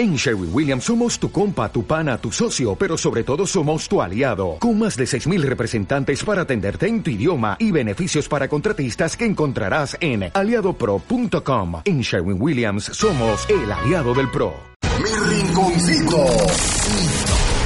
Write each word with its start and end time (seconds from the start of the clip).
En 0.00 0.16
Sherwin 0.16 0.48
Williams 0.50 0.84
somos 0.84 1.18
tu 1.18 1.30
compa, 1.30 1.70
tu 1.70 1.84
pana, 1.84 2.16
tu 2.16 2.32
socio, 2.32 2.74
pero 2.74 2.96
sobre 2.96 3.22
todo 3.22 3.46
somos 3.46 3.86
tu 3.86 4.00
aliado, 4.00 4.56
con 4.58 4.78
más 4.78 4.96
de 4.96 5.04
6.000 5.04 5.42
representantes 5.42 6.24
para 6.24 6.40
atenderte 6.40 6.86
en 6.86 7.02
tu 7.02 7.10
idioma 7.10 7.58
y 7.58 7.70
beneficios 7.70 8.26
para 8.26 8.48
contratistas 8.48 9.14
que 9.14 9.26
encontrarás 9.26 9.98
en 10.00 10.30
aliadopro.com. 10.32 11.82
En 11.84 12.00
Sherwin 12.00 12.40
Williams 12.40 12.84
somos 12.84 13.46
el 13.50 13.70
aliado 13.70 14.14
del 14.14 14.30
PRO. 14.30 14.54
Mi 15.02 15.10
rinconcito 15.36 16.26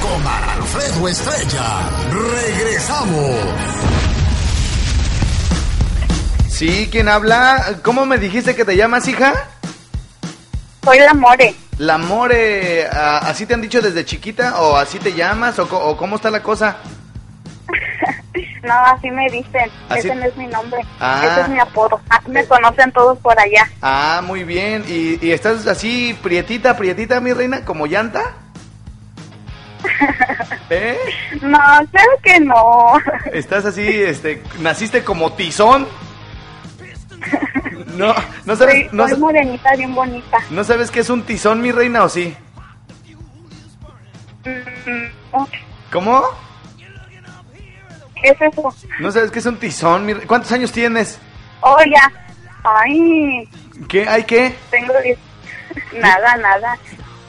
con 0.03 0.27
Alfredo 0.27 1.07
Estrella. 1.07 1.89
Regresamos. 2.11 3.31
Sí, 6.49 6.89
¿quién 6.91 7.09
habla? 7.09 7.79
¿Cómo 7.85 8.05
me 8.07 8.19
dijiste 8.19 8.57
que 8.57 8.65
te 8.65 8.77
llamas, 8.77 9.07
hija? 9.07 9.35
Soy 10.83 10.99
la 10.99 11.15
More. 11.15 11.64
La 11.79 11.99
More, 11.99 12.87
ah, 12.93 13.21
¿así 13.25 13.47
te 13.47 13.55
han 13.55 13.61
dicho 13.61 13.81
desde 13.81 14.05
chiquita 14.05 14.61
o 14.61 14.77
así 14.77 14.99
te 14.99 15.13
llamas 15.13 15.59
o, 15.59 15.97
cómo 15.97 16.17
está 16.17 16.31
la 16.31 16.43
cosa? 16.43 16.77
No, 18.65 18.73
así 18.73 19.11
me 19.11 19.29
dicen. 19.31 19.71
¿Así? 19.91 20.09
Ese 20.09 20.15
no 20.15 20.25
es 20.25 20.35
mi 20.39 20.47
nombre. 20.47 20.81
Ah. 20.99 21.21
Ese 21.23 21.41
es 21.43 21.49
mi 21.51 21.59
apodo. 21.61 22.01
Ah, 22.09 22.19
me 22.27 22.47
conocen 22.47 22.91
todos 22.93 23.19
por 23.19 23.39
allá. 23.39 23.71
Ah, 23.83 24.23
muy 24.25 24.43
bien. 24.43 24.83
¿Y, 24.89 25.23
y 25.25 25.33
estás 25.33 25.67
así 25.67 26.19
prietita, 26.23 26.75
prietita, 26.75 27.21
mi 27.21 27.35
reina, 27.35 27.63
como 27.67 27.87
llanta? 27.87 28.23
¿Eh? 30.71 30.99
No, 31.43 31.59
claro 31.59 32.13
que 32.23 32.41
no. 32.41 32.93
¿Estás 33.33 33.67
así, 33.67 33.87
este, 33.87 34.43
naciste 34.61 35.05
como 35.05 35.33
tizón? 35.35 35.87
No, 37.97 38.15
no 38.45 38.57
sabes, 38.57 38.75
Soy, 38.75 38.89
no, 38.93 39.09
soy 39.09 39.19
morenita, 39.19 39.75
bien 39.77 39.95
bonita. 39.95 40.39
¿no 40.51 40.65
sabes 40.65 40.91
qué 40.91 41.01
es 41.01 41.11
un 41.11 41.23
tizón, 41.23 41.61
mi 41.61 41.71
reina, 41.71 42.03
o 42.05 42.09
sí? 42.09 42.37
Mm, 44.45 45.45
¿Cómo? 45.93 46.23
¿Qué 48.21 48.29
es 48.31 48.41
eso? 48.41 48.75
¿No 49.01 49.11
sabes 49.13 49.31
qué 49.31 49.39
es 49.39 49.47
un 49.47 49.57
tizón, 49.59 50.07
mi 50.07 50.13
re- 50.15 50.27
¿Cuántos 50.27 50.51
años 50.53 50.73
tienes? 50.73 51.19
Oh, 51.61 51.77
ya. 51.91 52.11
Ay, 52.65 53.49
¿Qué? 53.89 54.09
¿Hay 54.09 54.25
qué? 54.25 54.55
tengo 54.71 54.95
diez- 54.95 55.19
Nada, 56.01 56.37
nada. 56.37 56.77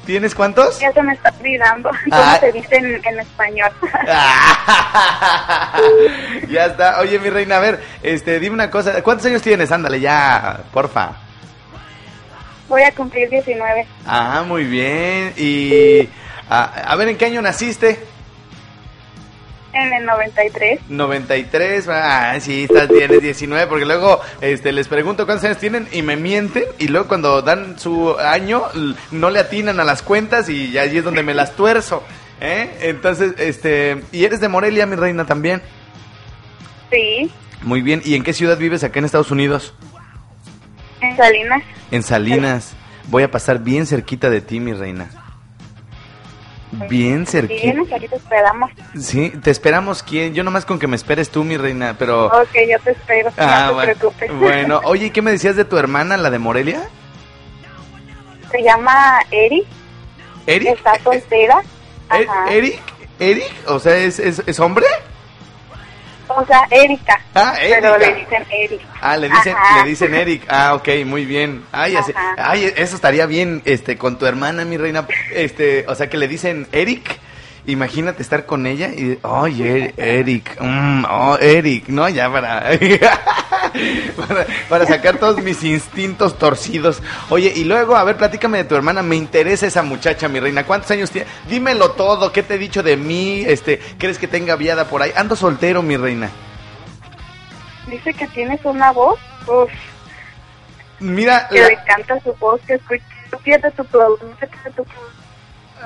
¿Tienes 0.06 0.36
cuántos? 0.36 0.80
Ya 0.80 0.92
se 0.92 1.02
me 1.02 1.14
está 1.14 1.34
olvidando. 1.39 1.89
¿Cómo 2.09 2.22
Ah. 2.22 2.38
se 2.39 2.52
dice 2.52 2.75
en, 2.75 3.02
en 3.06 3.20
español? 3.20 3.70
ya 6.50 6.66
está. 6.66 7.00
Oye, 7.00 7.20
mi 7.20 7.30
reina, 7.30 7.58
a 7.58 7.59
ver, 7.59 7.84
este, 8.03 8.39
dime 8.39 8.53
una 8.53 8.70
cosa. 8.70 9.02
¿Cuántos 9.03 9.25
años 9.25 9.42
tienes? 9.42 9.72
Ándale, 9.72 10.00
ya, 10.00 10.59
porfa. 10.72 11.12
Voy 12.67 12.81
a 12.84 12.92
cumplir 12.94 13.30
19. 13.30 13.88
Ah, 14.08 14.44
muy 14.47 14.64
bien. 14.64 15.34
Y 15.38 16.08
a, 16.50 16.64
a 16.92 16.95
ver, 16.95 17.09
¿en 17.09 17.17
qué 17.17 17.25
año 17.25 17.42
naciste? 17.42 18.00
En 19.76 19.94
el 19.94 20.06
93. 20.06 20.80
93. 20.88 21.88
Ah, 21.90 22.36
sí, 22.40 22.64
estás, 22.64 22.88
tienes 22.88 23.22
19, 23.22 23.68
porque 23.68 23.86
luego 23.86 24.22
este, 24.40 24.72
les 24.72 24.88
pregunto 24.88 25.26
cuántos 25.26 25.44
años 25.44 25.58
tienen 25.58 25.86
y 25.92 26.02
me 26.02 26.16
mienten 26.16 26.64
y 26.80 26.88
luego 26.88 27.09
cuando 27.09 27.42
dan 27.42 27.78
su 27.78 28.16
año 28.18 28.64
no 29.12 29.30
le 29.30 29.40
atinan 29.40 29.81
a 29.81 29.84
las 29.84 30.02
cuentas 30.02 30.48
y 30.48 30.72
ya 30.72 30.84
allí 30.84 31.00
es 31.00 31.03
donde 31.03 31.23
me 31.23 31.34
las 31.34 31.58
tuerzo. 31.58 32.03
¿eh? 32.40 32.70
Entonces, 32.84 33.34
este, 33.38 34.02
¿y 34.14 34.23
eres 34.23 34.40
de 34.40 34.48
Morelia, 34.48 34.86
mi 34.86 34.96
reina, 34.96 35.26
también? 35.26 35.62
Sí, 36.90 37.30
Muy 37.62 37.81
bien. 37.81 38.02
¿Y 38.06 38.16
en 38.16 38.23
qué 38.23 38.31
ciudad 38.31 38.58
vives 38.58 38.84
acá 38.86 39.00
en 39.00 39.06
Estados 39.06 39.31
Unidos? 39.31 39.73
en 41.02 41.18
Salinas. 41.18 41.64
En 41.92 42.03
Salinas. 42.03 42.73
Voy 43.08 43.23
a 43.23 43.30
pasar 43.30 43.59
bien 43.59 43.86
cerquita 43.86 44.30
de 44.30 44.40
ti, 44.42 44.59
mi 44.59 44.73
reina. 44.73 45.09
Bien 46.90 47.26
Si 47.26 47.31
cerquita. 47.34 47.62
vienes, 47.62 47.92
aquí 47.94 48.08
te 48.08 48.16
esperamos. 48.16 48.72
Sí, 49.00 49.30
te 49.42 49.52
esperamos 49.52 50.04
quién. 50.04 50.34
Yo 50.34 50.44
nomás 50.44 50.66
con 50.66 50.80
que 50.80 50.88
me 50.88 50.95
esperes 50.95 51.30
tú, 51.30 51.44
mi 51.44 51.58
reina, 51.58 51.95
pero... 51.98 52.28
Ok, 52.28 52.50
yo 52.70 52.80
te 52.84 52.91
espero. 52.91 53.31
Ah, 53.38 53.63
no 53.63 53.68
te 53.69 53.74
bueno. 53.74 53.94
preocupes. 53.94 54.40
Bueno, 54.40 54.81
oye, 54.85 55.06
¿y 55.08 55.09
qué 55.12 55.22
me 55.22 55.31
decías 55.31 55.56
de 55.56 55.66
tu 55.66 55.78
hermana, 55.78 56.18
la 56.18 56.30
de 56.30 56.40
Morelia? 56.40 56.88
Se 58.52 58.62
llama 58.64 59.19
Eri. 59.31 59.64
¿Eric? 60.47 60.69
Está 60.78 61.00
soltera. 61.03 61.62
Ajá. 62.09 62.46
¿Eric? 62.52 62.80
¿Eric? 63.19 63.52
O 63.68 63.80
sea, 63.80 63.96
¿es, 63.97 64.19
es, 64.19 64.44
es 64.46 64.59
hombre? 64.59 64.85
O 66.35 66.46
sea, 66.46 66.68
Erika. 66.69 67.19
Ah, 67.34 67.53
Pero 67.57 67.96
Erika. 67.96 67.97
le 68.12 68.16
dicen 68.19 68.46
Eri. 68.51 68.79
Ah, 69.01 69.18
le 69.18 69.29
dicen, 69.29 69.56
Ajá. 69.56 69.84
le 69.84 69.90
dicen 69.90 70.13
Eric. 70.16 70.44
Ah, 70.50 70.73
ok, 70.75 70.88
muy 71.06 71.25
bien. 71.25 71.63
Ay, 71.72 71.96
así- 71.96 72.13
ay, 72.38 72.73
eso 72.75 72.96
estaría 72.96 73.25
bien, 73.25 73.62
este, 73.66 73.97
con 73.97 74.18
tu 74.18 74.25
hermana, 74.25 74.66
mi 74.66 74.78
reina. 74.78 75.07
Este, 75.31 75.85
o 75.88 75.96
sea, 75.96 76.09
que 76.09 76.18
le 76.18 76.28
dicen 76.28 76.68
Eric. 76.72 77.19
Imagínate 77.68 78.22
estar 78.22 78.46
con 78.46 78.68
ella 78.68 78.90
y, 78.90 79.18
oye, 79.24 79.94
Eric, 79.98 80.56
mm, 80.62 81.06
oh, 81.09 81.38
Eric, 81.40 81.88
no, 81.88 82.08
ya 82.09 82.31
para, 82.31 82.59
para, 84.18 84.46
para 84.70 84.86
sacar 84.86 85.18
todos 85.18 85.42
mis 85.42 85.64
instintos 85.64 86.38
torcidos. 86.38 87.02
Oye, 87.30 87.52
y 87.56 87.64
luego, 87.64 87.96
a 87.96 88.03
ver, 88.03 88.18
platícame 88.18 88.59
de 88.59 88.64
tu 88.66 88.76
hermana, 88.76 89.02
me 89.02 89.16
interesa 89.16 89.66
esa 89.66 89.81
muchacha, 89.81 90.28
mi 90.28 90.40
reina, 90.40 90.64
¿cuántos 90.66 90.92
años 90.92 91.09
tiene? 91.09 91.28
Dímelo 91.50 91.92
todo, 91.92 92.31
¿qué 92.31 92.44
te 92.44 92.53
he 92.53 92.58
dicho 92.59 92.84
de 92.84 92.98
mí? 92.98 93.44
Este, 93.48 93.80
¿crees 93.97 94.20
que 94.20 94.28
tenga 94.28 94.56
viada 94.56 94.86
por 94.88 95.02
ahí? 95.02 95.12
Ando 95.16 95.36
soltero, 95.36 95.82
mi 95.82 95.97
reina. 95.97 96.30
Dice 97.88 98.14
que 98.14 98.28
tienes 98.28 98.64
una 98.64 98.92
voz. 98.92 99.20
Uf, 99.47 99.72
Mira, 101.00 101.47
que 101.50 101.59
la- 101.62 101.68
le 101.70 101.80
canta 101.86 102.20
su 102.22 102.34
voz, 102.36 102.62
que 102.68 102.76
escucha. 102.76 103.03
Pierde 103.44 103.70
tu 103.72 103.84
producto, 103.86 104.26
tu 104.28 104.84
producto. 104.84 104.86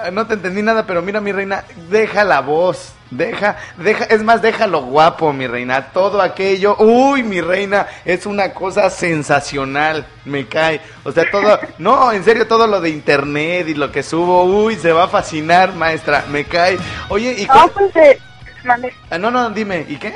Ah, 0.04 0.12
No 0.12 0.26
te 0.28 0.36
entendí 0.36 0.62
nada, 0.62 0.86
pero 0.86 1.02
mira, 1.02 1.20
mi 1.22 1.32
reina, 1.32 1.64
deja 1.90 2.24
la 2.24 2.40
voz, 2.42 2.94
deja, 3.12 3.58
deja, 3.78 4.06
es 4.06 4.24
más, 4.24 4.42
déjalo 4.42 4.82
guapo, 4.84 5.34
mi 5.34 5.46
reina, 5.48 5.88
todo 5.92 6.22
aquello, 6.22 6.76
uy, 6.80 7.24
mi 7.24 7.42
reina, 7.42 7.88
es 8.06 8.26
una 8.26 8.54
cosa 8.54 8.90
sensacional, 8.90 10.06
me 10.26 10.48
cae, 10.48 10.80
o 11.04 11.12
sea, 11.12 11.30
todo, 11.30 11.60
no, 11.80 12.12
en 12.14 12.24
serio, 12.24 12.48
todo 12.48 12.66
lo 12.68 12.80
de 12.82 12.90
internet 12.90 13.68
y 13.68 13.74
lo 13.74 13.92
que 13.92 14.04
subo, 14.04 14.44
uy, 14.46 14.76
se 14.76 14.92
va 14.94 15.06
a 15.06 15.08
fascinar, 15.10 15.74
maestra, 15.74 16.24
me 16.30 16.46
cae, 16.46 16.78
oye, 17.10 17.36
y 17.40 17.46
No, 17.46 17.68
pues 17.70 17.94
de. 17.94 18.20
Mande. 18.64 18.94
Ah, 19.10 19.18
no, 19.18 19.32
no, 19.32 19.50
dime, 19.52 19.86
¿y 19.88 19.96
qué? 19.98 20.14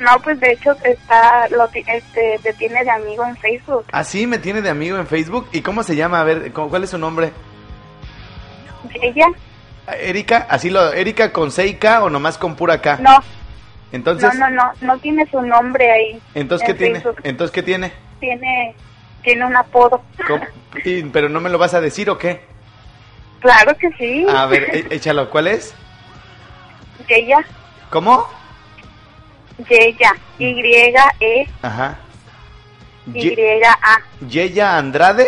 No, 0.00 0.10
pues 0.22 0.38
de 0.38 0.52
hecho 0.52 0.76
está, 0.84 1.48
lo, 1.48 1.68
este, 1.74 2.38
te 2.40 2.52
tiene 2.52 2.84
de 2.84 2.90
amigo 2.90 3.24
en 3.26 3.36
Facebook. 3.36 3.84
Ah, 3.90 4.04
sí, 4.04 4.28
me 4.28 4.38
tiene 4.38 4.62
de 4.62 4.70
amigo 4.70 4.96
en 4.96 5.08
Facebook, 5.08 5.48
¿y 5.50 5.60
cómo 5.60 5.82
se 5.82 5.96
llama? 5.96 6.20
A 6.20 6.24
ver, 6.24 6.52
¿cu- 6.52 6.68
¿cuál 6.68 6.84
es 6.84 6.90
su 6.90 6.98
nombre? 6.98 7.32
¿Ella? 9.02 9.26
Ah, 9.86 9.96
Erika, 9.96 10.46
así 10.50 10.70
lo, 10.70 10.92
Erika 10.92 11.32
con 11.32 11.50
6K 11.50 12.02
o 12.02 12.10
nomás 12.10 12.36
con 12.38 12.56
pura 12.56 12.80
K, 12.80 12.98
No, 13.00 13.18
entonces, 13.92 14.34
no, 14.34 14.50
no, 14.50 14.56
no, 14.56 14.72
no 14.82 14.98
tiene 14.98 15.26
su 15.30 15.40
nombre 15.40 15.90
ahí. 15.90 16.20
entonces, 16.34 16.66
¿qué 16.66 16.72
en 16.72 16.78
tiene? 16.78 17.00
Facebook. 17.00 17.20
Entonces, 17.24 17.54
¿qué 17.54 17.62
tiene? 17.62 17.92
Tiene, 18.20 18.74
tiene 19.22 19.46
un 19.46 19.56
apodo. 19.56 20.02
Y- 20.84 21.02
¿Pero 21.04 21.28
no 21.28 21.40
me 21.40 21.48
lo 21.48 21.56
vas 21.58 21.72
a 21.74 21.80
decir 21.80 22.10
o 22.10 22.18
qué? 22.18 22.42
Claro 23.40 23.74
que 23.78 23.88
sí. 23.92 24.26
A 24.28 24.44
ver, 24.46 24.64
e- 24.74 24.94
échalo, 24.94 25.30
¿cuál 25.30 25.46
es? 25.46 25.74
Yeya, 27.08 27.38
¿Cómo? 27.88 28.28
Yeya, 29.68 30.12
Y-E, 30.38 31.48
Ajá. 31.62 31.96
Ye- 33.06 33.32
Y-A. 33.34 34.26
Yeya 34.28 34.76
Andrade. 34.76 35.26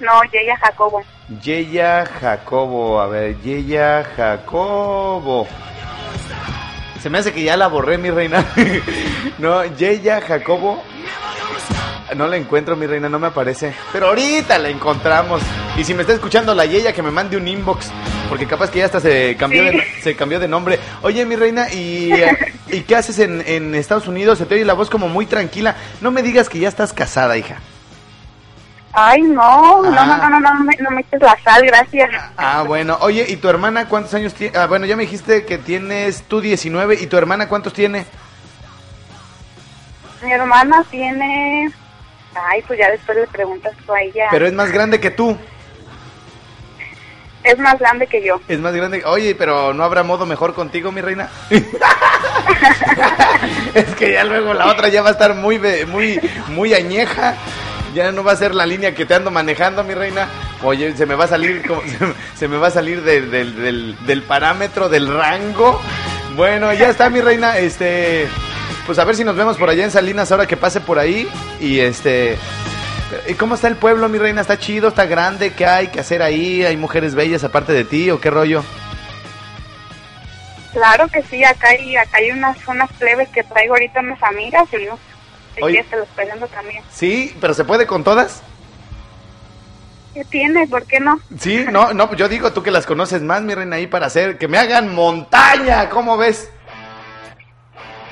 No, 0.00 0.22
Yeya 0.32 0.56
Jacobo. 0.58 1.02
Yeya 1.42 2.04
Jacobo. 2.20 3.00
A 3.00 3.06
ver, 3.06 3.40
Yeya 3.40 4.04
Jacobo. 4.16 5.46
Se 7.00 7.10
me 7.10 7.18
hace 7.18 7.32
que 7.32 7.42
ya 7.42 7.56
la 7.56 7.68
borré, 7.68 7.98
mi 7.98 8.10
reina. 8.10 8.44
no, 9.38 9.64
Yeya 9.64 10.20
Jacobo. 10.20 10.82
No 12.16 12.26
la 12.28 12.36
encuentro, 12.36 12.76
mi 12.76 12.86
reina, 12.86 13.08
no 13.08 13.18
me 13.18 13.28
aparece. 13.28 13.74
Pero 13.92 14.08
ahorita 14.08 14.58
la 14.58 14.68
encontramos. 14.68 15.42
Y 15.76 15.84
si 15.84 15.94
me 15.94 16.02
está 16.02 16.12
escuchando 16.12 16.54
la 16.54 16.66
Yeya, 16.66 16.92
que 16.92 17.02
me 17.02 17.10
mande 17.10 17.36
un 17.36 17.48
inbox. 17.48 17.90
Porque 18.28 18.46
capaz 18.46 18.70
que 18.70 18.78
ya 18.78 18.86
hasta 18.86 19.00
se 19.00 19.36
cambió, 19.36 19.64
de, 19.64 19.82
se 20.02 20.14
cambió 20.14 20.38
de 20.38 20.48
nombre. 20.48 20.78
Oye, 21.02 21.24
mi 21.26 21.36
reina, 21.36 21.72
¿y, 21.72 22.12
¿y 22.70 22.80
qué 22.82 22.96
haces 22.96 23.18
en, 23.18 23.42
en 23.46 23.74
Estados 23.74 24.06
Unidos? 24.06 24.38
Se 24.38 24.46
te 24.46 24.54
oye 24.54 24.64
la 24.64 24.74
voz 24.74 24.90
como 24.90 25.08
muy 25.08 25.26
tranquila. 25.26 25.76
No 26.00 26.10
me 26.10 26.22
digas 26.22 26.48
que 26.48 26.58
ya 26.58 26.68
estás 26.68 26.92
casada, 26.92 27.36
hija. 27.36 27.60
Ay, 28.96 29.22
no, 29.22 29.82
no, 29.82 30.00
Ah. 30.00 30.06
no, 30.06 30.16
no, 30.30 30.40
no, 30.40 30.54
no, 30.54 30.60
me, 30.64 30.76
no 30.78 30.90
me 30.90 31.00
eches 31.00 31.20
la 31.20 31.36
sal, 31.42 31.62
gracias. 31.66 32.10
Ah, 32.36 32.62
bueno. 32.66 32.96
Oye, 33.00 33.26
¿y 33.28 33.36
tu 33.36 33.48
hermana 33.48 33.88
cuántos 33.88 34.14
años 34.14 34.34
tiene? 34.34 34.56
Ah, 34.56 34.66
bueno, 34.66 34.86
ya 34.86 34.94
me 34.96 35.02
dijiste 35.02 35.44
que 35.44 35.58
tienes 35.58 36.22
tú 36.28 36.40
19. 36.40 36.94
¿Y 37.00 37.06
tu 37.08 37.16
hermana 37.16 37.48
cuántos 37.48 37.72
tiene? 37.72 38.06
Mi 40.22 40.32
hermana 40.32 40.84
tiene... 40.90 41.70
Ay, 42.34 42.62
pues 42.66 42.78
ya 42.78 42.90
después 42.90 43.18
le 43.18 43.26
preguntas 43.26 43.72
tú 43.84 43.92
a 43.92 44.00
ella. 44.00 44.28
Pero 44.30 44.46
es 44.46 44.52
más 44.52 44.70
grande 44.72 45.00
que 45.00 45.10
tú. 45.10 45.36
Es 47.42 47.58
más 47.58 47.78
grande 47.78 48.06
que 48.06 48.24
yo. 48.24 48.40
Es 48.48 48.58
más 48.58 48.74
grande. 48.74 49.02
Oye, 49.04 49.34
pero 49.34 49.74
¿no 49.74 49.84
habrá 49.84 50.02
modo 50.02 50.24
mejor 50.24 50.54
contigo, 50.54 50.92
mi 50.92 51.00
reina? 51.00 51.28
es 53.74 53.94
que 53.96 54.12
ya 54.12 54.24
luego 54.24 54.54
la 54.54 54.66
otra 54.66 54.88
ya 54.88 55.02
va 55.02 55.10
a 55.10 55.12
estar 55.12 55.34
muy, 55.34 55.58
muy, 55.86 56.20
muy 56.48 56.74
añeja. 56.74 57.34
Ya 57.94 58.10
no 58.12 58.24
va 58.24 58.32
a 58.32 58.36
ser 58.36 58.54
la 58.54 58.66
línea 58.66 58.94
que 58.94 59.06
te 59.06 59.14
ando 59.14 59.30
manejando, 59.30 59.84
mi 59.84 59.94
reina. 59.94 60.28
Oye, 60.62 60.96
se 60.96 61.06
me 61.06 61.14
va 61.14 61.24
a 61.24 61.28
salir, 61.28 61.66
como- 61.66 61.82
se, 62.34 62.48
me 62.48 62.56
va 62.56 62.66
a 62.66 62.70
salir 62.70 63.02
del, 63.02 64.24
parámetro, 64.26 64.88
del 64.88 65.08
rango. 65.12 65.80
Bueno, 66.36 66.72
ya 66.72 66.88
está 66.90 67.08
mi 67.08 67.20
reina, 67.20 67.58
este, 67.58 68.26
pues 68.86 68.98
a 68.98 69.04
ver 69.04 69.14
si 69.14 69.22
nos 69.22 69.36
vemos 69.36 69.56
por 69.56 69.70
allá 69.70 69.84
en 69.84 69.92
Salinas 69.92 70.32
ahora 70.32 70.46
que 70.46 70.56
pase 70.56 70.80
por 70.80 70.98
ahí. 70.98 71.28
Y 71.60 71.78
este, 71.78 72.36
¿y 73.28 73.34
cómo 73.34 73.54
está 73.54 73.68
el 73.68 73.76
pueblo, 73.76 74.08
mi 74.08 74.18
reina? 74.18 74.40
¿Está 74.40 74.58
chido? 74.58 74.88
¿Está 74.88 75.06
grande? 75.06 75.52
¿Qué 75.52 75.64
hay 75.66 75.88
que 75.88 76.00
hacer 76.00 76.20
ahí? 76.22 76.64
¿Hay 76.64 76.76
mujeres 76.76 77.14
bellas 77.14 77.44
aparte 77.44 77.72
de 77.72 77.84
ti 77.84 78.10
o 78.10 78.20
qué 78.20 78.30
rollo? 78.30 78.64
Claro 80.72 81.06
que 81.06 81.22
sí, 81.22 81.44
acá 81.44 81.68
hay, 81.68 81.94
acá 81.96 82.16
hay 82.18 82.32
unas, 82.32 82.56
unas 82.66 82.90
plebes 82.94 83.28
que 83.28 83.44
traigo 83.44 83.74
ahorita 83.74 84.00
unas 84.00 84.20
amigas 84.24 84.64
y 84.72 84.76
si 85.54 85.62
Oye. 85.62 85.74
quieres 85.74 85.90
te 85.90 85.96
los 85.96 86.08
presento 86.08 86.46
también. 86.48 86.82
Sí, 86.90 87.36
pero 87.40 87.54
¿se 87.54 87.64
puede 87.64 87.86
con 87.86 88.04
todas? 88.04 88.42
¿Qué 90.14 90.24
tienes? 90.24 90.70
¿Por 90.70 90.84
qué 90.84 91.00
no? 91.00 91.18
Sí, 91.38 91.64
no, 91.70 91.92
no, 91.92 92.14
yo 92.14 92.28
digo 92.28 92.52
tú 92.52 92.62
que 92.62 92.70
las 92.70 92.86
conoces 92.86 93.20
más, 93.22 93.42
mi 93.42 93.54
reina, 93.54 93.76
ahí 93.76 93.88
para 93.88 94.06
hacer, 94.06 94.38
que 94.38 94.46
me 94.46 94.58
hagan 94.58 94.94
montaña, 94.94 95.90
¿cómo 95.90 96.16
ves? 96.16 96.50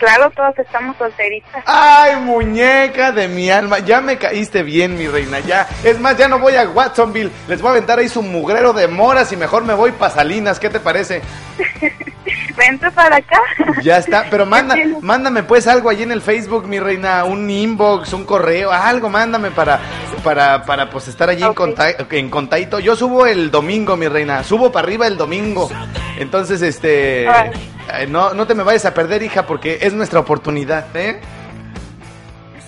Claro, 0.03 0.31
todos 0.35 0.59
estamos 0.59 0.97
solteritas. 0.97 1.63
Ay, 1.65 2.17
muñeca 2.17 3.13
de 3.13 3.29
mi 3.29 3.49
alma, 3.51 3.79
ya 3.79 4.01
me 4.01 4.19
caíste 4.19 4.65
bien, 4.65 4.99
mi 4.99 5.07
reina, 5.07 5.39
ya. 5.39 5.69
Es 5.85 6.01
más, 6.01 6.17
ya 6.17 6.27
no 6.27 6.41
voy 6.41 6.57
a 6.57 6.69
Watsonville, 6.69 7.31
les 7.47 7.61
voy 7.63 7.69
a 7.69 7.73
aventar 7.73 8.01
ahí 8.01 8.09
su 8.09 8.21
mugrero 8.21 8.73
de 8.73 8.89
moras 8.89 9.31
y 9.33 9.37
mejor 9.37 9.65
me 9.65 9.75
voy 9.75 9.93
pa' 9.93 10.11
Salinas, 10.11 10.59
¿qué 10.59 10.71
te 10.71 10.81
parece? 10.81 11.23
Vente 12.57 12.91
para 12.91 13.17
acá. 13.17 13.41
Ya 13.83 13.97
está, 13.99 14.27
pero 14.29 14.45
manda, 14.47 14.75
mándame 15.01 15.43
pues 15.45 15.67
algo 15.67 15.89
allí 15.89 16.03
en 16.03 16.13
el 16.13 16.21
Facebook, 16.21 16.67
mi 16.67 16.81
reina, 16.81 17.25
un 17.25 17.49
inbox, 17.49 18.13
un 18.13 18.25
correo, 18.25 18.71
algo, 18.73 19.09
mándame 19.09 19.51
para, 19.53 19.79
para, 20.25 20.65
para 20.65 20.91
pues 20.91 21.09
estar 21.09 21.29
allí 21.29 21.43
en, 21.43 21.49
Ok. 21.51 21.57
conta- 21.57 21.95
en 22.11 22.29
contacto. 22.29 22.81
Yo 22.81 22.97
subo 22.97 23.27
el 23.27 23.51
domingo, 23.51 23.97
mi 23.97 24.09
reina, 24.09 24.43
subo 24.45 24.71
para 24.73 24.85
arriba 24.87 25.07
el 25.07 25.17
domingo. 25.17 25.71
Entonces, 26.19 26.61
este, 26.63 27.25
Vale. 27.27 27.53
Eh, 27.93 28.07
no, 28.07 28.35
no 28.35 28.47
te 28.47 28.55
me 28.55 28.63
vayas 28.63 28.85
a 28.85 28.95
perder, 28.95 29.23
hija, 29.23 29.47
porque 29.47 29.79
es 29.83 29.93
nuestra 29.93 30.21
oportunidad, 30.21 30.85
¿eh? 30.95 31.21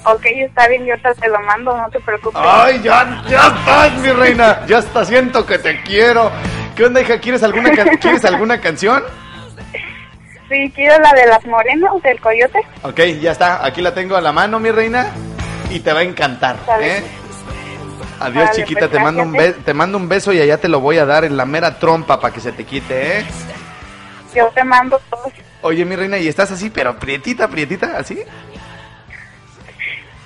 ok, 0.05 0.25
está 0.25 0.69
bien, 0.69 0.85
yo 0.87 0.95
te 1.01 1.29
lo 1.29 1.41
mando, 1.41 1.77
no 1.77 1.89
te 1.91 2.01
preocupes. 2.01 2.41
Ay, 2.43 2.81
ya, 2.83 3.23
ya 3.29 3.47
estás, 3.49 3.93
mi 3.99 4.11
reina, 4.11 4.67
ya 4.67 4.79
está, 4.79 5.05
siento 5.05 5.47
que 5.47 5.59
te 5.59 5.83
quiero. 5.83 6.31
¿Qué 6.77 6.85
onda, 6.85 7.01
hija? 7.01 7.19
¿Quieres 7.19 7.43
alguna, 7.43 7.71
¿quieres 8.01 8.25
alguna 8.25 8.61
canción? 8.61 9.03
Sí, 10.49 10.71
quiero 10.75 11.03
la 11.03 11.13
de 11.13 11.27
las 11.27 11.45
morenas 11.47 12.03
del 12.03 12.21
coyote. 12.21 12.61
Ok, 12.83 13.01
ya 13.21 13.33
está. 13.33 13.65
Aquí 13.65 13.81
la 13.81 13.95
tengo 13.95 14.17
a 14.17 14.21
la 14.21 14.33
mano, 14.33 14.61
mi 14.61 14.71
reina. 14.71 15.07
Y 15.71 15.81
te 15.81 15.93
va 15.93 16.01
a 16.01 16.03
encantar. 16.03 16.57
¿eh? 16.81 17.03
Adiós, 18.21 18.45
Vale, 18.45 18.57
chiquita. 18.57 18.81
pues, 18.81 18.93
te, 18.93 18.99
mando 19.01 19.23
un 19.23 19.33
te 19.65 19.75
mando 19.75 19.99
un 19.99 20.09
beso 20.09 20.33
y 20.33 20.41
allá 20.41 20.59
te 20.59 20.69
lo 20.69 20.81
voy 20.81 20.99
a 20.99 21.07
dar 21.07 21.25
en 21.25 21.37
la 21.37 21.47
mera 21.47 21.79
trompa 21.79 22.21
para 22.21 22.33
que 22.33 22.41
se 22.41 22.53
te 22.53 22.65
quite, 22.65 23.21
¿eh? 23.21 23.27
Yo 24.35 24.51
te 24.55 24.65
mando 24.65 25.01
todos. 25.11 25.33
Oye, 25.63 25.85
mi 25.85 25.97
reina, 25.97 26.19
¿y 26.19 26.29
estás 26.29 26.51
así, 26.51 26.71
pero 26.71 26.99
prietita, 26.99 27.49
prietita, 27.49 27.97
así? 27.97 28.19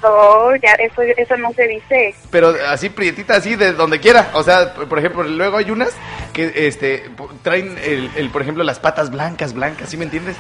No, 0.03 0.55
ya, 0.57 0.73
eso, 0.75 1.03
eso 1.03 1.37
no 1.37 1.53
se 1.53 1.67
dice. 1.67 2.15
Pero 2.31 2.55
así, 2.69 2.89
prietita, 2.89 3.37
así, 3.37 3.57
de 3.57 3.73
donde 3.73 4.01
quiera. 4.01 4.31
O 4.35 4.43
sea, 4.43 4.75
por 4.75 4.99
ejemplo, 4.99 5.25
luego 5.25 5.57
hay 5.57 5.71
unas 5.71 5.91
que 6.33 6.53
este, 6.55 7.11
traen, 7.43 7.77
el, 7.85 8.11
el, 8.17 8.31
por 8.31 8.43
ejemplo, 8.43 8.63
las 8.63 8.79
patas 8.79 9.11
blancas, 9.11 9.53
blancas, 9.53 9.91
¿sí 9.91 9.97
me 9.97 10.05
entiendes? 10.05 10.37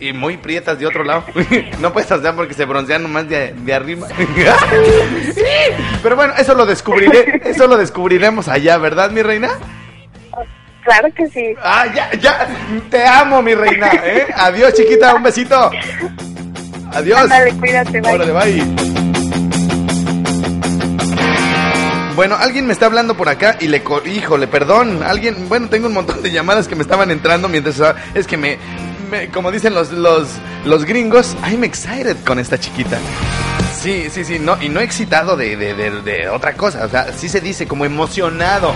Y 0.00 0.12
muy 0.12 0.36
prietas 0.36 0.78
de 0.78 0.86
otro 0.86 1.02
lado. 1.02 1.24
no 1.80 1.92
puedes 1.92 2.12
hacer 2.12 2.34
porque 2.34 2.54
se 2.54 2.66
broncean 2.66 3.02
nomás 3.02 3.28
de, 3.28 3.52
de 3.52 3.74
arriba. 3.74 4.06
Pero 6.02 6.14
bueno, 6.14 6.34
eso 6.38 6.54
lo 6.54 6.66
descubriré. 6.66 7.40
Eso 7.44 7.66
lo 7.66 7.76
descubriremos 7.76 8.48
allá, 8.48 8.76
¿verdad, 8.78 9.10
mi 9.10 9.22
reina? 9.22 9.50
Claro 10.88 11.08
que 11.14 11.26
sí. 11.28 11.54
Ah, 11.62 11.84
ya, 11.94 12.10
ya. 12.18 12.48
Te 12.88 13.04
amo, 13.06 13.42
mi 13.42 13.54
reina. 13.54 13.90
¿eh? 14.02 14.26
Adiós, 14.34 14.72
chiquita. 14.72 15.14
Un 15.14 15.22
besito. 15.22 15.70
Adiós. 16.94 17.20
Ándale, 17.20 17.52
cuídate, 17.52 18.00
bye. 18.00 18.14
Órale, 18.14 18.32
bye. 18.32 18.64
Bueno, 22.16 22.36
alguien 22.40 22.66
me 22.66 22.72
está 22.72 22.86
hablando 22.86 23.14
por 23.18 23.28
acá 23.28 23.56
y 23.60 23.68
le... 23.68 23.82
co- 23.82 24.02
Híjole, 24.06 24.46
perdón. 24.48 25.02
Alguien... 25.02 25.46
Bueno, 25.50 25.68
tengo 25.68 25.88
un 25.88 25.92
montón 25.92 26.22
de 26.22 26.30
llamadas 26.30 26.66
que 26.68 26.74
me 26.74 26.80
estaban 26.82 27.10
entrando 27.10 27.48
mientras... 27.48 27.78
ah, 27.82 27.94
Es 28.14 28.26
que 28.26 28.38
me... 28.38 28.56
me- 29.10 29.28
como 29.28 29.52
dicen 29.52 29.74
los, 29.74 29.92
los, 29.92 30.26
los 30.64 30.86
gringos, 30.86 31.36
I'm 31.46 31.64
excited 31.64 32.16
con 32.26 32.38
esta 32.38 32.58
chiquita. 32.58 32.98
Sí, 33.78 34.08
sí, 34.10 34.24
sí. 34.24 34.38
No, 34.38 34.56
y 34.60 34.70
no 34.70 34.80
excitado 34.80 35.36
de, 35.36 35.54
de, 35.56 35.74
de, 35.74 35.90
de 36.02 36.28
otra 36.30 36.54
cosa. 36.54 36.86
O 36.86 36.88
sea, 36.88 37.12
sí 37.12 37.28
se 37.28 37.42
dice 37.42 37.68
como 37.68 37.84
emocionado 37.84 38.72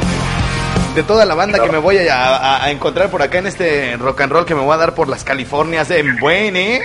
de 0.94 1.02
toda 1.02 1.24
la 1.24 1.34
banda 1.34 1.58
que 1.62 1.70
me 1.70 1.78
voy 1.78 1.96
a, 2.08 2.36
a- 2.36 2.64
a 2.64 2.70
encontrar 2.70 3.10
por 3.10 3.22
acá 3.22 3.38
en 3.38 3.46
este 3.46 3.96
rock 3.96 4.20
and 4.22 4.32
roll 4.32 4.44
que 4.44 4.54
me 4.54 4.60
voy 4.62 4.74
a 4.74 4.78
dar 4.78 4.94
por 4.94 5.08
las 5.08 5.24
Californias 5.24 5.90
en 5.90 6.16
buen, 6.18 6.56
¿eh? 6.56 6.82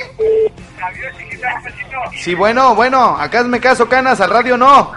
Sí, 2.20 2.34
bueno, 2.34 2.76
bueno, 2.76 3.18
acá 3.20 3.44
me 3.44 3.60
caso 3.60 3.88
canas, 3.90 4.22
al 4.22 4.30
radio 4.30 4.58
no. 4.58 4.92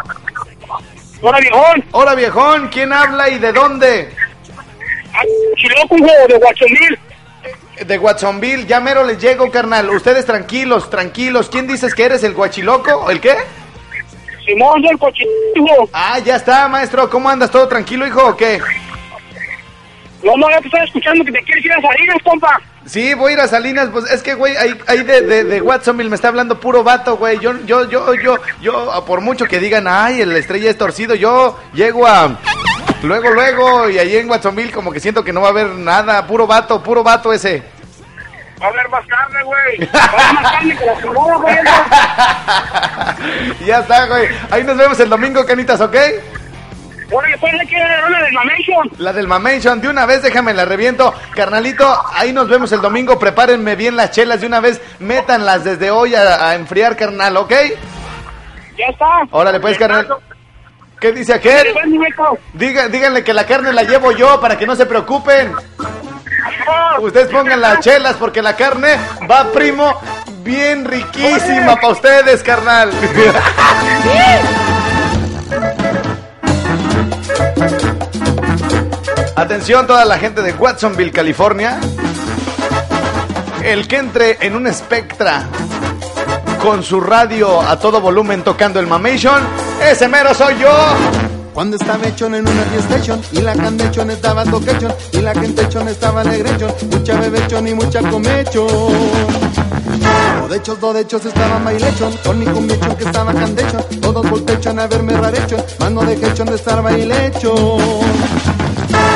Hola, 1.22 1.38
viejón. 1.40 1.84
Hola 1.92 2.14
viejón, 2.14 2.68
¿quién 2.68 2.92
habla 2.92 3.28
y 3.28 3.38
de 3.38 3.52
dónde? 3.52 4.14
Chiloco, 5.56 5.96
hijo 5.96 6.06
de 6.28 6.38
Guachomil. 6.38 6.98
De 7.86 7.98
Watsonville, 7.98 8.66
ya 8.66 8.78
mero 8.78 9.04
les 9.04 9.18
llego, 9.18 9.50
carnal. 9.50 9.88
Ustedes 9.90 10.26
tranquilos, 10.26 10.90
tranquilos. 10.90 11.48
¿Quién 11.50 11.66
dices 11.66 11.94
que 11.94 12.04
eres 12.04 12.22
el 12.24 12.34
guachiloco? 12.34 12.92
¿O 12.94 13.10
¿El 13.10 13.20
qué? 13.22 13.34
Simón 14.44 14.82
del 14.82 14.92
hijo. 14.96 15.88
Ah, 15.92 16.18
ya 16.18 16.36
está, 16.36 16.68
maestro. 16.68 17.08
¿Cómo 17.08 17.30
andas? 17.30 17.50
¿Todo 17.50 17.68
tranquilo, 17.68 18.06
hijo, 18.06 18.22
o 18.28 18.36
qué? 18.36 18.60
No, 20.22 20.36
no, 20.36 20.50
ya 20.50 20.60
te 20.60 20.66
estoy 20.66 20.84
escuchando 20.84 21.24
que 21.24 21.32
te 21.32 21.42
quieres 21.42 21.64
ir 21.64 21.72
a 21.72 21.80
Salinas, 21.80 22.16
compa. 22.22 22.60
Sí, 22.84 23.14
voy 23.14 23.32
a 23.32 23.34
ir 23.34 23.40
a 23.40 23.48
Salinas, 23.48 23.88
pues 23.90 24.10
es 24.10 24.22
que, 24.22 24.34
güey, 24.34 24.56
ahí, 24.56 24.78
ahí 24.86 25.02
de, 25.02 25.22
de, 25.22 25.44
de 25.44 25.62
Watsonville 25.62 26.10
me 26.10 26.16
está 26.16 26.28
hablando 26.28 26.60
puro 26.60 26.82
vato, 26.82 27.16
güey. 27.16 27.38
Yo, 27.38 27.54
yo, 27.64 27.88
yo, 27.88 28.14
yo, 28.14 28.36
yo, 28.60 29.04
por 29.06 29.20
mucho 29.20 29.46
que 29.46 29.58
digan, 29.58 29.86
ay, 29.88 30.20
el 30.20 30.36
estrella 30.36 30.70
es 30.70 30.78
torcido, 30.78 31.14
yo 31.14 31.58
llego 31.72 32.06
a... 32.06 32.38
Luego, 33.02 33.30
luego, 33.30 33.88
y 33.88 33.98
ahí 33.98 34.16
en 34.16 34.28
Watsonville 34.28 34.72
como 34.72 34.92
que 34.92 35.00
siento 35.00 35.24
que 35.24 35.32
no 35.32 35.40
va 35.40 35.48
a 35.48 35.50
haber 35.50 35.68
nada, 35.68 36.26
puro 36.26 36.46
vato, 36.46 36.82
puro 36.82 37.02
vato 37.02 37.32
ese. 37.32 37.62
Va 38.60 38.66
a 38.66 38.68
haber 38.68 38.88
más 38.90 39.06
carne, 39.06 39.42
güey. 39.42 39.88
Va 39.94 40.00
a 40.00 40.06
haber 40.06 40.34
más 40.34 40.52
carne 40.52 40.76
que 40.76 40.84
la 40.84 41.36
güey. 41.36 41.56
ya 43.66 43.78
está, 43.78 44.06
güey. 44.06 44.28
Ahí 44.50 44.64
nos 44.64 44.76
vemos 44.76 45.00
el 45.00 45.08
domingo, 45.08 45.46
canitas, 45.46 45.80
¿ok? 45.80 45.96
Pues 47.10 47.26
hay 47.42 47.66
que 47.66 47.78
dar 47.78 48.04
una 48.06 48.22
del 48.22 48.32
Mamation. 48.32 48.90
La 48.98 49.12
del 49.12 49.26
Mamation, 49.26 49.80
de 49.80 49.88
una 49.88 50.06
vez 50.06 50.22
déjame 50.22 50.54
la 50.54 50.64
reviento. 50.64 51.12
Carnalito, 51.34 52.02
ahí 52.14 52.32
nos 52.32 52.48
vemos 52.48 52.70
el 52.72 52.80
domingo. 52.80 53.18
Prepárenme 53.18 53.74
bien 53.74 53.96
las 53.96 54.12
chelas 54.12 54.40
de 54.40 54.46
una 54.46 54.60
vez. 54.60 54.80
Métanlas 55.00 55.64
desde 55.64 55.90
hoy 55.90 56.14
a, 56.14 56.48
a 56.48 56.54
enfriar, 56.54 56.96
carnal, 56.96 57.36
¿ok? 57.36 57.52
Ya 58.78 58.86
está. 58.86 59.06
Órale, 59.30 59.58
pues, 59.58 59.76
carnal. 59.76 60.06
¿Qué 61.00 61.12
dice 61.12 61.34
aquel? 61.34 61.72
Pues. 61.72 62.40
Diga, 62.52 62.88
díganle 62.88 63.24
que 63.24 63.32
la 63.32 63.46
carne 63.46 63.72
la 63.72 63.82
llevo 63.82 64.12
yo 64.12 64.38
para 64.40 64.56
que 64.58 64.66
no 64.66 64.76
se 64.76 64.86
preocupen. 64.86 65.52
Ustedes 67.00 67.28
pongan 67.28 67.60
las 67.60 67.80
chelas 67.80 68.16
porque 68.16 68.42
la 68.42 68.54
carne 68.54 68.96
va, 69.30 69.50
primo, 69.50 69.98
bien 70.42 70.84
riquísima 70.84 71.76
para 71.76 71.88
ustedes, 71.88 72.42
carnal. 72.42 72.90
Atención 79.36 79.86
toda 79.86 80.04
la 80.04 80.18
gente 80.18 80.42
de 80.42 80.52
Watsonville, 80.52 81.12
California. 81.12 81.78
El 83.64 83.88
que 83.88 83.96
entre 83.96 84.38
en 84.40 84.54
un 84.54 84.72
Spectra 84.72 85.44
con 86.62 86.82
su 86.82 87.00
radio 87.00 87.60
a 87.60 87.78
todo 87.78 88.00
volumen 88.00 88.42
tocando 88.42 88.80
el 88.80 88.86
Mamation, 88.86 89.42
ese 89.82 90.08
mero 90.08 90.34
soy 90.34 90.58
yo. 90.58 91.19
Cuando 91.54 91.76
estaba 91.76 92.06
hechón 92.06 92.34
en 92.34 92.48
una 92.48 92.62
fiestechón 92.62 93.20
y 93.32 93.40
la 93.40 93.54
candechón 93.54 94.10
estaba 94.10 94.44
toquechón 94.44 94.92
y 95.12 95.18
la 95.18 95.32
quentechón 95.32 95.88
estaba 95.88 96.20
alegrechón, 96.20 96.72
mucha 96.90 97.18
bebechón 97.18 97.68
y 97.68 97.74
mucha 97.74 98.00
comechón. 98.08 98.68
Dodechos, 100.42 100.80
dodechos 100.80 101.24
estaban 101.26 101.64
bailechón, 101.64 102.16
con 102.24 102.38
mi 102.38 102.46
cumbiechón 102.46 102.96
que 102.96 103.04
estaba 103.04 103.32
candechón, 103.32 103.84
todos 104.00 104.28
voltechón 104.30 104.78
a 104.78 104.86
verme 104.86 105.16
rarechón, 105.16 105.62
mano 105.78 106.02
de 106.02 106.16
quechón 106.16 106.46
de 106.46 106.54
estar 106.54 106.82
bailechón. 106.82 108.59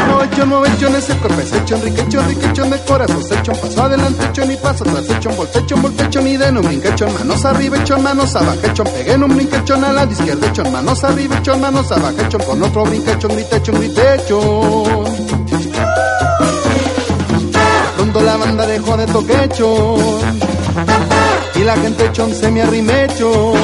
Novechón, 0.09 0.51
novechón, 0.51 0.95
ese 0.97 1.17
corpesechón, 1.19 1.83
riquechón, 1.83 2.29
riquechón 2.29 2.71
de 2.71 2.79
corazón, 2.81 3.23
sechón, 3.25 3.57
paso 3.57 3.83
adelante, 3.83 4.25
chón 4.33 4.51
y 4.51 4.57
paso 4.57 4.85
atrás, 4.85 5.05
echón, 5.09 5.37
voltechón, 5.37 5.83
voltechón 5.83 6.29
y 6.29 6.37
de 6.37 6.51
un 6.51 6.63
brinquechón, 6.63 7.13
manos 7.15 7.45
arriba, 7.45 7.79
echón, 7.79 8.03
manos 8.03 8.37
abajo, 8.37 8.59
echón, 8.63 8.87
pegué 8.87 9.13
en 9.13 9.25
un 9.25 9.35
brinquechón 9.35 9.85
a 9.85 9.93
la 9.93 10.05
izquierda, 10.05 10.47
echón, 10.47 10.73
manos 10.73 11.05
arriba, 11.05 11.39
echón, 11.39 11.61
manos 11.61 11.91
abajo, 11.91 12.17
echón, 12.21 12.43
con 12.43 12.63
otro 12.63 12.85
brinquechón, 12.85 13.33
gritechón, 13.35 13.75
gritechón. 13.79 15.05
De 17.53 17.97
pronto 17.97 18.21
la 18.21 18.37
banda 18.37 18.67
dejó 18.67 18.97
de 18.97 19.07
toquechón 19.07 20.55
y 21.55 21.61
la 21.61 21.77
gente 21.77 22.07
echón 22.07 22.35
se 22.35 22.51
me 22.51 22.63
arrimechón. 22.63 23.55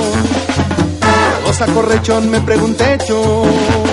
Todos 1.44 1.60
a 1.60 1.66
correchón 1.66 2.30
me 2.30 2.40
pregunté 2.40 2.98
chón. 3.06 3.89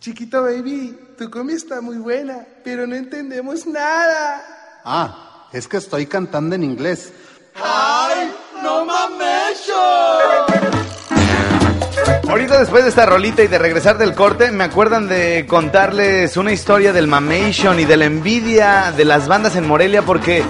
Chiquito 0.00 0.44
baby, 0.44 0.98
tu 1.18 1.30
comida 1.30 1.56
está 1.56 1.82
muy 1.82 1.98
buena, 1.98 2.46
pero 2.64 2.86
no 2.86 2.96
entendemos 2.96 3.66
nada. 3.66 4.42
Ah, 4.82 5.46
es 5.52 5.68
que 5.68 5.76
estoy 5.76 6.06
cantando 6.06 6.54
en 6.54 6.62
inglés. 6.62 7.12
¡Ay, 7.62 8.32
no 8.62 8.86
mames! 8.86 9.70
Ahorita 12.26 12.60
después 12.60 12.84
de 12.84 12.88
esta 12.88 13.04
rolita 13.04 13.42
y 13.42 13.48
de 13.48 13.58
regresar 13.58 13.98
del 13.98 14.14
corte, 14.14 14.50
me 14.52 14.64
acuerdan 14.64 15.06
de 15.06 15.44
contarles 15.46 16.38
una 16.38 16.52
historia 16.52 16.94
del 16.94 17.06
mamation 17.06 17.78
y 17.78 17.84
de 17.84 17.98
la 17.98 18.06
envidia 18.06 18.94
de 18.96 19.04
las 19.04 19.28
bandas 19.28 19.54
en 19.54 19.68
Morelia 19.68 20.00
porque 20.00 20.42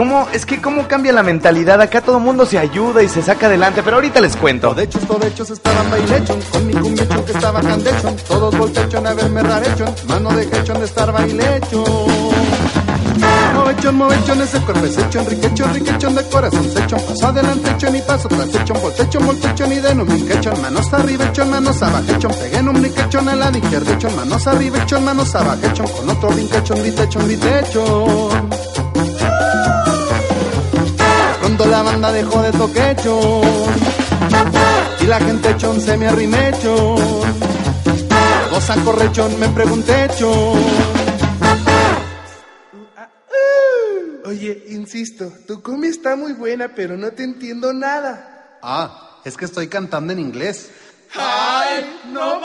¿Cómo, 0.00 0.26
es 0.32 0.46
que 0.46 0.62
cómo 0.62 0.88
cambia 0.88 1.12
la 1.12 1.22
mentalidad, 1.22 1.78
acá 1.78 2.00
todo 2.00 2.18
mundo 2.18 2.46
se 2.46 2.58
ayuda 2.58 3.02
y 3.02 3.08
se 3.10 3.20
saca 3.20 3.48
adelante, 3.48 3.82
pero 3.82 3.96
ahorita 3.96 4.18
les 4.22 4.34
cuento. 4.34 4.72
De 4.72 4.84
hecho, 4.84 4.98
de 4.98 5.28
hechos 5.28 5.50
estaban 5.50 5.90
bailechon, 5.90 6.40
con 6.50 6.66
mi 6.66 6.72
cumbiachón 6.72 7.22
que 7.26 7.32
estaba 7.32 7.60
candechon, 7.60 8.16
todos 8.26 8.56
voltechon 8.56 9.06
a 9.06 9.12
verme 9.12 9.42
rarechon, 9.42 9.94
mano 10.08 10.30
de 10.30 10.48
quechon 10.48 10.78
de 10.78 10.86
estar 10.86 11.12
bailechon. 11.12 11.84
Movechon, 13.52 13.94
movechon, 13.94 14.40
ese 14.40 14.58
cuerpo 14.60 14.86
es 14.86 14.96
hecho, 14.96 15.22
riquechon, 15.22 15.74
riquechon 15.74 16.14
de 16.14 16.24
corazón, 16.30 16.70
sechon, 16.70 17.00
paso 17.02 17.26
adelante, 17.26 17.70
echon 17.70 17.96
y 17.96 18.00
paso 18.00 18.28
tras 18.28 18.54
echon, 18.54 18.80
voltechon, 18.80 19.26
voltechon 19.26 19.72
y 19.72 19.80
de 19.80 19.94
no 19.94 20.06
quechon, 20.06 20.62
manos 20.62 20.90
arriba, 20.94 21.26
echon, 21.26 21.50
manos 21.50 21.82
abajo, 21.82 22.04
echon, 22.16 22.32
pegué 22.32 22.56
en 22.56 22.68
un 22.70 22.80
brinquechon 22.80 23.28
a 23.28 23.36
la 23.36 23.50
izquierda, 23.50 23.92
echon, 23.92 24.16
manos 24.16 24.46
arriba, 24.46 24.78
echon, 24.82 25.04
manos 25.04 25.34
abajo, 25.34 25.60
echon, 25.62 25.86
con 25.88 26.08
otro 26.08 26.30
brinquechon, 26.30 26.78
gritechon, 26.78 27.26
gritechon. 27.26 28.79
La 31.70 31.82
banda 31.82 32.10
dejó 32.12 32.42
de 32.42 32.50
toquechon, 32.50 33.42
y 35.00 35.06
la 35.06 35.18
gente 35.20 35.50
echon 35.50 35.80
se 35.80 35.96
me 35.96 36.08
arrimechon, 36.08 36.96
gozan 38.50 38.84
correchon, 38.84 39.38
me 39.38 39.48
pregunté 39.50 40.08
chon. 40.18 40.58
Oye, 44.26 44.64
insisto, 44.70 45.32
tu 45.46 45.62
comida 45.62 45.90
está 45.90 46.16
muy 46.16 46.32
buena, 46.32 46.74
pero 46.74 46.96
no 46.96 47.12
te 47.12 47.22
entiendo 47.22 47.72
nada. 47.72 48.58
Ah, 48.62 49.20
es 49.24 49.36
que 49.36 49.44
estoy 49.44 49.68
cantando 49.68 50.12
en 50.12 50.18
inglés. 50.18 50.70
¡Ay, 51.14 52.00
no 52.12 52.40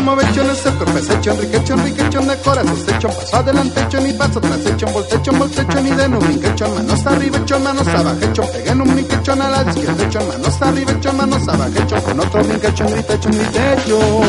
mames! 0.00 0.02
Movechón, 0.02 0.04
movechón, 0.04 0.50
ese 0.50 0.70
cuerpo 0.70 0.98
es 0.98 1.10
hecho, 1.10 1.36
riquechón, 1.36 1.84
riquechón 1.84 2.28
de 2.28 2.36
corazón, 2.38 2.76
sechón, 2.86 3.10
paso 3.12 3.36
adelante, 3.36 3.80
echón 3.82 4.06
y 4.08 4.12
paso 4.12 4.38
atrás, 4.38 4.60
echón, 4.66 4.92
voltechón, 4.92 5.38
voltechón 5.38 5.86
y 5.86 5.90
de 5.90 6.08
no 6.08 6.18
brinquechón, 6.18 6.74
manos 6.74 7.06
arriba, 7.06 7.38
echón, 7.38 7.62
manos 7.62 7.88
abajo, 7.88 8.16
echón, 8.22 8.46
pegué 8.52 8.70
en 8.70 8.80
un 8.80 8.94
brinquechón 8.94 9.42
a 9.42 9.48
la 9.48 9.62
izquierda, 9.62 10.04
echón, 10.04 10.28
manos 10.28 10.62
arriba, 10.62 10.92
echón, 10.92 11.16
manos 11.16 11.48
abajo, 11.48 11.72
echón, 11.76 12.00
con 12.00 12.20
otro 12.20 12.44
brinquechón, 12.44 12.90
gritechón, 12.92 13.32
gritechón. 13.32 14.22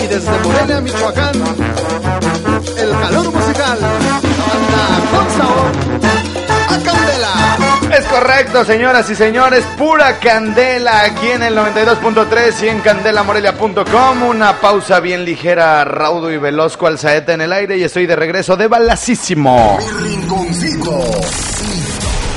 Y 0.00 0.06
desde 0.06 0.38
Morelia, 0.40 0.80
Michoacán, 0.80 1.34
el 2.76 2.90
calor 2.90 3.32
musical, 3.32 3.78
anda 3.82 4.82
con 5.10 5.30
sabor. 5.36 5.79
Es 8.00 8.06
correcto, 8.06 8.64
señoras 8.64 9.10
y 9.10 9.14
señores, 9.14 9.62
pura 9.76 10.18
candela 10.18 11.02
aquí 11.02 11.32
en 11.32 11.42
el 11.42 11.54
92.3 11.54 12.64
y 12.64 12.68
en 12.68 12.80
candelamorelia.com. 12.80 14.22
Una 14.22 14.58
pausa 14.58 15.00
bien 15.00 15.22
ligera, 15.22 15.84
raudo 15.84 16.30
y 16.30 16.38
veloz 16.38 16.78
cual 16.78 16.98
saeta 16.98 17.34
en 17.34 17.42
el 17.42 17.52
aire 17.52 17.76
y 17.76 17.84
estoy 17.84 18.06
de 18.06 18.16
regreso 18.16 18.56
de 18.56 18.68
balacísimo. 18.68 19.76
Mi 19.76 20.08
rinconcito. 20.08 20.90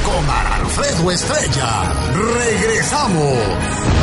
Con 0.03 0.29
Alfredo 0.29 1.11
Estrella. 1.11 1.93
Regresamos. 2.11 4.02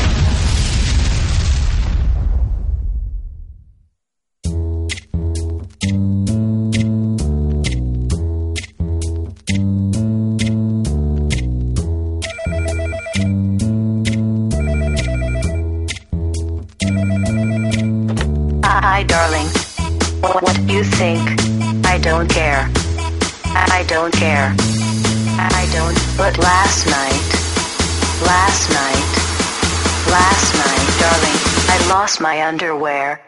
You 20.81 20.87
think? 20.87 21.21
I 21.85 21.99
don't 21.99 22.29
care. 22.31 22.67
I 23.53 23.85
don't 23.87 24.15
care. 24.15 24.55
I 25.37 25.69
don't. 25.77 25.97
But 26.17 26.39
last 26.39 26.87
night, 26.87 27.29
last 28.25 28.65
night, 28.81 29.09
last 30.09 30.49
night, 30.65 30.87
darling, 31.01 31.39
I 31.69 31.87
lost 31.91 32.21
my 32.23 32.47
underwear. 32.47 33.21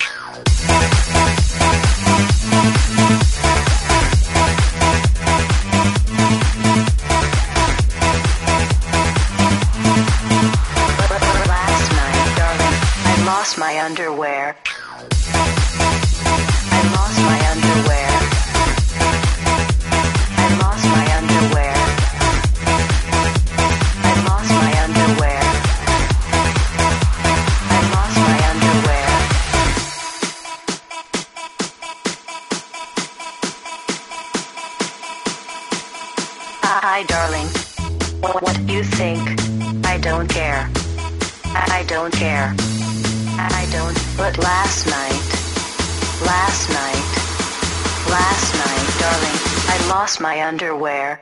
My 50.42 50.48
underwear. 50.48 51.20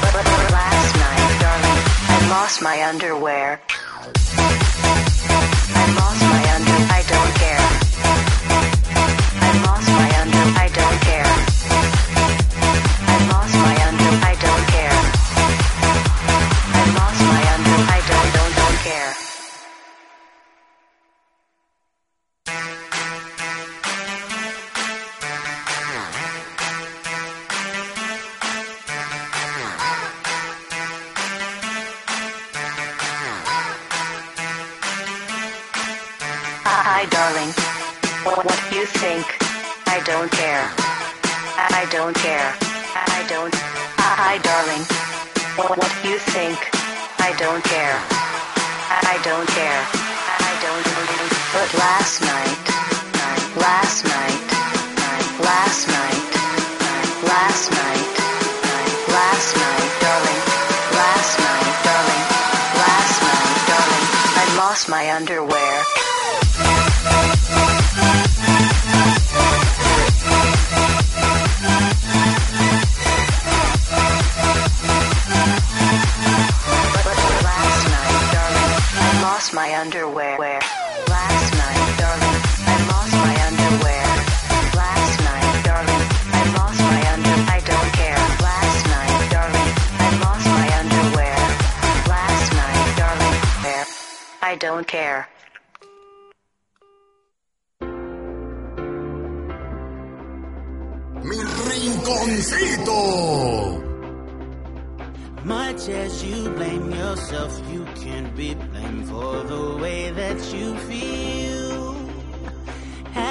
But, 0.00 0.12
but 0.12 0.26
last 0.50 0.96
night, 0.96 1.38
darling, 1.40 1.78
I 2.08 2.28
lost 2.30 2.62
my 2.62 2.82
underwear. 2.88 3.60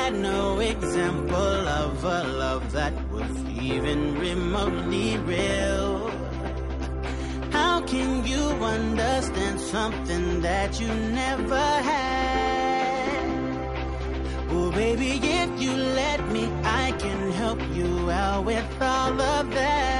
Had 0.07 0.21
no 0.21 0.59
example 0.59 1.67
of 1.67 2.01
a 2.05 2.23
love 2.23 2.71
that 2.71 2.93
was 3.11 3.43
even 3.61 4.17
remotely 4.17 5.17
real. 5.17 6.09
How 7.51 7.81
can 7.81 8.25
you 8.25 8.43
understand 8.63 9.59
something 9.59 10.39
that 10.39 10.79
you 10.79 10.87
never 10.87 11.59
had? 11.89 13.27
Oh, 14.49 14.71
baby, 14.71 15.19
if 15.21 15.61
you 15.61 15.73
let 15.73 16.25
me, 16.29 16.45
I 16.63 16.93
can 16.97 17.31
help 17.33 17.59
you 17.75 18.09
out 18.09 18.45
with 18.45 18.81
all 18.81 19.19
of 19.19 19.51
that. 19.51 19.96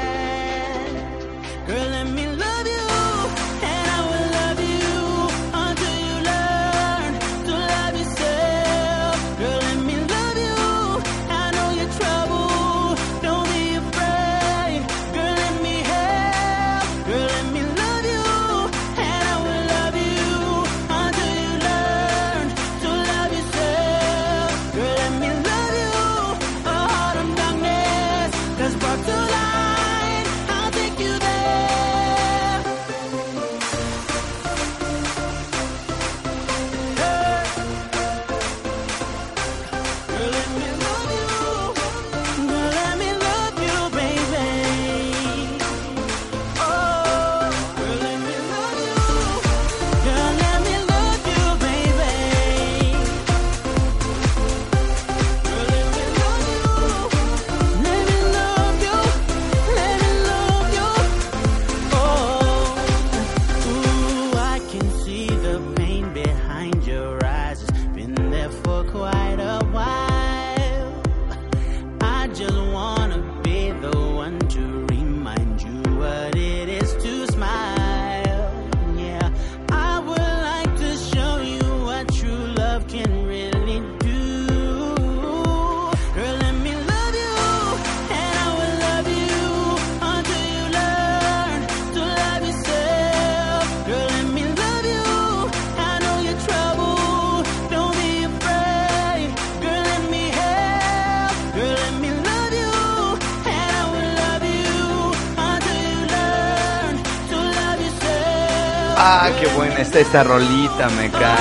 Ah, 109.00 109.30
qué 109.40 109.48
buena 109.56 109.80
está 109.80 110.00
esta 110.00 110.24
rolita, 110.24 110.90
me 110.90 111.10
cae. 111.12 111.38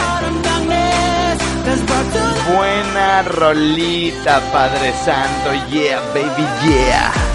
Buena 2.55 3.23
rolita, 3.23 4.41
Padre 4.53 4.93
Santo. 5.05 5.55
Yeah, 5.71 6.01
baby, 6.13 6.47
yeah. 6.69 7.26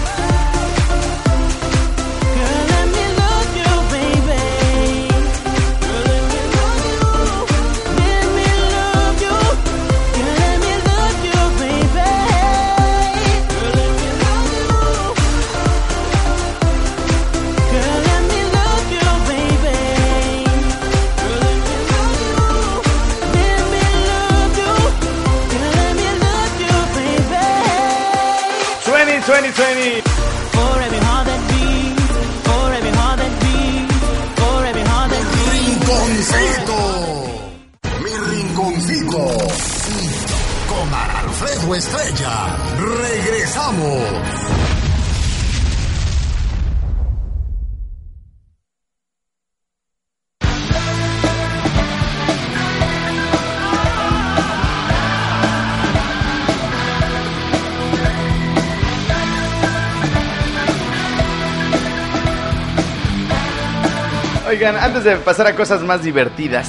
De 65.04 65.16
pasar 65.16 65.46
a 65.46 65.54
cosas 65.54 65.82
más 65.82 66.02
divertidas, 66.02 66.68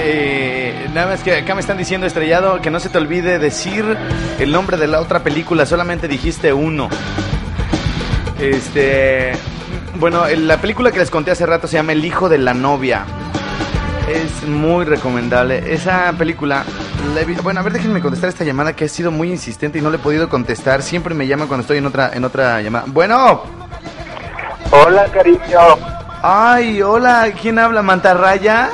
eh, 0.00 0.88
nada 0.92 1.08
más 1.08 1.22
que 1.22 1.36
acá 1.36 1.54
me 1.54 1.60
están 1.60 1.76
diciendo 1.76 2.06
estrellado 2.06 2.60
que 2.60 2.70
no 2.70 2.80
se 2.80 2.88
te 2.88 2.98
olvide 2.98 3.38
decir 3.38 3.84
el 4.38 4.52
nombre 4.52 4.76
de 4.76 4.86
la 4.86 5.00
otra 5.00 5.20
película, 5.20 5.66
solamente 5.66 6.08
dijiste 6.08 6.52
uno. 6.52 6.88
Este, 8.40 9.32
bueno, 9.96 10.24
la 10.28 10.60
película 10.60 10.92
que 10.92 11.00
les 11.00 11.10
conté 11.10 11.32
hace 11.32 11.46
rato 11.46 11.66
se 11.66 11.76
llama 11.76 11.92
El 11.92 12.04
hijo 12.04 12.28
de 12.28 12.38
la 12.38 12.54
novia. 12.54 13.04
Es 14.08 14.48
muy 14.48 14.84
recomendable. 14.84 15.74
Esa 15.74 16.12
película, 16.16 16.64
bueno, 17.42 17.60
a 17.60 17.62
ver, 17.62 17.72
déjenme 17.72 18.00
contestar 18.00 18.28
esta 18.28 18.44
llamada 18.44 18.74
que 18.74 18.84
ha 18.84 18.88
sido 18.88 19.10
muy 19.10 19.30
insistente 19.30 19.78
y 19.78 19.82
no 19.82 19.90
le 19.90 19.96
he 19.96 20.00
podido 20.00 20.28
contestar. 20.28 20.82
Siempre 20.82 21.14
me 21.14 21.26
llama 21.26 21.46
cuando 21.46 21.62
estoy 21.62 21.78
en 21.78 21.86
otra, 21.86 22.10
en 22.14 22.24
otra 22.24 22.62
llamada. 22.62 22.84
Bueno. 22.86 23.42
Hola, 24.70 25.06
cariño. 25.12 25.97
Ay, 26.22 26.82
hola, 26.82 27.32
¿quién 27.40 27.58
habla? 27.60 27.80
¿Mantarraya? 27.82 28.70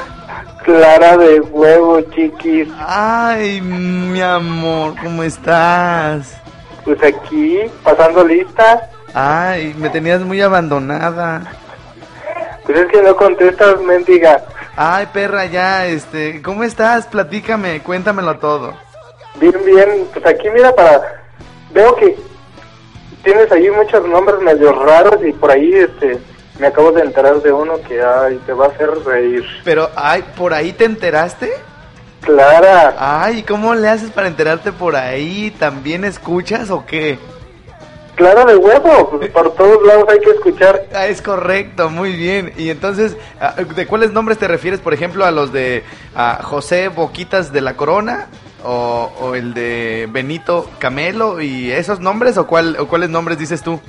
Clara 0.65 1.17
de 1.19 1.41
huevo, 1.41 2.01
chiquis. 2.01 2.69
Ay, 2.79 3.61
mi 3.61 4.21
amor, 4.23 4.95
¿cómo 5.03 5.23
estás? 5.23 6.41
Pues 6.85 7.03
aquí, 7.03 7.61
pasando 7.83 8.25
lista. 8.25 8.89
Ay, 9.13 9.75
me 9.79 9.91
tenías 9.91 10.23
muy 10.23 10.41
abandonada. 10.41 11.43
Pues 12.65 12.79
es 12.79 12.87
que 12.87 13.03
no 13.03 13.15
contestas, 13.15 13.79
mendiga. 13.83 14.43
Ay, 14.75 15.07
perra, 15.13 15.45
ya, 15.45 15.87
este, 15.87 16.41
¿cómo 16.41 16.65
estás? 16.65 17.07
Platícame, 17.07 17.81
cuéntamelo 17.81 18.39
todo. 18.39 18.73
Bien, 19.39 19.55
bien. 19.67 20.07
Pues 20.15 20.25
aquí, 20.25 20.49
mira, 20.49 20.75
para. 20.75 21.23
Veo 21.75 21.95
que 21.97 22.17
tienes 23.23 23.53
ahí 23.53 23.69
muchos 23.71 24.07
nombres 24.09 24.41
medio 24.41 24.73
raros 24.73 25.19
y 25.23 25.33
por 25.33 25.51
ahí, 25.51 25.75
este. 25.75 26.19
Me 26.59 26.69
acabo 26.69 26.93
de 26.93 27.03
enterar 27.03 27.43
de 27.43 27.53
uno 27.53 27.75
que 27.87 28.01
ay, 28.03 28.41
te 28.47 28.53
va 28.53 28.67
a 28.67 28.69
hacer 28.69 28.91
reír. 29.05 29.45
Pero, 29.65 29.91
ay, 29.97 30.25
¿por 30.37 30.55
ahí 30.55 30.73
te 30.73 30.85
enteraste? 30.85 31.53
Clara. 32.21 32.95
Ay, 32.99 33.43
¿cómo 33.43 33.75
le 33.75 33.89
haces 33.89 34.11
para 34.11 34.29
enterarte 34.29 34.73
por 34.73 34.97
ahí? 34.97 35.51
¿También 35.59 36.05
escuchas 36.05 36.71
o 36.71 36.87
qué? 36.87 37.19
Clara 38.15 38.45
de 38.45 38.57
huevo. 38.57 39.21
Por 39.33 39.55
todos 39.55 39.85
lados 39.87 40.07
hay 40.09 40.21
que 40.21 40.31
escuchar. 40.31 40.87
Ah, 40.95 41.07
es 41.07 41.21
correcto, 41.21 41.91
muy 41.91 42.15
bien. 42.15 42.53
Y 42.57 42.71
entonces, 42.71 43.17
ah, 43.41 43.55
¿de 43.57 43.87
cuáles 43.87 44.13
nombres 44.13 44.39
te 44.39 44.47
refieres? 44.47 44.81
Por 44.81 44.95
ejemplo, 44.95 45.25
a 45.25 45.33
los 45.33 45.53
de 45.53 45.83
ah, 46.15 46.39
José 46.43 46.89
Boquitas 46.89 47.53
de 47.53 47.61
la 47.61 47.77
Corona 47.77 48.29
o, 48.63 49.11
o 49.21 49.35
el 49.35 49.53
de 49.53 50.09
Benito 50.11 50.71
Camelo 50.79 51.41
y 51.41 51.73
esos 51.73 51.99
nombres 51.99 52.39
o 52.39 52.47
cuál 52.47 52.77
o 52.79 52.87
cuáles 52.87 53.11
nombres 53.11 53.39
dices 53.39 53.63
tú? 53.63 53.81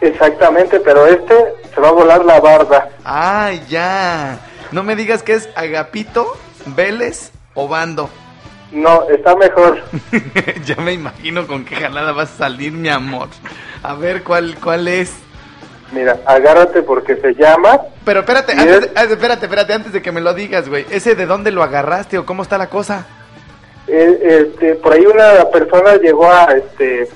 Exactamente, 0.00 0.80
pero 0.80 1.06
este 1.06 1.34
se 1.74 1.80
va 1.80 1.88
a 1.88 1.92
volar 1.92 2.24
la 2.24 2.40
barda. 2.40 2.88
Ah, 3.04 3.50
ya. 3.68 4.38
No 4.70 4.82
me 4.82 4.94
digas 4.96 5.22
que 5.22 5.34
es 5.34 5.48
Agapito, 5.56 6.36
Vélez 6.66 7.32
o 7.54 7.68
Bando. 7.68 8.08
No, 8.70 9.08
está 9.08 9.34
mejor. 9.34 9.82
ya 10.64 10.76
me 10.76 10.92
imagino 10.92 11.46
con 11.46 11.64
qué 11.64 11.74
jalada 11.76 12.12
vas 12.12 12.32
a 12.34 12.38
salir, 12.38 12.72
mi 12.72 12.88
amor. 12.90 13.28
A 13.82 13.94
ver, 13.94 14.22
¿cuál, 14.22 14.56
cuál 14.62 14.86
es? 14.88 15.12
Mira, 15.90 16.18
agárrate 16.26 16.82
porque 16.82 17.16
se 17.16 17.32
llama. 17.34 17.80
Pero 18.04 18.20
espérate, 18.20 18.52
antes 18.52 18.90
es- 18.94 19.10
espérate, 19.10 19.46
espérate, 19.46 19.72
antes 19.72 19.92
de 19.92 20.02
que 20.02 20.12
me 20.12 20.20
lo 20.20 20.34
digas, 20.34 20.68
güey. 20.68 20.84
¿Ese 20.90 21.14
de 21.14 21.24
dónde 21.24 21.50
lo 21.50 21.62
agarraste 21.62 22.18
o 22.18 22.26
cómo 22.26 22.42
está 22.42 22.58
la 22.58 22.68
cosa? 22.68 23.06
eh, 23.86 24.18
este, 24.52 24.74
por 24.74 24.92
ahí 24.92 25.06
una 25.06 25.44
persona 25.50 25.96
llegó 25.96 26.30
a, 26.30 26.44
este, 26.52 27.08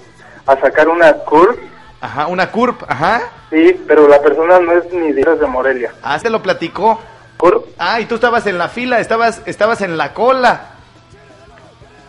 a 0.46 0.56
sacar 0.58 0.88
una 0.88 1.12
curve. 1.12 1.58
Ajá, 2.02 2.26
una 2.26 2.50
curp, 2.50 2.82
ajá. 2.88 3.30
Sí, 3.48 3.80
pero 3.86 4.08
la 4.08 4.20
persona 4.20 4.58
no 4.58 4.72
es 4.72 4.92
ni 4.92 5.12
de, 5.12 5.22
de 5.22 5.46
Morelia. 5.46 5.92
Ah, 6.02 6.18
se 6.18 6.28
lo 6.28 6.42
platicó. 6.42 7.00
Curve. 7.36 7.66
Ah, 7.78 8.00
y 8.00 8.06
tú 8.06 8.16
estabas 8.16 8.44
en 8.48 8.58
la 8.58 8.68
fila, 8.68 8.98
estabas, 8.98 9.40
estabas 9.46 9.82
en 9.82 9.96
la 9.96 10.12
cola. 10.12 10.70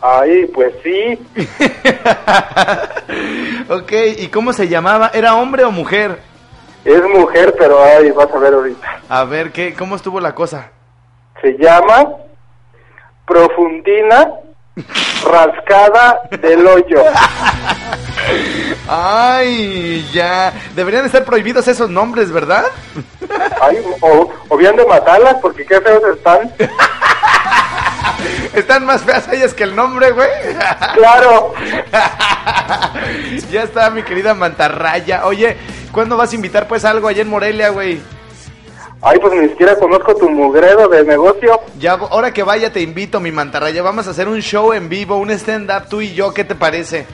Ahí, 0.01 0.47
pues 0.47 0.73
sí. 0.83 1.19
ok, 3.69 3.91
¿y 4.17 4.27
cómo 4.29 4.51
se 4.51 4.67
llamaba? 4.67 5.11
¿Era 5.13 5.35
hombre 5.35 5.63
o 5.63 5.69
mujer? 5.69 6.17
Es 6.83 7.03
mujer, 7.03 7.53
pero 7.57 7.83
ahí 7.83 8.09
vas 8.09 8.33
a 8.33 8.39
ver 8.39 8.53
ahorita. 8.55 8.99
A 9.09 9.23
ver, 9.25 9.51
¿qué, 9.51 9.75
¿cómo 9.75 9.95
estuvo 9.95 10.19
la 10.19 10.33
cosa? 10.33 10.71
Se 11.39 11.55
llama 11.57 12.13
Profundina 13.27 14.27
Rascada 15.23 16.21
del 16.41 16.65
Hoyo. 16.65 16.97
Ay, 18.87 20.07
ya. 20.13 20.53
Deberían 20.75 21.05
estar 21.05 21.23
prohibidos 21.23 21.67
esos 21.67 21.89
nombres, 21.89 22.31
¿verdad? 22.31 22.65
Ay, 23.61 23.77
o, 24.01 24.31
o 24.49 24.57
bien 24.57 24.75
de 24.75 24.85
matarlas, 24.85 25.35
porque 25.41 25.65
qué 25.65 25.79
feos 25.81 26.03
están. 26.15 26.51
Están 28.53 28.85
más 28.85 29.01
feas 29.01 29.27
ellas 29.31 29.53
que 29.53 29.63
el 29.63 29.75
nombre, 29.75 30.11
güey. 30.11 30.29
Claro. 30.95 31.53
ya 33.51 33.63
está, 33.63 33.89
mi 33.89 34.03
querida 34.03 34.33
mantarraya. 34.33 35.25
Oye, 35.25 35.57
¿cuándo 35.91 36.17
vas 36.17 36.31
a 36.31 36.35
invitar 36.35 36.67
pues 36.67 36.85
algo 36.85 37.07
allá 37.07 37.23
en 37.23 37.29
Morelia, 37.29 37.69
güey? 37.69 37.99
Ay, 39.01 39.19
pues 39.19 39.33
ni 39.33 39.49
siquiera 39.49 39.75
conozco 39.75 40.15
tu 40.15 40.29
mugredo 40.29 40.87
de 40.87 41.03
negocio. 41.03 41.59
Ya, 41.79 41.93
ahora 41.93 42.31
que 42.31 42.43
vaya 42.43 42.71
te 42.71 42.81
invito, 42.81 43.19
mi 43.19 43.31
mantarraya. 43.31 43.81
Vamos 43.81 44.07
a 44.07 44.11
hacer 44.11 44.27
un 44.27 44.39
show 44.41 44.71
en 44.71 44.87
vivo, 44.87 45.17
un 45.17 45.31
stand-up 45.31 45.89
tú 45.89 46.01
y 46.01 46.13
yo. 46.13 46.33
¿Qué 46.33 46.43
te 46.43 46.55
parece? 46.55 47.05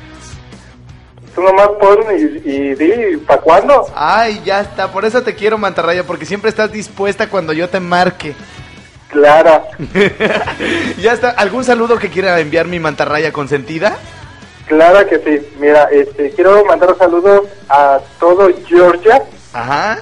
Tú 1.40 1.46
nomás 1.46 1.70
pon 1.80 2.00
y, 2.18 2.50
y 2.50 2.76
di, 2.76 3.16
¿para 3.26 3.40
cuándo? 3.40 3.88
Ay, 3.96 4.42
ya 4.44 4.60
está. 4.60 4.92
Por 4.92 5.06
eso 5.06 5.24
te 5.24 5.36
quiero, 5.36 5.58
mantarraya, 5.58 6.04
porque 6.06 6.26
siempre 6.26 6.50
estás 6.50 6.70
dispuesta 6.70 7.30
cuando 7.30 7.54
yo 7.54 7.70
te 7.70 7.80
marque. 7.80 8.36
Clara. 9.08 9.64
ya 11.00 11.14
está. 11.14 11.30
¿Algún 11.30 11.64
saludo 11.64 11.98
que 11.98 12.10
quiera 12.10 12.38
enviar 12.42 12.68
mi 12.68 12.78
mantarraya 12.78 13.32
consentida? 13.32 13.96
Clara 14.68 15.08
que 15.08 15.18
sí. 15.20 15.48
Mira, 15.62 15.86
este, 15.94 16.32
quiero 16.32 16.66
mandar 16.66 16.94
saludos 16.98 17.48
a 17.70 18.00
todo 18.20 18.50
Georgia, 18.68 19.24
Ajá. 19.54 20.00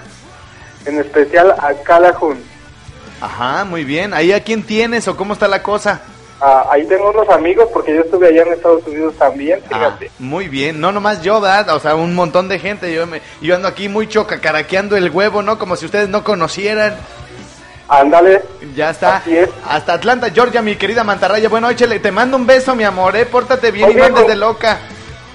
en 0.88 0.98
especial 0.98 1.52
a 1.52 1.72
Calhoun. 1.84 2.40
Ajá, 3.22 3.64
muy 3.64 3.84
bien. 3.84 4.12
¿Ahí 4.16 4.32
a 4.32 4.44
quién 4.44 4.64
tienes 4.64 5.08
o 5.08 5.16
cómo 5.16 5.34
está 5.34 5.48
la 5.48 5.62
cosa? 5.62 6.02
Ah, 6.40 6.68
ahí 6.70 6.86
tengo 6.86 7.10
unos 7.10 7.28
amigos 7.30 7.68
porque 7.74 7.96
yo 7.96 8.02
estuve 8.02 8.28
allá 8.28 8.44
en 8.44 8.54
Estados 8.54 8.86
Unidos 8.86 9.16
también, 9.18 9.60
fíjate. 9.68 10.08
Ah, 10.08 10.14
muy 10.20 10.48
bien, 10.48 10.80
no 10.80 10.92
nomás 10.92 11.24
yo, 11.24 11.42
¿verdad? 11.42 11.76
O 11.76 11.80
sea, 11.80 11.96
un 11.96 12.14
montón 12.14 12.48
de 12.48 12.60
gente. 12.60 12.94
Yo, 12.94 13.08
me, 13.08 13.22
yo 13.42 13.56
ando 13.56 13.68
aquí 13.68 13.90
muy 13.90 14.08
chocacaraqueando 14.08 14.96
el 14.96 15.10
huevo, 15.10 15.42
¿no? 15.42 15.58
Como 15.58 15.76
si 15.76 15.86
ustedes 15.86 16.10
no 16.10 16.24
conocieran. 16.24 16.96
Ándale. 17.88 18.44
Ya 18.76 18.92
está. 18.92 19.18
Así 19.18 19.36
es. 19.36 19.50
Hasta 19.68 19.94
Atlanta, 19.94 20.30
Georgia, 20.30 20.62
mi 20.62 20.76
querida 20.76 21.04
mantarraya. 21.04 21.50
Bueno, 21.50 21.70
échale, 21.70 22.00
te 22.00 22.12
mando 22.12 22.38
un 22.38 22.46
beso, 22.46 22.76
mi 22.76 22.84
amor, 22.84 23.16
¿eh? 23.16 23.26
Pórtate 23.26 23.72
bien 23.72 23.92
y 23.92 23.96
no 23.96 24.04
andes 24.04 24.28
de 24.28 24.36
loca. 24.36 24.80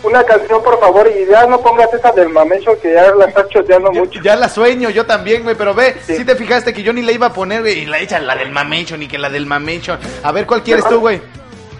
Una 0.02 0.24
canción, 0.24 0.62
por 0.64 0.80
favor, 0.80 1.08
y 1.08 1.30
ya 1.30 1.46
no 1.46 1.60
pongas 1.60 1.92
esa 1.94 2.10
del 2.10 2.28
mamecho 2.28 2.72
que 2.80 2.92
ya 2.92 3.12
la 3.14 3.26
estás 3.26 3.48
choteando 3.48 3.92
mucho. 3.92 4.20
Ya 4.20 4.34
la 4.34 4.48
sueño, 4.48 4.90
yo 4.90 5.06
también, 5.06 5.44
güey, 5.44 5.54
pero 5.54 5.74
ve, 5.74 5.96
Sí. 6.04 6.16
si 6.16 6.24
te 6.24 6.34
fijaste 6.34 6.72
que 6.72 6.82
yo 6.82 6.92
ni 6.92 7.02
la 7.02 7.12
iba 7.12 7.26
a 7.28 7.32
poner, 7.32 7.60
güey, 7.60 7.80
y 7.80 7.86
la 7.86 8.00
echan 8.00 8.26
la 8.26 8.34
del 8.34 8.50
mamecho, 8.50 8.96
ni 8.96 9.06
que 9.06 9.16
la 9.18 9.30
del 9.30 9.46
mamecho. 9.46 9.96
A 10.24 10.32
ver, 10.32 10.44
¿cuál 10.46 10.62
quieres 10.64 10.84
tú, 10.88 10.98
güey? 11.00 11.20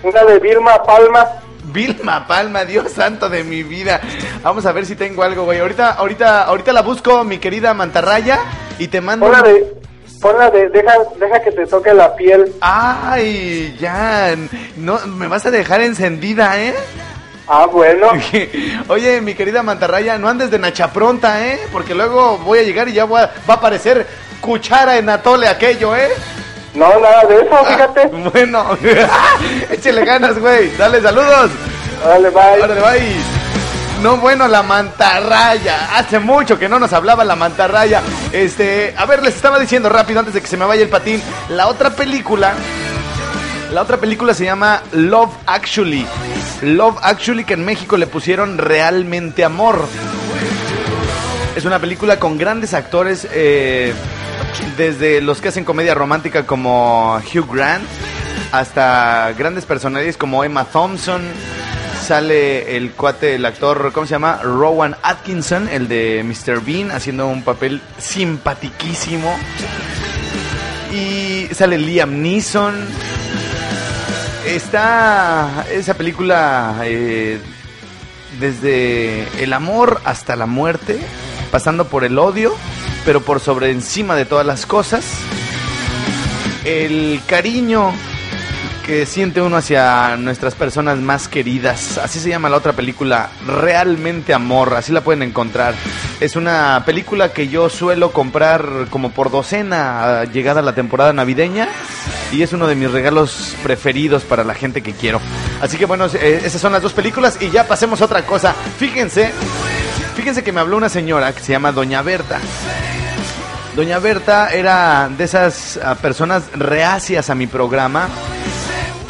Una 0.05 0.23
de 0.25 0.39
Vilma 0.39 0.81
Palma. 0.85 1.27
Vilma 1.65 2.27
Palma, 2.27 2.65
Dios 2.65 2.93
santo 2.93 3.29
de 3.29 3.43
mi 3.45 3.63
vida. 3.65 4.01
Vamos 4.43 4.67
a 4.67 4.73
ver 4.73 4.87
si 4.87 4.95
tengo 4.95 5.23
algo, 5.25 5.45
güey. 5.45 5.59
Ahorita, 5.59 5.91
ahorita, 5.93 6.43
ahorita 6.45 6.73
la 6.73 6.83
busco, 6.83 7.25
mi 7.25 7.39
querida 7.39 7.75
mantarraya, 7.75 8.39
y 8.79 8.87
te 8.89 9.01
mando. 9.01 9.27
Un- 9.27 9.43
de, 9.43 9.73
ponla 10.21 10.49
de, 10.51 10.69
deja, 10.69 10.93
deja 11.19 11.41
que 11.43 11.51
te 11.51 11.67
toque 11.67 11.93
la 11.93 12.15
piel. 12.15 12.53
Ay, 12.61 13.77
ya, 13.81 14.37
no, 14.77 14.99
me 15.07 15.27
vas 15.27 15.45
a 15.47 15.51
dejar 15.51 15.81
encendida, 15.83 16.61
¿eh? 16.61 16.75
Ah, 17.49 17.67
bueno. 17.67 18.09
Oye, 18.89 19.21
mi 19.21 19.35
querida 19.35 19.63
mantarraya, 19.63 20.17
no 20.19 20.29
andes 20.29 20.51
de 20.51 20.59
nacha 20.59 20.93
pronta, 20.93 21.47
¿eh? 21.47 21.61
Porque 21.73 21.95
luego 21.95 22.39
voy 22.39 22.61
a 22.61 22.63
llegar 22.63 22.89
y 22.89 22.93
ya 22.93 23.05
voy 23.05 23.21
a- 23.21 23.27
va 23.49 23.55
a 23.55 23.57
aparecer 23.57 24.07
cuchara 24.41 24.97
en 24.99 25.09
atole 25.09 25.49
aquello, 25.49 25.95
¿eh? 25.97 26.09
No, 26.75 26.89
nada 27.01 27.25
de 27.29 27.35
eso, 27.37 27.65
fíjate. 27.65 28.07
Bueno, 28.33 28.79
échele 29.71 30.05
ganas, 30.05 30.39
güey. 30.39 30.71
Dale, 30.77 31.01
saludos. 31.03 31.51
Dale, 32.05 32.31
bye. 32.31 32.63
Órale, 32.63 32.81
bye. 32.81 33.17
No, 34.03 34.17
bueno, 34.17 34.49
la 34.49 34.63
mantarraya. 34.63 35.97
Hace 35.97 36.19
mucho 36.19 36.59
que 36.59 36.69
no 36.69 36.79
nos 36.79 36.93
hablaba 36.93 37.25
la 37.25 37.37
mantarraya. 37.37 38.03
Este, 38.33 38.95
a 38.97 39.05
ver, 39.07 39.23
les 39.23 39.35
estaba 39.37 39.59
diciendo 39.61 39.89
rápido 39.89 40.19
antes 40.21 40.35
de 40.35 40.41
que 40.41 40.47
se 40.49 40.57
me 40.57 40.65
vaya 40.65 40.83
el 40.83 40.89
patín. 40.89 41.23
La 41.51 41.67
otra 41.69 41.91
película. 41.91 42.53
La 43.73 43.83
otra 43.83 43.99
película 43.99 44.35
se 44.35 44.45
llama 44.45 44.83
Love 44.93 45.31
Actually. 45.47 46.07
Love 46.63 46.99
Actually 47.03 47.45
que 47.45 47.55
en 47.55 47.65
México 47.65 47.97
le 47.97 48.07
pusieron 48.07 48.57
realmente 48.57 49.45
amor. 49.45 49.85
Es 51.57 51.65
una 51.65 51.81
película 51.81 52.19
con 52.19 52.39
grandes 52.39 52.73
actores, 52.73 53.27
eh, 53.33 53.93
desde 54.77 55.21
los 55.21 55.41
que 55.41 55.49
hacen 55.49 55.65
comedia 55.65 55.95
romántica 55.95 56.47
como 56.47 57.17
Hugh 57.17 57.53
Grant, 57.53 57.85
hasta 58.53 59.33
grandes 59.37 59.67
personalidades 59.67 60.17
como 60.17 60.45
Emma 60.45 60.65
Thompson. 60.65 61.23
Sale 62.01 62.77
el 62.77 62.93
cuate, 62.93 63.35
el 63.35 63.45
actor, 63.45 63.93
¿cómo 63.93 64.07
se 64.07 64.13
llama? 64.13 64.41
Rowan 64.43 64.97
Atkinson, 65.03 65.69
el 65.69 65.89
de 65.89 66.25
Mr. 66.25 66.61
Bean, 66.61 66.91
haciendo 66.91 67.27
un 67.27 67.43
papel 67.43 67.81
simpatiquísimo. 67.99 69.37
Y 70.93 71.49
sale 71.55 71.79
Liam 71.79 72.23
Neeson. 72.23 72.75
Está 74.53 75.65
esa 75.73 75.95
película 75.95 76.83
eh, 76.85 77.41
desde 78.39 79.27
el 79.43 79.55
amor 79.55 80.03
hasta 80.05 80.37
la 80.37 80.45
muerte, 80.45 81.01
pasando 81.51 81.87
por 81.87 82.05
el 82.05 82.19
odio, 82.19 82.53
pero 83.07 83.23
por 83.23 83.41
sobre 83.41 83.71
encima 83.71 84.15
de 84.15 84.27
todas 84.27 84.45
las 84.45 84.67
cosas, 84.67 85.07
el 86.67 87.23
cariño 87.27 87.95
que 88.83 89.07
siente 89.07 89.41
uno 89.41 89.57
hacia 89.57 90.17
nuestras 90.17 90.55
personas 90.55 90.99
más 90.99 91.29
queridas. 91.29 91.99
Así 91.99 92.19
se 92.19 92.29
llama 92.29 92.49
la 92.49 92.57
otra 92.57 92.73
película, 92.73 93.31
Realmente 93.47 94.35
Amor, 94.35 94.75
así 94.75 94.93
la 94.93 95.03
pueden 95.03 95.23
encontrar. 95.23 95.75
Es 96.21 96.37
una 96.37 96.83
película 96.85 97.33
que 97.33 97.49
yo 97.49 97.69
suelo 97.69 98.13
comprar 98.13 98.89
como 98.91 99.11
por 99.11 99.31
docena, 99.31 100.25
llegada 100.25 100.63
la 100.63 100.75
temporada 100.75 101.13
navideña, 101.13 101.69
y 102.33 102.43
es 102.43 102.53
uno 102.53 102.67
de 102.67 102.75
mis 102.75 102.91
regalos 102.91 103.55
preferidos 103.63 104.25
para 104.25 104.45
la 104.45 104.55
gente 104.55 104.83
que 104.83 104.93
quiero. 104.93 105.21
Así 105.61 105.77
que 105.77 105.87
bueno, 105.87 106.07
eh, 106.07 106.43
esas 106.45 106.61
son 106.61 106.73
las 106.73 106.83
dos 106.83 106.93
películas 106.93 107.39
y 107.41 107.51
ya 107.51 107.67
pasemos 107.67 108.01
a 108.03 108.07
otra 108.07 108.23
cosa. 108.27 108.55
Fíjense, 108.79 109.31
fíjense 110.17 110.43
que 110.43 110.53
me 110.53 110.61
habló 110.61 110.77
una 110.77 110.89
señora 110.89 111.33
que 111.33 111.41
se 111.41 111.53
llama 111.53 111.73
Doña 111.73 112.03
Berta. 112.03 112.41
Doña 113.77 113.99
Berta 114.01 114.51
era 114.51 115.09
de 115.09 115.25
esas 115.25 115.79
ah, 115.83 115.95
personas 115.95 116.45
reacias 116.53 117.31
a 117.31 117.35
mi 117.35 117.47
programa 117.47 118.09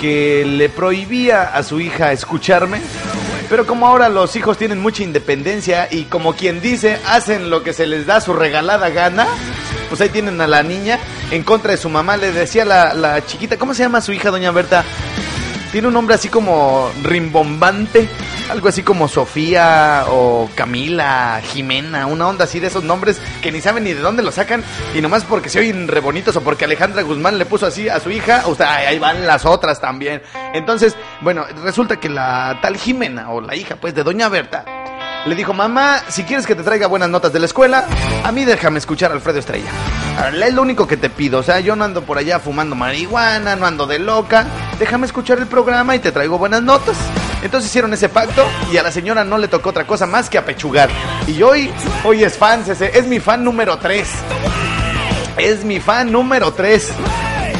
que 0.02 0.44
le 0.44 0.68
prohibía 0.68 1.54
a 1.54 1.62
su 1.62 1.78
hija 1.78 2.10
escucharme. 2.10 2.80
Pero 3.48 3.66
como 3.66 3.86
ahora 3.86 4.08
los 4.08 4.34
hijos 4.34 4.58
tienen 4.58 4.80
mucha 4.80 5.04
independencia 5.04 5.86
y 5.88 6.04
como 6.04 6.34
quien 6.34 6.60
dice, 6.60 6.98
hacen 7.06 7.50
lo 7.50 7.62
que 7.62 7.72
se 7.72 7.86
les 7.86 8.04
da 8.04 8.20
su 8.20 8.32
regalada 8.32 8.90
gana, 8.90 9.28
pues 9.88 10.00
ahí 10.00 10.08
tienen 10.08 10.40
a 10.40 10.48
la 10.48 10.64
niña 10.64 10.98
en 11.30 11.44
contra 11.44 11.70
de 11.70 11.76
su 11.76 11.88
mamá. 11.88 12.16
Le 12.16 12.32
decía 12.32 12.64
la, 12.64 12.94
la 12.94 13.24
chiquita, 13.24 13.56
¿cómo 13.58 13.74
se 13.74 13.84
llama 13.84 14.00
su 14.00 14.12
hija, 14.12 14.32
doña 14.32 14.50
Berta? 14.50 14.84
Tiene 15.70 15.86
un 15.86 15.94
nombre 15.94 16.16
así 16.16 16.28
como 16.28 16.90
rimbombante. 17.04 18.08
Algo 18.50 18.68
así 18.68 18.82
como 18.82 19.08
Sofía 19.08 20.04
o 20.08 20.48
Camila, 20.54 21.40
Jimena, 21.52 22.06
una 22.06 22.28
onda 22.28 22.44
así 22.44 22.60
de 22.60 22.66
esos 22.66 22.84
nombres 22.84 23.20
que 23.42 23.52
ni 23.52 23.60
saben 23.60 23.84
ni 23.84 23.92
de 23.92 24.00
dónde 24.00 24.22
los 24.22 24.34
sacan 24.34 24.62
y 24.94 25.00
nomás 25.00 25.24
porque 25.24 25.48
se 25.48 25.60
oyen 25.60 25.88
re 25.88 26.00
bonitos 26.00 26.36
o 26.36 26.42
porque 26.42 26.64
Alejandra 26.64 27.02
Guzmán 27.02 27.38
le 27.38 27.46
puso 27.46 27.66
así 27.66 27.88
a 27.88 28.00
su 28.00 28.10
hija, 28.10 28.42
o 28.46 28.54
sea, 28.54 28.74
ahí 28.74 28.98
van 28.98 29.26
las 29.26 29.44
otras 29.44 29.80
también. 29.80 30.22
Entonces, 30.52 30.96
bueno, 31.20 31.44
resulta 31.62 31.98
que 31.98 32.08
la 32.08 32.58
tal 32.62 32.76
Jimena 32.76 33.30
o 33.30 33.40
la 33.40 33.56
hija 33.56 33.76
pues 33.76 33.94
de 33.94 34.02
Doña 34.02 34.28
Berta 34.28 34.64
le 35.26 35.36
dijo, 35.36 35.52
mamá, 35.52 36.00
si 36.08 36.24
quieres 36.24 36.46
que 36.46 36.54
te 36.54 36.62
traiga 36.62 36.88
buenas 36.88 37.08
notas 37.08 37.32
de 37.32 37.38
la 37.38 37.46
escuela, 37.46 37.86
a 38.24 38.32
mí 38.32 38.44
déjame 38.44 38.78
escuchar 38.78 39.12
a 39.12 39.14
Alfredo 39.14 39.38
Estrella. 39.38 39.70
Es 40.44 40.54
lo 40.54 40.62
único 40.62 40.86
que 40.86 40.96
te 40.96 41.10
pido, 41.10 41.38
o 41.38 41.42
sea, 41.42 41.60
yo 41.60 41.76
no 41.76 41.84
ando 41.84 42.02
por 42.02 42.18
allá 42.18 42.40
fumando 42.40 42.74
marihuana, 42.74 43.56
no 43.56 43.66
ando 43.66 43.86
de 43.86 43.98
loca, 43.98 44.46
déjame 44.78 45.06
escuchar 45.06 45.38
el 45.38 45.46
programa 45.46 45.94
y 45.94 46.00
te 46.00 46.10
traigo 46.10 46.38
buenas 46.38 46.62
notas. 46.62 46.96
Entonces 47.42 47.70
hicieron 47.70 47.92
ese 47.92 48.08
pacto 48.08 48.46
y 48.72 48.76
a 48.76 48.82
la 48.82 48.92
señora 48.92 49.24
no 49.24 49.36
le 49.38 49.48
tocó 49.48 49.70
otra 49.70 49.86
cosa 49.86 50.06
más 50.06 50.30
que 50.30 50.38
apechugar. 50.38 50.88
Y 51.26 51.42
hoy, 51.42 51.72
hoy 52.04 52.22
es 52.22 52.36
fan, 52.36 52.64
es, 52.68 53.06
mi 53.06 53.20
fan 53.20 53.42
número 53.42 53.78
3. 53.78 54.08
Es 55.38 55.64
mi 55.64 55.80
fan 55.80 56.12
número 56.12 56.52
3. 56.52 56.92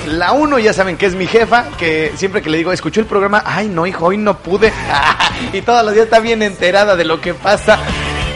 La 0.06 0.32
uno 0.32 0.58
ya 0.58 0.72
saben 0.72 0.96
que 0.96 1.06
es 1.06 1.14
mi 1.14 1.26
jefa, 1.26 1.64
que 1.78 2.12
siempre 2.16 2.42
que 2.42 2.50
le 2.50 2.58
digo, 2.58 2.72
escuchó 2.72 3.00
el 3.00 3.06
programa, 3.06 3.42
ay 3.46 3.68
no 3.68 3.86
hijo, 3.86 4.06
hoy 4.06 4.18
no 4.18 4.38
pude. 4.38 4.72
y 5.52 5.62
todos 5.62 5.84
los 5.84 5.94
días 5.94 6.04
está 6.04 6.20
bien 6.20 6.42
enterada 6.42 6.96
de 6.96 7.04
lo 7.04 7.20
que 7.20 7.34
pasa. 7.34 7.78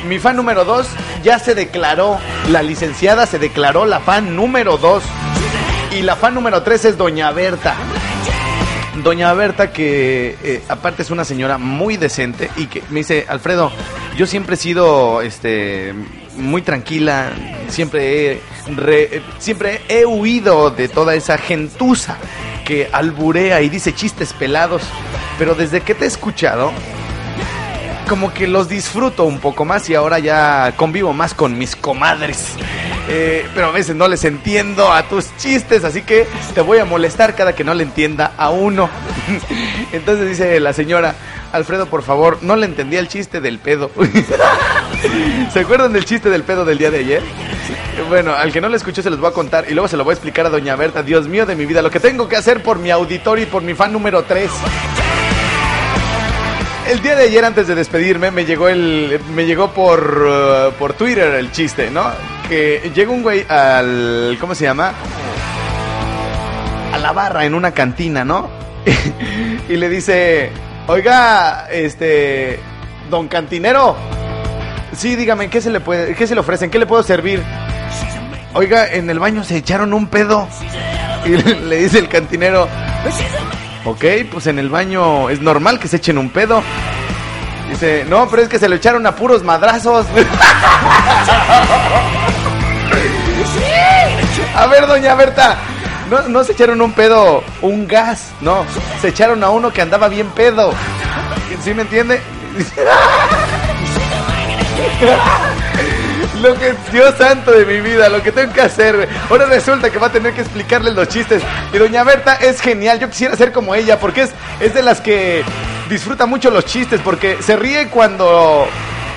Mi 0.08 0.18
fan 0.18 0.36
número 0.36 0.64
2 0.64 0.86
ya 1.22 1.38
se 1.38 1.54
declaró, 1.54 2.18
la 2.50 2.62
licenciada 2.62 3.26
se 3.26 3.38
declaró 3.38 3.84
la 3.86 4.00
fan 4.00 4.34
número 4.36 4.78
2. 4.78 5.02
Y 5.92 6.02
la 6.02 6.16
fan 6.16 6.34
número 6.34 6.62
3 6.62 6.84
es 6.86 6.98
Doña 6.98 7.30
Berta. 7.32 7.74
Doña 9.02 9.32
Berta, 9.34 9.72
que 9.72 10.36
eh, 10.42 10.62
aparte 10.68 11.02
es 11.02 11.10
una 11.10 11.24
señora 11.24 11.58
muy 11.58 11.96
decente 11.96 12.50
y 12.56 12.66
que 12.66 12.82
me 12.90 13.00
dice, 13.00 13.26
Alfredo, 13.28 13.70
yo 14.16 14.26
siempre 14.26 14.54
he 14.54 14.58
sido 14.58 15.22
este, 15.22 15.94
muy 16.36 16.62
tranquila, 16.62 17.30
siempre 17.68 18.32
he, 18.32 18.40
re- 18.74 19.22
siempre 19.38 19.80
he 19.88 20.04
huido 20.06 20.70
de 20.70 20.88
toda 20.88 21.14
esa 21.14 21.38
gentuza 21.38 22.16
que 22.64 22.88
alburea 22.92 23.60
y 23.62 23.68
dice 23.68 23.94
chistes 23.94 24.32
pelados, 24.32 24.82
pero 25.38 25.54
desde 25.54 25.82
que 25.82 25.94
te 25.94 26.04
he 26.04 26.08
escuchado, 26.08 26.72
como 28.08 28.32
que 28.32 28.46
los 28.46 28.68
disfruto 28.68 29.24
un 29.24 29.38
poco 29.38 29.64
más 29.64 29.88
y 29.90 29.94
ahora 29.94 30.18
ya 30.18 30.72
convivo 30.76 31.12
más 31.12 31.34
con 31.34 31.58
mis 31.58 31.76
comadres. 31.76 32.54
Eh, 33.08 33.46
pero 33.54 33.68
a 33.68 33.70
veces 33.70 33.94
no 33.94 34.08
les 34.08 34.24
entiendo 34.24 34.92
a 34.92 35.04
tus 35.04 35.36
chistes, 35.36 35.84
así 35.84 36.02
que 36.02 36.26
te 36.54 36.60
voy 36.60 36.78
a 36.78 36.84
molestar 36.84 37.34
cada 37.36 37.54
que 37.54 37.64
no 37.64 37.74
le 37.74 37.84
entienda 37.84 38.32
a 38.36 38.50
uno. 38.50 38.88
Entonces 39.92 40.28
dice 40.28 40.58
la 40.60 40.72
señora, 40.72 41.14
Alfredo, 41.52 41.86
por 41.86 42.02
favor, 42.02 42.38
no 42.42 42.56
le 42.56 42.66
entendía 42.66 43.00
el 43.00 43.08
chiste 43.08 43.40
del 43.40 43.58
pedo. 43.58 43.90
¿Se 45.52 45.60
acuerdan 45.60 45.92
del 45.92 46.04
chiste 46.04 46.30
del 46.30 46.42
pedo 46.42 46.64
del 46.64 46.78
día 46.78 46.90
de 46.90 46.98
ayer? 46.98 47.22
Bueno, 48.08 48.34
al 48.34 48.52
que 48.52 48.60
no 48.60 48.68
lo 48.68 48.76
escuchó 48.76 49.02
se 49.02 49.10
los 49.10 49.20
voy 49.20 49.30
a 49.30 49.32
contar 49.32 49.66
y 49.68 49.74
luego 49.74 49.88
se 49.88 49.96
lo 49.96 50.04
voy 50.04 50.12
a 50.12 50.14
explicar 50.14 50.46
a 50.46 50.50
Doña 50.50 50.76
Berta. 50.76 51.02
Dios 51.02 51.28
mío 51.28 51.46
de 51.46 51.56
mi 51.56 51.66
vida, 51.66 51.82
lo 51.82 51.90
que 51.90 52.00
tengo 52.00 52.28
que 52.28 52.36
hacer 52.36 52.62
por 52.62 52.78
mi 52.78 52.90
auditorio 52.90 53.44
y 53.44 53.46
por 53.46 53.62
mi 53.62 53.74
fan 53.74 53.92
número 53.92 54.24
3. 54.24 54.50
El 56.88 57.02
día 57.02 57.16
de 57.16 57.24
ayer 57.24 57.44
antes 57.44 57.66
de 57.66 57.74
despedirme 57.74 58.30
me 58.30 58.44
llegó 58.44 58.68
el 58.68 59.20
me 59.34 59.44
llegó 59.44 59.72
por 59.72 60.22
uh, 60.22 60.72
por 60.78 60.92
Twitter 60.92 61.34
el 61.34 61.50
chiste, 61.50 61.90
¿no? 61.90 62.04
Que 62.48 62.92
llega 62.94 63.10
un 63.10 63.22
güey 63.22 63.44
al 63.48 64.36
¿cómo 64.40 64.54
se 64.54 64.64
llama? 64.64 64.92
A 66.92 66.98
la 66.98 67.10
barra 67.10 67.44
en 67.44 67.54
una 67.54 67.72
cantina, 67.72 68.24
¿no? 68.24 68.48
y 69.68 69.76
le 69.76 69.88
dice, 69.88 70.52
"Oiga, 70.86 71.66
este 71.72 72.60
don 73.10 73.26
cantinero, 73.26 73.96
sí, 74.96 75.16
dígame, 75.16 75.50
¿qué 75.50 75.60
se 75.60 75.70
le 75.70 75.80
puede 75.80 76.14
qué 76.14 76.26
se 76.28 76.34
le 76.34 76.40
ofrecen? 76.40 76.70
¿Qué 76.70 76.78
le 76.78 76.86
puedo 76.86 77.02
servir?" 77.02 77.42
Oiga, 78.54 78.90
en 78.90 79.10
el 79.10 79.18
baño 79.18 79.42
se 79.42 79.56
echaron 79.56 79.92
un 79.92 80.06
pedo. 80.06 80.48
Y 81.24 81.30
le 81.68 81.76
dice 81.78 81.98
el 81.98 82.08
cantinero, 82.08 82.68
Ok, 83.86 84.04
pues 84.32 84.48
en 84.48 84.58
el 84.58 84.68
baño 84.68 85.30
es 85.30 85.40
normal 85.40 85.78
que 85.78 85.86
se 85.86 85.98
echen 85.98 86.18
un 86.18 86.30
pedo. 86.30 86.60
Dice, 87.70 88.04
no, 88.08 88.28
pero 88.28 88.42
es 88.42 88.48
que 88.48 88.58
se 88.58 88.68
lo 88.68 88.74
echaron 88.74 89.06
a 89.06 89.14
puros 89.14 89.44
madrazos. 89.44 90.06
a 94.56 94.66
ver, 94.66 94.88
doña 94.88 95.14
Berta, 95.14 95.56
no, 96.10 96.22
no 96.22 96.42
se 96.42 96.50
echaron 96.52 96.82
un 96.82 96.92
pedo, 96.92 97.44
un 97.62 97.86
gas, 97.86 98.32
no, 98.40 98.66
se 99.00 99.08
echaron 99.08 99.44
a 99.44 99.50
uno 99.50 99.72
que 99.72 99.82
andaba 99.82 100.08
bien 100.08 100.30
pedo. 100.30 100.72
¿Sí 101.62 101.72
me 101.72 101.82
entiende? 101.82 102.20
Lo 106.46 106.54
que, 106.54 106.72
Dios 106.92 107.12
santo 107.18 107.50
de 107.50 107.66
mi 107.66 107.80
vida, 107.80 108.08
lo 108.08 108.22
que 108.22 108.30
tengo 108.30 108.52
que 108.52 108.60
hacer. 108.60 109.08
Ahora 109.28 109.46
resulta 109.46 109.90
que 109.90 109.98
va 109.98 110.06
a 110.06 110.12
tener 110.12 110.32
que 110.32 110.42
explicarle 110.42 110.92
los 110.92 111.08
chistes. 111.08 111.42
Y 111.72 111.78
doña 111.78 112.04
Berta 112.04 112.36
es 112.36 112.60
genial. 112.60 113.00
Yo 113.00 113.10
quisiera 113.10 113.34
ser 113.34 113.50
como 113.50 113.74
ella 113.74 113.98
porque 113.98 114.22
es, 114.22 114.30
es 114.60 114.72
de 114.72 114.82
las 114.84 115.00
que 115.00 115.42
disfruta 115.90 116.24
mucho 116.26 116.52
los 116.52 116.64
chistes. 116.64 117.00
Porque 117.00 117.42
se 117.42 117.56
ríe 117.56 117.88
cuando 117.88 118.68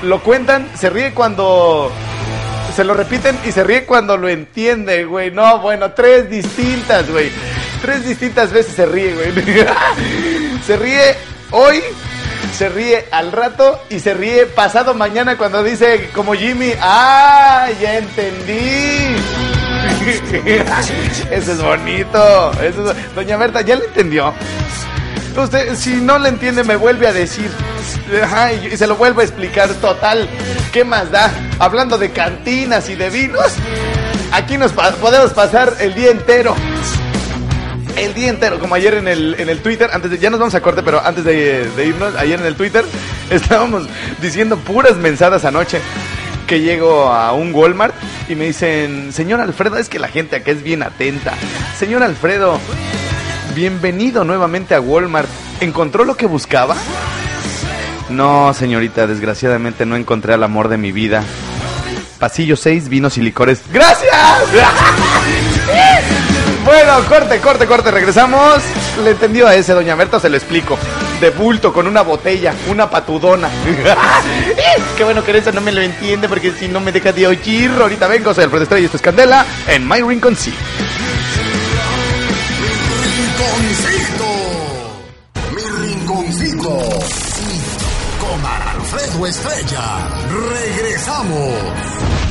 lo 0.01 0.23
cuentan, 0.23 0.67
se 0.75 0.89
ríe 0.89 1.13
cuando 1.13 1.91
se 2.75 2.83
lo 2.83 2.95
repiten 2.95 3.37
y 3.45 3.51
se 3.51 3.63
ríe 3.63 3.85
cuando 3.85 4.17
lo 4.17 4.27
entiende, 4.27 5.05
güey. 5.05 5.29
No, 5.29 5.59
bueno, 5.59 5.91
tres 5.91 6.31
distintas, 6.31 7.11
güey. 7.11 7.31
Tres 7.83 8.07
distintas 8.07 8.51
veces 8.51 8.73
se 8.73 8.87
ríe, 8.87 9.13
güey. 9.13 9.33
se 10.65 10.77
ríe 10.77 11.15
hoy, 11.51 11.79
se 12.57 12.69
ríe 12.69 13.05
al 13.12 13.31
rato 13.31 13.81
y 13.89 13.99
se 13.99 14.13
ríe 14.13 14.45
pasado 14.45 14.93
mañana 14.93 15.38
cuando 15.38 15.63
dice 15.63 16.09
como 16.13 16.33
Jimmy, 16.33 16.73
ah, 16.81 17.67
ya 17.81 17.97
entendí. 17.97 19.15
Eso 21.31 21.51
es 21.53 21.62
bonito. 21.62 22.51
Eso 22.62 22.91
es- 22.91 23.15
Doña 23.15 23.38
Berta, 23.38 23.62
¿ya 23.62 23.75
le 23.75 23.85
entendió? 23.85 24.33
Usted, 25.38 25.75
si 25.75 25.93
no 25.95 26.19
le 26.19 26.29
entiende, 26.29 26.63
me 26.63 26.75
vuelve 26.75 27.07
a 27.07 27.13
decir. 27.13 27.49
Y, 28.63 28.75
se 28.75 28.88
lo 28.88 28.95
vuelvo 28.95 29.21
a 29.21 29.23
explicar. 29.23 29.69
Total, 29.75 30.27
¿qué 30.73 30.83
más 30.83 31.12
da? 31.12 31.31
Hablando 31.59 31.97
de 31.97 32.12
cantinas 32.12 32.89
y 32.89 32.95
de 32.95 33.09
vinos, 33.09 33.53
aquí 34.33 34.57
nos 34.57 34.73
podemos 34.73 35.31
pasar 35.31 35.73
el 35.79 35.93
día 35.93 36.12
entero. 36.12 36.55
El 37.97 38.13
día 38.13 38.30
entero, 38.30 38.60
como 38.60 38.75
ayer 38.75 38.93
en 38.95 39.08
el, 39.08 39.36
en 39.39 39.49
el 39.49 39.62
Twitter, 39.62 39.89
antes 39.93 40.12
de, 40.12 40.17
ya 40.17 40.30
nos 40.30 40.39
vamos 40.39 40.56
a 40.56 40.62
corte, 40.62 40.84
pero 40.84 41.06
antes 41.06 41.23
de, 41.23 41.69
irnos, 41.86 42.15
ayer 42.15 42.39
en 42.39 42.45
el 42.45 42.56
Twitter 42.56 42.86
estábamos 43.30 43.88
diciendo 44.21 44.58
puras 44.58 44.95
mensadas 44.97 45.45
anoche 45.45 45.82
que 46.47 46.62
llego 46.62 47.04
a 47.04 47.34
un 47.34 47.54
Walmart 47.54 47.93
y 48.28 48.36
me 48.36 48.45
dicen, 48.45 49.13
señor 49.13 49.39
Alfredo, 49.41 49.78
es 49.78 49.89
que 49.89 49.99
la 49.99 50.08
gente 50.08 50.38
acá 50.38 50.52
es 50.52 50.63
bien 50.63 50.82
atenta. 50.82 51.34
Señor 51.78 52.02
Alfredo, 52.02 52.60
bienvenido 53.54 54.23
nuevamente 54.23 54.73
a 54.73 54.82
Walmart. 54.82 55.30
¿Encontró 55.60 56.06
lo 56.06 56.15
que 56.17 56.25
buscaba? 56.25 56.75
No, 58.10 58.54
señorita, 58.54 59.06
desgraciadamente 59.06 59.86
no 59.86 59.95
encontré 59.95 60.34
al 60.34 60.43
amor 60.43 60.69
de 60.69 60.78
mi 60.78 60.91
vida. 60.91 61.23
Pasillo 62.17 62.56
6, 62.56 62.89
vinos 62.89 63.17
y 63.17 63.21
licores. 63.21 63.62
¡Gracias! 63.71 64.12
Bueno, 66.69 67.03
corte, 67.10 67.39
corte, 67.39 67.65
corte, 67.65 67.89
regresamos. 67.89 68.62
Le 69.03 69.10
entendió 69.10 69.47
a 69.47 69.55
ese, 69.55 69.73
doña 69.73 69.95
Berta, 69.95 70.19
se 70.19 70.29
lo 70.29 70.38
explico. 70.38 70.77
De 71.19 71.32
bulto, 71.32 71.73
con 71.73 71.88
una 71.88 72.03
botella, 72.03 72.53
una 72.69 72.88
patudona. 72.88 73.49
Qué 74.97 75.03
bueno 75.03 75.23
que 75.23 75.36
eso 75.36 75.51
no 75.51 75.62
me 75.62 75.71
lo 75.71 75.82
entiende, 75.82 76.29
porque 76.29 76.51
si 76.51 76.67
no 76.67 76.79
me 76.79 76.91
deja 76.91 77.12
de 77.12 77.25
oír. 77.25 77.71
Ahorita 77.71 78.05
vengo, 78.05 78.36
soy 78.36 78.43
Alfredo 78.43 78.63
Estrella 78.65 78.82
y 78.84 78.86
esto 78.86 78.97
es 78.97 79.01
Candela 79.01 79.43
en 79.67 79.88
My 79.88 80.03
Rincon 80.03 80.36
Sea. 80.36 80.53
Rinconcito. 83.17 84.25
Mi 85.55 85.88
rinconcito. 85.88 86.69
Con 88.19 88.45
Alfredo 88.45 89.25
Estrella. 89.25 90.08
Regresamos. 90.51 92.28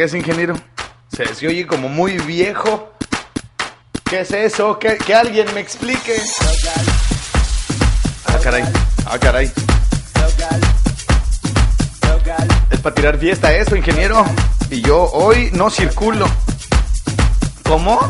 Qué 0.00 0.04
es, 0.04 0.14
ingeniero? 0.14 0.54
Se, 1.14 1.34
se 1.34 1.46
oye 1.46 1.66
como 1.66 1.90
muy 1.90 2.16
viejo. 2.20 2.90
¿Qué 4.08 4.20
es 4.20 4.30
eso? 4.30 4.78
Que, 4.78 4.96
que 4.96 5.14
alguien 5.14 5.46
me 5.52 5.60
explique. 5.60 6.16
Ah, 8.24 8.38
caray. 8.42 8.64
Ah, 9.04 9.18
caray. 9.18 9.52
Es 12.70 12.80
para 12.80 12.94
tirar 12.94 13.18
fiesta 13.18 13.52
eso, 13.54 13.76
ingeniero. 13.76 14.24
Y 14.70 14.80
yo 14.80 15.02
hoy 15.12 15.50
no 15.52 15.68
circulo. 15.68 16.26
¿Cómo? 17.64 18.00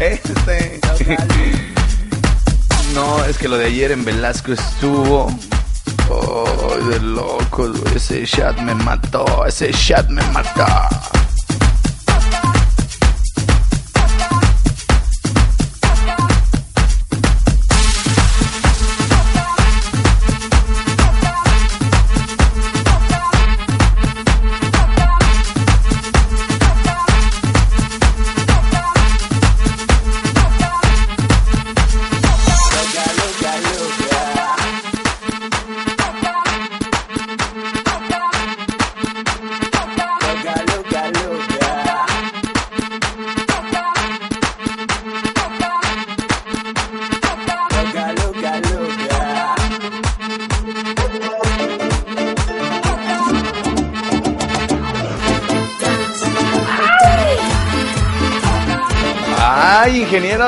Este. 0.00 0.80
No, 2.92 3.24
es 3.24 3.38
que 3.38 3.46
lo 3.46 3.56
de 3.56 3.66
ayer 3.66 3.92
en 3.92 4.04
Velasco 4.04 4.52
estuvo. 4.52 5.32
Oh, 6.08 6.76
de 6.90 6.98
locos. 6.98 7.78
Ese 7.94 8.26
chat 8.26 8.58
me 8.58 8.74
mató. 8.74 9.46
Ese 9.46 9.70
chat 9.70 10.08
me 10.08 10.22
mató. 10.32 10.66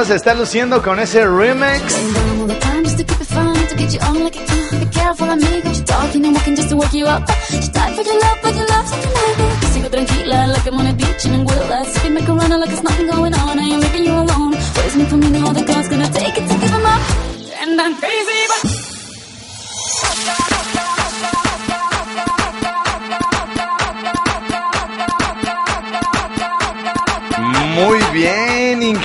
Se 0.05 0.17
está 0.17 0.35
luciendo 0.35 0.83
con 0.83 0.99
ese 0.99 1.25
remix. 1.25 1.95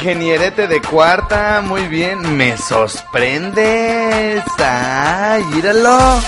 Ingenierete 0.07 0.67
de 0.67 0.81
cuarta, 0.81 1.61
muy 1.65 1.85
bien. 1.87 2.37
Me 2.37 2.57
sorprendes. 2.57 4.41
Ay, 4.57 5.43
míralo. 5.53 6.21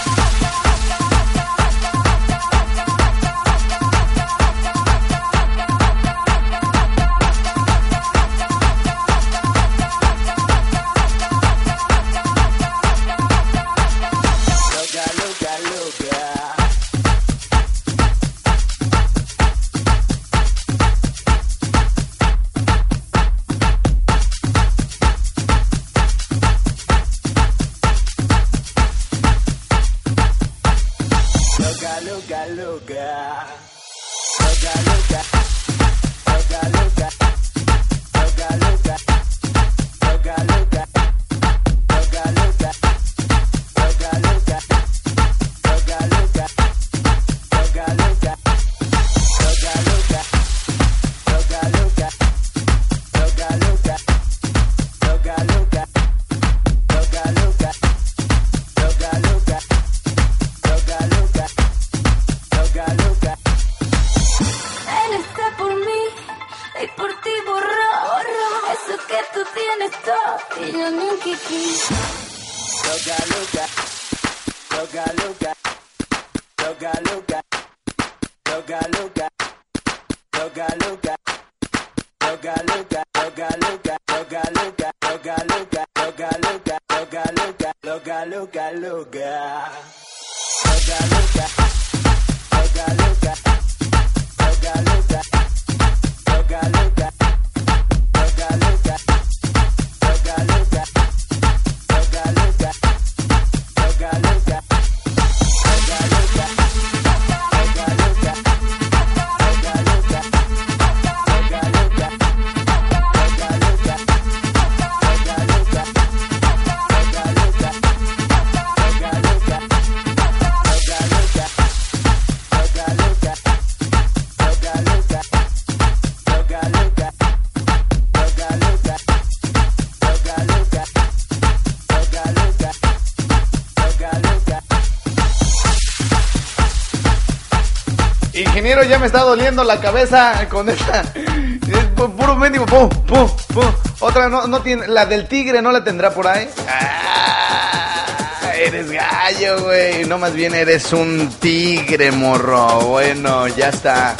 Ya 138.89 138.99
me 138.99 139.05
está 139.05 139.19
doliendo 139.21 139.63
la 139.63 139.79
cabeza 139.79 140.47
con 140.49 140.67
esta. 140.69 141.01
Es 141.01 141.95
pu- 141.95 142.13
puro 142.15 142.35
mendigo. 142.35 142.65
Pum, 142.65 142.89
pum, 142.89 143.29
pum. 143.53 143.71
Otra 143.99 144.27
no, 144.29 144.47
no 144.47 144.61
tiene. 144.61 144.87
La 144.87 145.05
del 145.05 145.27
tigre 145.27 145.61
no 145.61 145.71
la 145.71 145.83
tendrá 145.83 146.11
por 146.13 146.27
ahí. 146.27 146.49
Ah, 146.67 148.51
eres 148.55 148.89
gallo, 148.91 149.61
güey. 149.63 150.05
No, 150.05 150.17
más 150.17 150.33
bien 150.33 150.55
eres 150.55 150.91
un 150.93 151.29
tigre, 151.39 152.11
morro. 152.11 152.79
Bueno, 152.81 153.47
ya 153.47 153.69
está. 153.69 154.15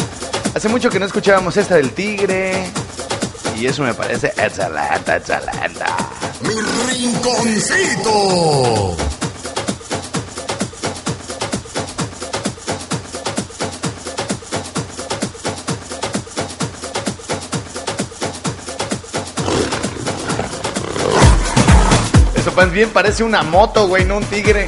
Hace 0.55 0.69
mucho 0.69 0.89
que 0.89 0.99
no 0.99 1.05
escuchábamos 1.05 1.57
esta 1.57 1.75
del 1.75 1.91
tigre. 1.91 2.65
Y 3.57 3.65
eso 3.67 3.83
me 3.83 3.93
parece 3.93 4.27
excelente, 4.37 5.15
excelente. 5.15 5.83
Mi 6.41 6.53
rinconcito. 7.73 8.95
Más 22.59 22.73
bien 22.73 22.89
parece 22.89 23.23
una 23.23 23.41
moto, 23.41 23.87
güey, 23.87 24.03
no 24.03 24.17
un 24.17 24.23
tigre. 24.25 24.65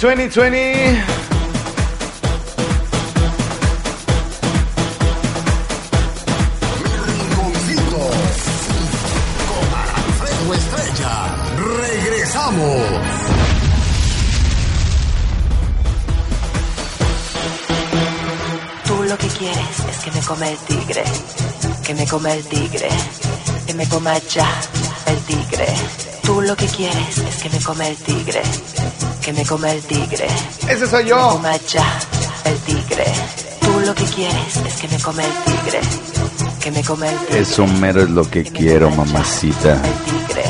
20, 0.00 0.16
20, 0.16 0.40
20. 0.40 1.04
Rinconcito 7.06 8.00
con 9.48 9.66
Alfredo 9.94 10.54
Estrella. 10.54 11.14
Regresamos. 11.78 12.82
Tú 18.84 19.02
lo 19.04 19.16
que 19.16 19.28
quieres 19.28 19.78
es 19.90 19.98
que 20.04 20.10
me 20.10 20.20
coma 20.20 20.48
el 20.48 20.58
tigre, 20.58 21.04
que 21.84 21.94
me 21.94 22.06
coma 22.06 22.32
el 22.32 22.44
tigre, 22.44 22.88
que 23.66 23.74
me 23.74 23.88
coma 23.88 24.18
ya 24.18 24.50
el 25.06 25.18
tigre. 25.20 25.66
Tú 26.22 26.40
lo 26.40 26.56
que 26.56 26.66
quieres 26.66 27.18
es 27.18 27.42
que 27.42 27.50
me 27.50 27.60
coma 27.60 27.86
el 27.86 27.96
tigre, 27.96 28.42
que 29.24 29.32
me 29.32 29.44
coma 29.46 29.70
el 29.70 29.80
tigre. 29.82 30.26
Ese 30.68 30.86
soy 30.86 31.04
Que 31.04 31.04
me 31.04 31.08
yo. 31.10 31.28
coma 31.30 31.56
ya 31.68 31.98
el 32.44 32.56
tigre. 32.58 33.04
Tú 33.60 33.80
lo 33.80 33.94
que 33.94 34.04
quieres 34.04 34.56
es 34.66 34.74
que 34.76 34.88
me 34.88 34.98
coma 35.00 35.22
el 35.24 35.32
tigre, 35.44 35.80
que 36.60 36.70
me 36.70 36.82
coma 36.84 37.08
el 37.08 37.18
tigre. 37.20 37.40
Eso 37.40 37.66
mero 37.66 38.02
es 38.02 38.10
lo 38.10 38.28
que 38.30 38.42
quiero, 38.44 38.90
mamacita. 38.90 39.80
tigre. 40.04 40.44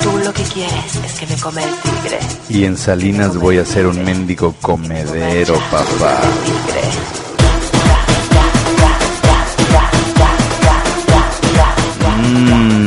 Tú 0.00 0.18
lo 0.18 0.32
que 0.32 0.42
quieres 0.44 0.96
es 1.04 1.12
que 1.14 1.26
me 1.26 1.36
coma 1.36 1.62
el 1.62 1.70
tigre. 1.80 2.18
Y 2.48 2.64
en 2.64 2.76
Salinas 2.78 3.36
voy 3.36 3.58
a 3.58 3.64
ser 3.66 3.86
un 3.86 4.02
mendigo 4.04 4.54
comedero, 4.60 5.54
papá. 5.70 6.20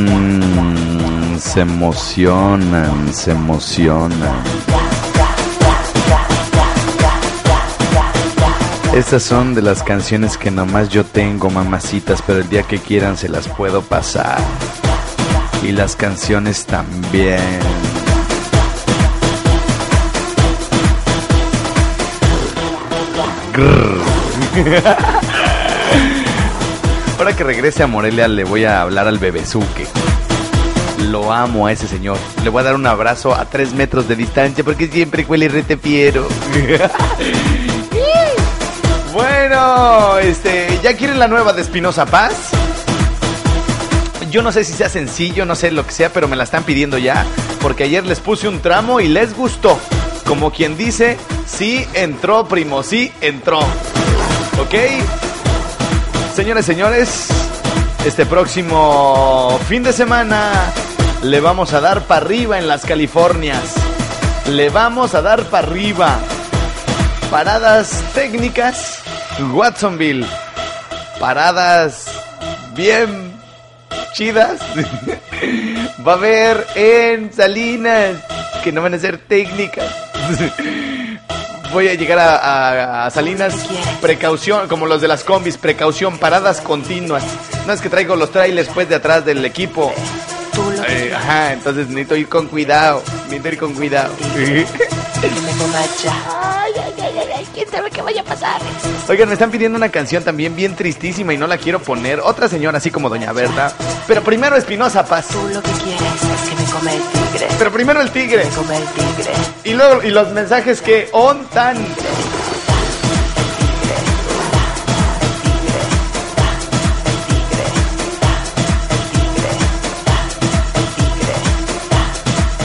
Mmm, 0.08 1.38
se 1.38 1.60
emocionan, 1.60 3.12
se 3.12 3.30
emocionan. 3.32 4.42
Estas 8.98 9.22
son 9.22 9.54
de 9.54 9.62
las 9.62 9.84
canciones 9.84 10.36
que 10.36 10.50
nomás 10.50 10.88
yo 10.88 11.04
tengo, 11.04 11.50
mamacitas, 11.50 12.20
pero 12.20 12.40
el 12.40 12.48
día 12.48 12.64
que 12.64 12.80
quieran 12.80 13.16
se 13.16 13.28
las 13.28 13.46
puedo 13.46 13.80
pasar. 13.80 14.40
Y 15.62 15.70
las 15.70 15.94
canciones 15.94 16.66
también. 16.66 17.38
Ahora 27.18 27.36
que 27.36 27.44
regrese 27.44 27.84
a 27.84 27.86
Morelia 27.86 28.26
le 28.26 28.42
voy 28.42 28.64
a 28.64 28.82
hablar 28.82 29.06
al 29.06 29.18
bebezuque. 29.18 29.86
Lo 31.08 31.32
amo 31.32 31.68
a 31.68 31.72
ese 31.72 31.86
señor. 31.86 32.18
Le 32.42 32.50
voy 32.50 32.62
a 32.62 32.64
dar 32.64 32.74
un 32.74 32.88
abrazo 32.88 33.32
a 33.32 33.44
tres 33.44 33.74
metros 33.74 34.08
de 34.08 34.16
distancia 34.16 34.64
porque 34.64 34.88
siempre 34.88 35.24
huele 35.24 35.46
retepiero. 35.46 36.26
Bueno, 39.48 40.18
este, 40.18 40.78
¿ya 40.82 40.94
quieren 40.94 41.18
la 41.18 41.26
nueva 41.26 41.54
de 41.54 41.62
Espinosa 41.62 42.04
Paz? 42.04 42.50
Yo 44.30 44.42
no 44.42 44.52
sé 44.52 44.62
si 44.62 44.74
sea 44.74 44.90
sencillo, 44.90 45.46
no 45.46 45.54
sé 45.54 45.70
lo 45.70 45.86
que 45.86 45.92
sea, 45.92 46.12
pero 46.12 46.28
me 46.28 46.36
la 46.36 46.44
están 46.44 46.64
pidiendo 46.64 46.98
ya. 46.98 47.24
Porque 47.62 47.84
ayer 47.84 48.04
les 48.04 48.20
puse 48.20 48.46
un 48.46 48.60
tramo 48.60 49.00
y 49.00 49.08
les 49.08 49.34
gustó. 49.34 49.78
Como 50.26 50.52
quien 50.52 50.76
dice, 50.76 51.16
sí 51.46 51.88
entró, 51.94 52.46
primo, 52.46 52.82
sí 52.82 53.10
entró. 53.22 53.60
¿Ok? 53.60 54.74
Señores, 56.34 56.66
señores, 56.66 57.28
este 58.04 58.26
próximo 58.26 59.58
fin 59.66 59.82
de 59.82 59.94
semana 59.94 60.52
le 61.22 61.40
vamos 61.40 61.72
a 61.72 61.80
dar 61.80 62.02
para 62.02 62.26
arriba 62.26 62.58
en 62.58 62.68
las 62.68 62.84
Californias. 62.84 63.62
Le 64.50 64.68
vamos 64.68 65.14
a 65.14 65.22
dar 65.22 65.44
para 65.44 65.66
arriba. 65.66 66.18
Paradas 67.30 68.02
técnicas, 68.14 68.97
Watsonville. 69.52 70.26
Paradas 71.20 72.06
bien 72.74 73.32
chidas. 74.14 74.60
Va 76.06 76.12
a 76.12 76.16
haber 76.16 76.66
en 76.74 77.32
Salinas, 77.32 78.16
que 78.62 78.72
no 78.72 78.82
van 78.82 78.94
a 78.94 78.98
ser 78.98 79.18
técnicas. 79.18 79.86
Voy 81.72 81.88
a 81.88 81.94
llegar 81.94 82.18
a, 82.18 82.36
a- 82.36 83.06
a 83.06 83.10
Salinas, 83.10 83.54
precaución, 84.00 84.68
como 84.68 84.86
los 84.86 85.00
de 85.02 85.08
las 85.08 85.22
combis, 85.24 85.58
precaución, 85.58 86.16
paradas 86.18 86.60
continuas. 86.62 87.22
No 87.66 87.72
es 87.74 87.80
que 87.82 87.90
traigo 87.90 88.16
los 88.16 88.30
trailers 88.32 88.68
pues 88.72 88.88
de 88.88 88.94
atrás 88.94 89.24
del 89.26 89.44
equipo. 89.44 89.92
Eh, 90.88 91.12
ajá, 91.14 91.52
entonces 91.52 91.88
necesito 91.88 92.16
ir 92.16 92.28
con 92.28 92.46
cuidado, 92.48 93.02
necesito 93.26 93.48
ir 93.48 93.58
con 93.58 93.74
cuidado. 93.74 94.14
Ay, 96.10 96.72
ay, 96.76 96.94
ay, 97.02 97.27
quién 97.58 97.70
sabe 97.70 97.90
qué 97.90 98.02
vaya 98.02 98.20
a 98.20 98.24
pasar. 98.24 98.60
Oigan, 99.08 99.28
me 99.28 99.34
están 99.34 99.50
pidiendo 99.50 99.76
una 99.76 99.88
canción 99.88 100.22
también 100.22 100.54
bien 100.54 100.76
tristísima 100.76 101.34
y 101.34 101.38
no 101.38 101.48
la 101.48 101.58
quiero 101.58 101.80
poner. 101.80 102.20
Otra 102.20 102.48
señora 102.48 102.78
así 102.78 102.92
como 102.92 103.08
Doña 103.08 103.32
Berta. 103.32 103.72
Pero 104.06 104.22
primero 104.22 104.56
Espinosa 104.56 105.04
Paz. 105.04 105.28
Tú 105.28 105.42
lo 105.52 105.60
que 105.60 105.70
quieres 105.72 106.02
es 106.02 106.48
que 106.48 106.54
me 106.54 106.70
coma 106.70 106.92
el 106.92 107.02
tigre. 107.02 107.48
Pero 107.58 107.72
primero 107.72 108.00
el 108.00 108.10
tigre. 108.12 108.44
Me 108.44 108.50
coma 108.50 108.76
el 108.76 108.84
tigre. 108.84 109.32
Y 109.64 109.72
luego, 109.74 110.02
y 110.04 110.10
los 110.10 110.30
mensajes 110.30 110.80
que 110.80 111.08
on 111.12 111.46
tan. 111.46 111.76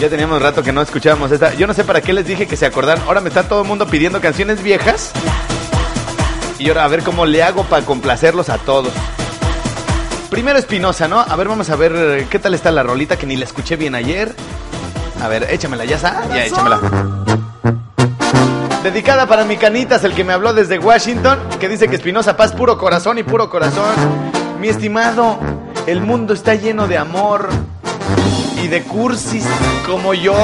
Ya 0.03 0.09
teníamos 0.09 0.41
rato 0.41 0.61
que 0.63 0.73
no 0.73 0.81
escuchábamos 0.81 1.31
esta. 1.31 1.53
Yo 1.53 1.65
no 1.65 1.73
sé 1.73 1.85
para 1.85 2.01
qué 2.01 2.11
les 2.11 2.27
dije 2.27 2.45
que 2.45 2.57
se 2.57 2.65
acordaran. 2.65 3.05
Ahora 3.07 3.21
me 3.21 3.29
está 3.29 3.43
todo 3.43 3.61
el 3.61 3.67
mundo 3.69 3.87
pidiendo 3.87 4.19
canciones 4.19 4.61
viejas. 4.61 5.13
Y 6.59 6.67
ahora 6.67 6.83
a 6.83 6.89
ver 6.89 7.03
cómo 7.03 7.25
le 7.25 7.41
hago 7.41 7.63
para 7.63 7.85
complacerlos 7.85 8.49
a 8.49 8.57
todos. 8.57 8.91
Primero 10.29 10.59
Espinosa, 10.59 11.07
¿no? 11.07 11.21
A 11.21 11.33
ver, 11.37 11.47
vamos 11.47 11.69
a 11.69 11.77
ver 11.77 11.93
eh, 11.95 12.27
qué 12.29 12.37
tal 12.37 12.53
está 12.53 12.69
la 12.69 12.83
rolita 12.83 13.15
que 13.15 13.25
ni 13.25 13.37
la 13.37 13.45
escuché 13.45 13.77
bien 13.77 13.95
ayer. 13.95 14.35
A 15.21 15.29
ver, 15.29 15.47
échamela, 15.49 15.85
ya 15.85 15.95
está. 15.95 16.27
Ya, 16.27 16.47
échamela. 16.47 16.81
Dedicada 18.83 19.25
para 19.25 19.45
mi 19.45 19.55
canitas, 19.55 20.03
el 20.03 20.13
que 20.13 20.25
me 20.25 20.33
habló 20.33 20.53
desde 20.53 20.79
Washington, 20.79 21.39
que 21.61 21.69
dice 21.69 21.87
que 21.87 21.95
Espinosa 21.95 22.35
Paz, 22.35 22.51
puro 22.51 22.77
corazón 22.77 23.19
y 23.19 23.23
puro 23.23 23.49
corazón. 23.49 23.95
Mi 24.59 24.67
estimado, 24.67 25.39
el 25.87 26.01
mundo 26.01 26.33
está 26.33 26.55
lleno 26.55 26.89
de 26.89 26.97
amor 26.97 27.47
y 28.61 28.67
de 28.67 28.83
cursis 28.83 29.45
como 29.85 30.13
yo. 30.13 30.35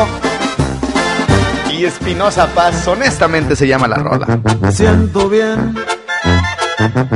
Y 1.72 1.86
Espinosa 1.86 2.47
Paz, 2.47 2.88
honestamente 2.88 3.55
se 3.55 3.68
llama 3.68 3.88
la 3.88 3.97
rola. 3.97 4.39
Siento 4.72 5.30
bien, 5.30 5.76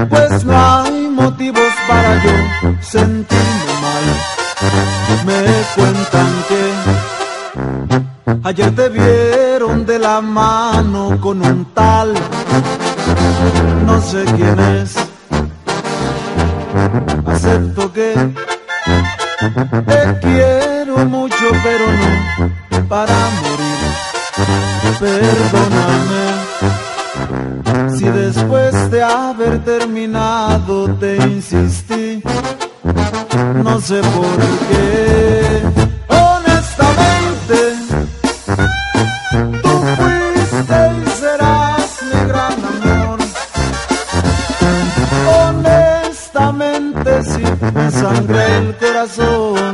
pues 0.09 0.45
no 0.45 0.53
hay 0.57 1.07
motivos 1.09 1.73
para 1.87 2.23
yo 2.23 2.31
sentirme 2.81 3.73
mal. 3.81 4.03
Me 5.25 5.43
cuentan 5.75 6.27
que 6.47 6.61
ayer 8.43 8.75
te 8.75 8.89
vieron 8.89 9.85
de 9.85 9.99
la 9.99 10.21
mano 10.21 11.19
con 11.19 11.41
un 11.41 11.65
tal, 11.73 12.13
no 13.85 14.01
sé 14.01 14.23
quién 14.35 14.59
es. 14.59 14.95
Acepto 17.25 17.91
que 17.91 18.13
te 19.85 20.19
quiero 20.21 20.72
mucho, 20.97 21.49
pero 21.63 21.85
no 21.91 22.87
para 22.87 23.15
morir. 23.41 23.77
Perdóname 24.99 26.23
si 27.97 28.05
después 28.05 28.91
de 28.91 29.03
haber 29.03 29.63
terminado 29.63 30.89
te 30.95 31.17
insistí. 31.17 32.21
No 33.63 33.79
sé 33.79 34.01
por 34.01 34.37
qué. 34.69 35.23
Sangra 47.91 48.57
el 48.57 48.75
corazón 48.77 49.72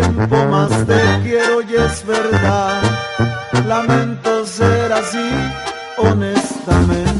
tiempo 0.00 0.46
más 0.46 0.86
te 0.86 1.20
quiero 1.22 1.62
y 1.62 1.74
es 1.74 2.06
verdad. 2.06 2.82
Lamento 3.66 4.46
ser 4.46 4.92
así, 4.92 5.30
honestamente. 5.98 7.14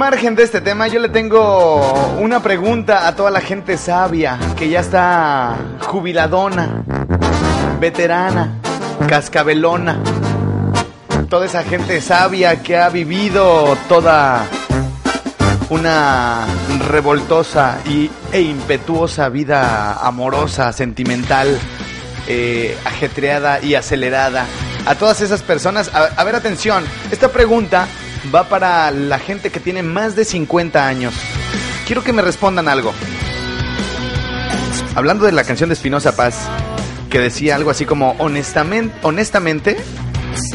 margen 0.01 0.33
de 0.33 0.41
este 0.41 0.61
tema, 0.61 0.87
yo 0.87 0.99
le 0.99 1.09
tengo 1.09 2.15
una 2.19 2.41
pregunta 2.41 3.07
a 3.07 3.15
toda 3.15 3.29
la 3.29 3.39
gente 3.39 3.77
sabia 3.77 4.39
que 4.57 4.67
ya 4.67 4.79
está 4.79 5.55
jubiladona, 5.81 6.83
veterana, 7.79 8.55
cascabelona. 9.07 10.01
Toda 11.29 11.45
esa 11.45 11.61
gente 11.61 12.01
sabia 12.01 12.63
que 12.63 12.77
ha 12.77 12.89
vivido 12.89 13.77
toda 13.87 14.43
una 15.69 16.47
revoltosa 16.89 17.77
y, 17.85 18.09
e 18.31 18.41
impetuosa 18.41 19.29
vida 19.29 19.99
amorosa, 20.01 20.73
sentimental, 20.73 21.59
eh, 22.27 22.75
ajetreada 22.85 23.61
y 23.61 23.75
acelerada. 23.75 24.47
A 24.87 24.95
todas 24.95 25.21
esas 25.21 25.43
personas, 25.43 25.91
a, 25.93 26.05
a 26.05 26.23
ver 26.23 26.35
atención, 26.35 26.83
esta 27.11 27.27
pregunta 27.27 27.87
va 28.33 28.49
para 28.49 28.91
la 28.91 29.19
gente 29.19 29.49
que 29.49 29.59
tiene 29.59 29.83
más 29.83 30.15
de 30.15 30.25
50 30.25 30.87
años. 30.87 31.13
Quiero 31.85 32.03
que 32.03 32.13
me 32.13 32.21
respondan 32.21 32.67
algo. 32.67 32.93
Hablando 34.95 35.25
de 35.25 35.31
la 35.31 35.43
canción 35.43 35.69
de 35.69 35.73
Espinosa 35.73 36.15
Paz, 36.15 36.35
que 37.09 37.19
decía 37.19 37.55
algo 37.55 37.71
así 37.71 37.85
como, 37.85 38.15
honestamente, 38.19 38.95
honestamente, 39.03 39.77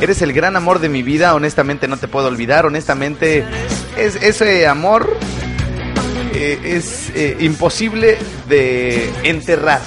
eres 0.00 0.22
el 0.22 0.32
gran 0.32 0.56
amor 0.56 0.78
de 0.78 0.88
mi 0.88 1.02
vida, 1.02 1.34
honestamente 1.34 1.88
no 1.88 1.96
te 1.96 2.08
puedo 2.08 2.28
olvidar, 2.28 2.66
honestamente, 2.66 3.44
es, 3.96 4.16
ese 4.16 4.66
amor 4.66 5.16
eh, 6.34 6.58
es 6.64 7.10
eh, 7.14 7.36
imposible 7.40 8.18
de 8.48 9.10
enterrar. 9.22 9.80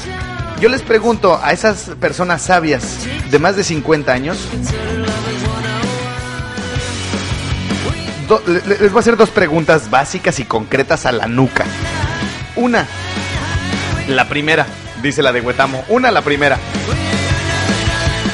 Yo 0.59 0.67
les 0.67 0.81
pregunto 0.81 1.39
a 1.41 1.53
esas 1.53 1.91
personas 2.01 2.41
sabias 2.41 3.07
de 3.31 3.39
más 3.39 3.55
de 3.55 3.63
50 3.63 4.11
años, 4.11 4.37
les 8.45 8.91
voy 8.91 8.99
a 8.99 9.01
hacer 9.01 9.17
dos 9.17 9.29
preguntas 9.29 9.89
básicas 9.89 10.39
y 10.39 10.45
concretas 10.45 11.05
a 11.05 11.11
la 11.11 11.27
nuca. 11.27 11.65
Una, 12.55 12.85
la 14.07 14.27
primera, 14.27 14.67
dice 15.01 15.23
la 15.23 15.31
de 15.31 15.41
Huetamo. 15.41 15.83
Una, 15.89 16.11
la 16.11 16.21
primera. 16.21 16.57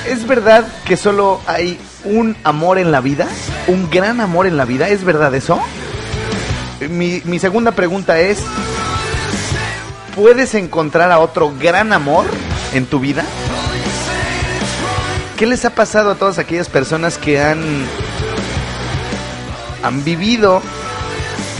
¿Es 0.07 0.27
verdad 0.27 0.65
que 0.85 0.97
solo 0.97 1.41
hay 1.47 1.79
un 2.03 2.35
amor 2.43 2.77
en 2.77 2.91
la 2.91 3.01
vida? 3.01 3.27
¿Un 3.67 3.89
gran 3.89 4.21
amor 4.21 4.47
en 4.47 4.57
la 4.57 4.65
vida? 4.65 4.89
¿Es 4.89 5.03
verdad 5.03 5.33
eso? 5.33 5.59
Mi 6.89 7.39
segunda 7.39 7.71
pregunta 7.71 8.19
es, 8.19 8.39
¿puedes 10.15 10.55
encontrar 10.55 11.11
a 11.11 11.19
otro 11.19 11.53
gran 11.59 11.93
amor 11.93 12.25
en 12.73 12.85
tu 12.85 12.99
vida? 12.99 13.23
¿Qué 15.37 15.45
les 15.45 15.65
ha 15.65 15.71
pasado 15.71 16.11
a 16.11 16.15
todas 16.15 16.37
aquellas 16.37 16.69
personas 16.69 17.17
que 17.17 17.41
han 17.41 17.85
han 19.86 20.03
vivido 20.03 20.61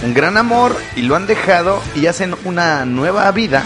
un 0.04 0.14
gran 0.14 0.38
amor 0.38 0.76
y 0.96 1.04
lo 1.04 1.16
han 1.16 1.28
dejado 1.28 1.82
y 1.96 2.08
hacen 2.08 2.36
una 2.44 2.86
nueva 2.86 3.32
vida? 3.32 3.64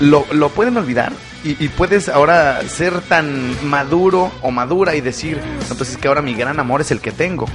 ¿Lo, 0.00 0.26
lo 0.32 0.48
pueden 0.50 0.76
olvidar? 0.76 1.12
Y, 1.44 1.68
puedes 1.70 2.08
ahora 2.08 2.62
ser 2.68 3.00
tan 3.00 3.68
maduro 3.68 4.30
o 4.42 4.52
madura 4.52 4.94
y 4.94 5.00
decir, 5.00 5.40
entonces 5.68 5.96
que 5.96 6.06
ahora 6.06 6.22
mi 6.22 6.34
gran 6.34 6.60
amor 6.60 6.80
es 6.80 6.92
el 6.92 7.00
que 7.00 7.10
tengo. 7.10 7.46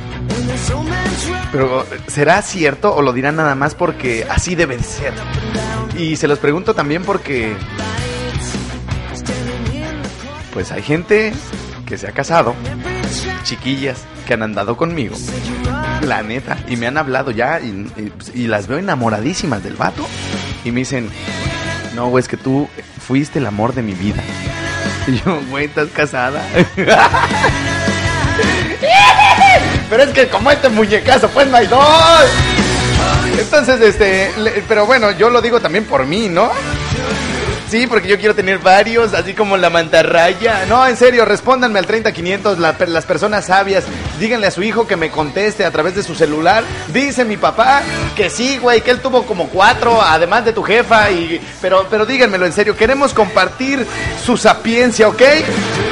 Pero 1.54 1.86
¿será 2.08 2.42
cierto 2.42 2.94
o 2.94 3.02
lo 3.02 3.14
dirán 3.14 3.38
nada 3.38 3.56
más 3.56 3.76
porque 3.76 4.28
así 4.30 4.56
debe 4.56 4.78
ser? 4.84 5.14
Y 5.98 6.18
se 6.18 6.28
los 6.28 6.40
pregunto 6.40 6.74
también 6.74 7.04
porque 7.04 7.56
pues 10.52 10.74
hay 10.74 10.82
gente 10.82 11.32
que 11.86 11.98
se 11.98 12.08
ha 12.08 12.12
casado, 12.12 12.56
chiquillas 13.44 14.00
que 14.26 14.34
han 14.34 14.44
andado 14.44 14.78
conmigo, 14.78 15.16
la 16.02 16.24
neta, 16.24 16.58
y 16.68 16.76
me 16.76 16.88
han 16.88 16.98
hablado 16.98 17.32
ya 17.32 17.60
y, 17.60 18.48
las 18.48 18.68
veo 18.68 18.78
enamoradísimas 18.78 19.64
del 19.64 19.76
vato 19.76 20.08
y 20.64 20.72
me 20.72 20.82
dicen, 20.82 21.10
no, 21.96 22.10
güey, 22.10 22.22
es 22.22 22.28
que 22.28 22.38
tú 22.38 22.68
fuiste 23.06 23.40
el 23.40 23.46
amor 23.46 23.74
de 23.74 23.82
mi 23.82 23.94
vida. 23.94 24.22
Y 25.08 25.20
yo, 25.20 25.42
güey, 25.50 25.66
¿estás 25.66 25.88
casada? 25.90 26.42
Pero 29.90 30.04
es 30.04 30.10
que 30.10 30.28
como 30.28 30.52
este 30.52 30.70
muñecazo, 30.70 31.30
pues 31.30 31.48
no 31.48 31.58
hay 31.58 31.68
dos. 31.68 32.26
Entonces, 33.40 33.80
este, 33.82 34.32
pero 34.68 34.86
bueno, 34.86 35.12
yo 35.12 35.30
lo 35.30 35.42
digo 35.42 35.60
también 35.60 35.86
por 35.86 36.06
mí, 36.06 36.28
¿no? 36.28 36.52
Sí, 37.70 37.86
porque 37.86 38.08
yo 38.08 38.18
quiero 38.18 38.34
tener 38.34 38.60
varios, 38.60 39.14
así 39.14 39.34
como 39.34 39.58
la 39.58 39.70
mantarraya. 39.70 40.66
No, 40.70 40.88
en 40.88 40.96
serio, 40.96 41.26
respóndanme 41.26 41.80
al 41.80 41.86
30500, 41.86 42.60
la- 42.60 42.78
las 42.88 43.06
personas 43.06 43.46
sabias. 43.48 43.84
Díganle 44.22 44.48
a 44.48 44.52
su 44.52 44.64
hijo 44.64 44.88
que 44.88 44.96
me 44.96 45.10
conteste 45.12 45.66
a 45.66 45.72
través 45.72 45.94
de 45.94 46.02
su 46.02 46.16
celular. 46.16 46.64
Dice 46.94 47.26
mi 47.26 47.36
papá 47.36 47.82
que 48.16 48.30
sí, 48.30 48.58
güey, 48.58 48.80
que 48.82 48.92
él 48.92 49.02
tuvo 49.02 49.26
como 49.26 49.50
cuatro, 49.50 50.02
además 50.02 50.46
de 50.46 50.54
tu 50.54 50.64
jefa. 50.64 51.12
Y, 51.12 51.42
pero, 51.62 51.86
pero 51.90 52.06
díganmelo 52.06 52.46
en 52.46 52.54
serio, 52.54 52.74
queremos 52.78 53.14
compartir 53.14 53.86
su 54.26 54.38
sapiencia, 54.38 55.10
¿ok? 55.10 55.22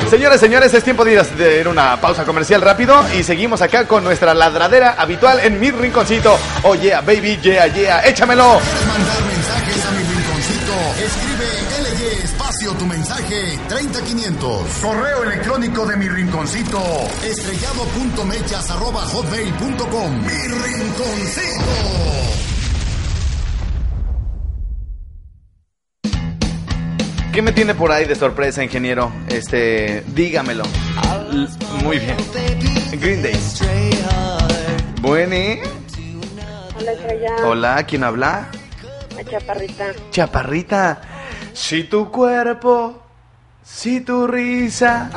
Señores, 0.09 0.39
señores, 0.39 0.73
es 0.73 0.84
tiempo 0.84 1.03
de 1.03 1.13
ir 1.13 1.19
a 1.19 1.23
a 1.23 1.69
una 1.69 1.99
pausa 1.99 2.23
comercial 2.23 2.61
rápido 2.61 3.03
y 3.19 3.23
seguimos 3.23 3.61
acá 3.61 3.86
con 3.86 4.03
nuestra 4.03 4.34
ladradera 4.34 4.95
habitual 4.97 5.39
en 5.41 5.59
mi 5.59 5.71
rinconcito. 5.71 6.38
Oh 6.63 6.76
yeah, 6.76 7.01
baby, 7.01 7.38
yeah, 7.41 7.67
yeah, 7.67 7.99
échamelo. 8.05 8.61
mandar 8.88 9.21
mensajes 9.23 9.86
a 9.86 9.91
mi 9.91 10.03
rinconcito? 10.03 10.73
Escribe 11.05 11.64
Tu 12.74 12.86
mensaje 12.88 13.59
30500. 13.70 14.68
Correo 14.82 15.24
electrónico 15.24 15.86
de 15.86 15.95
mi 15.97 16.09
rinconcito 16.09 16.82
estrellado.mechas 17.24 18.72
arroba 18.72 19.01
hotmail.com. 19.01 20.22
Mi 20.22 20.30
rinconcito. 20.32 21.66
¿Qué 27.34 27.41
me 27.41 27.51
tiene 27.51 27.76
por 27.76 27.91
ahí 27.91 28.05
de 28.05 28.16
sorpresa, 28.16 28.63
ingeniero? 28.63 29.11
Este, 29.28 30.03
dígamelo. 30.07 30.63
L- 31.32 31.47
Muy 31.84 31.99
bien. 31.99 32.16
Green 32.99 33.22
Day. 33.22 33.36
Bueno, 35.01 35.36
Hola, 36.78 36.91
Estrella. 36.93 37.36
hola, 37.45 37.84
¿quién 37.86 38.03
habla? 38.05 38.47
La 39.16 39.24
chaparrita. 39.30 39.86
Chaparrita. 40.11 41.01
Si 41.55 41.85
tu 41.85 42.11
cuerpo, 42.11 43.01
si 43.63 44.01
tu 44.01 44.27
risa. 44.27 45.09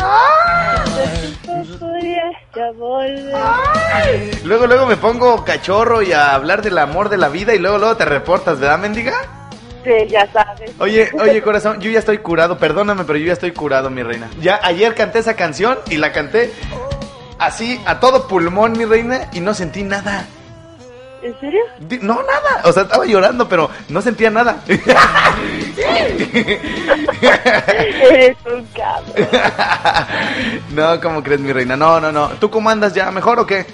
Luego, 4.44 4.66
luego 4.68 4.86
me 4.86 4.96
pongo 4.96 5.44
cachorro 5.44 6.00
y 6.00 6.12
a 6.12 6.34
hablar 6.34 6.62
del 6.62 6.78
amor 6.78 7.08
de 7.08 7.16
la 7.16 7.28
vida 7.28 7.54
y 7.54 7.58
luego, 7.58 7.78
luego 7.78 7.96
te 7.96 8.04
reportas, 8.04 8.60
¿verdad, 8.60 8.78
mendiga? 8.78 9.14
Sí, 9.82 10.06
ya 10.08 10.30
sabes. 10.32 10.70
Oye, 10.78 11.10
oye, 11.20 11.42
corazón, 11.42 11.80
yo 11.80 11.90
ya 11.90 11.98
estoy 11.98 12.18
curado, 12.18 12.56
perdóname, 12.56 13.02
pero 13.02 13.18
yo 13.18 13.26
ya 13.26 13.32
estoy 13.32 13.50
curado, 13.50 13.90
mi 13.90 14.04
reina. 14.04 14.30
Ya 14.40 14.60
ayer 14.62 14.94
canté 14.94 15.18
esa 15.18 15.34
canción 15.34 15.76
y 15.90 15.96
la 15.96 16.12
canté 16.12 16.52
así, 17.40 17.80
a 17.84 17.98
todo 17.98 18.28
pulmón, 18.28 18.78
mi 18.78 18.84
reina, 18.84 19.28
y 19.32 19.40
no 19.40 19.54
sentí 19.54 19.82
nada. 19.82 20.24
¿En 21.20 21.38
serio? 21.40 21.60
No, 22.00 22.22
nada. 22.22 22.62
O 22.64 22.72
sea, 22.72 22.84
estaba 22.84 23.04
llorando, 23.04 23.48
pero 23.48 23.70
no 23.88 24.00
sentía 24.00 24.30
nada. 24.30 24.62
Eres 28.10 28.36
un 28.46 28.64
cabrón. 28.66 29.28
no, 30.70 31.00
¿cómo 31.00 31.22
crees, 31.22 31.40
mi 31.40 31.52
reina? 31.52 31.76
No, 31.76 32.00
no, 32.00 32.10
no. 32.12 32.28
¿Tú 32.40 32.50
cómo 32.50 32.70
andas 32.70 32.94
ya? 32.94 33.10
¿Mejor 33.10 33.38
o 33.40 33.46
qué? 33.46 33.66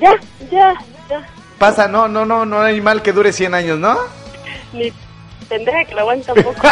Ya, 0.00 0.14
ya, 0.50 0.74
ya. 1.08 1.26
Pasa, 1.58 1.88
no, 1.88 2.06
no, 2.08 2.24
no, 2.26 2.44
no 2.44 2.60
hay 2.60 2.80
mal 2.80 3.02
que 3.02 3.12
dure 3.12 3.32
100 3.32 3.54
años, 3.54 3.78
¿no? 3.78 3.96
Ni 4.72 4.92
pendeja 5.48 5.84
que 5.84 5.94
lo 5.94 6.00
aguanta 6.02 6.32
un 6.32 6.42
poco. 6.42 6.60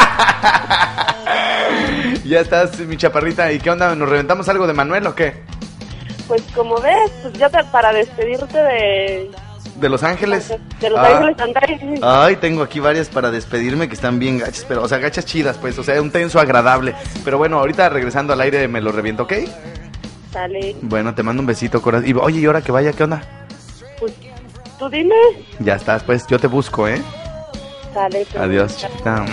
Ya 2.25 2.41
estás, 2.41 2.79
mi 2.81 2.97
chaparrita. 2.97 3.53
¿Y 3.53 3.59
qué 3.59 3.71
onda? 3.71 3.95
¿Nos 3.95 4.09
reventamos 4.09 4.49
algo 4.49 4.67
de 4.67 4.73
Manuel 4.73 5.07
o 5.07 5.15
qué? 5.15 5.43
Pues 6.27 6.43
como 6.55 6.77
ves, 6.81 7.11
pues 7.23 7.35
ya 7.35 7.51
te- 7.51 7.63
para 7.65 7.93
despedirte 7.93 8.57
de, 8.57 9.31
¿De 9.77 9.89
Los 9.89 10.03
Ángeles? 10.03 10.53
de 10.81 10.91
Los 10.91 10.99
Ah. 10.99 11.17
Ángeles 11.19 11.39
Antares. 11.41 11.81
Ay, 12.03 12.37
tengo 12.37 12.63
aquí 12.63 12.79
varias 12.81 13.09
para 13.09 13.31
despedirme 13.31 13.89
que 13.89 13.95
están 13.95 14.19
bien 14.19 14.39
gachas, 14.39 14.65
pero, 14.69 14.83
o 14.83 14.89
sea, 14.89 14.99
gachas 14.99 15.25
chidas, 15.25 15.57
pues, 15.59 15.79
o 15.79 15.83
sea, 15.83 16.01
un 16.01 16.11
tenso 16.11 16.39
agradable. 16.39 16.95
Pero 17.25 17.39
bueno, 17.39 17.59
ahorita 17.59 17.89
regresando 17.89 18.33
al 18.33 18.41
aire 18.41 18.69
me 18.69 18.81
lo 18.81 18.93
reviento, 18.93 19.25
¿ok? 19.25 19.33
Sale, 20.33 20.77
Bueno, 20.83 21.15
te 21.15 21.23
mando 21.23 21.41
un 21.41 21.47
besito, 21.47 21.81
corazón. 21.83 22.09
Y 22.09 22.13
oye, 22.15 22.41
¿y 22.41 22.47
ahora 22.47 22.63
que 22.63 22.73
vaya, 22.73 22.93
qué 22.93 23.05
onda? 23.05 23.23
pues 24.01 24.13
tú 24.79 24.89
dime. 24.89 25.15
Ya 25.61 25.75
estás, 25.77 26.03
pues, 26.03 26.27
yo 26.27 26.39
te 26.39 26.47
busco, 26.49 26.87
¿eh? 26.89 27.01
Sale. 27.93 28.27
pues. 28.31 28.43
Adiós, 28.43 28.77
chiquita. 28.77 29.25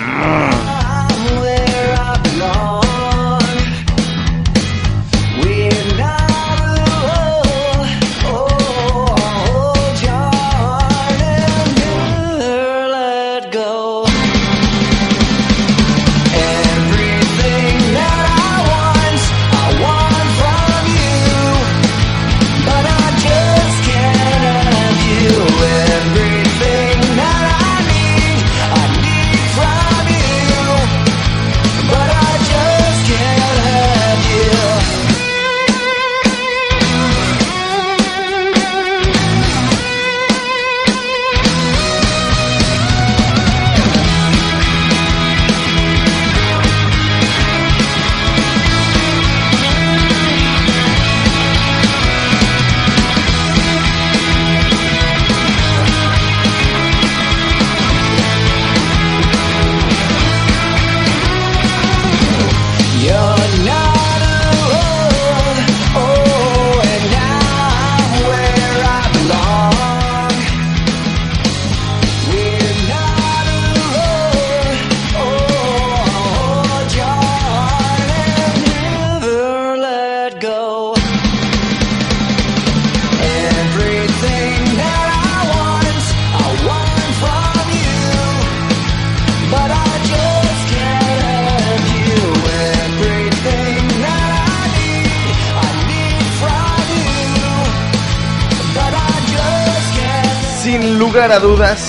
Dudas, 101.40 101.80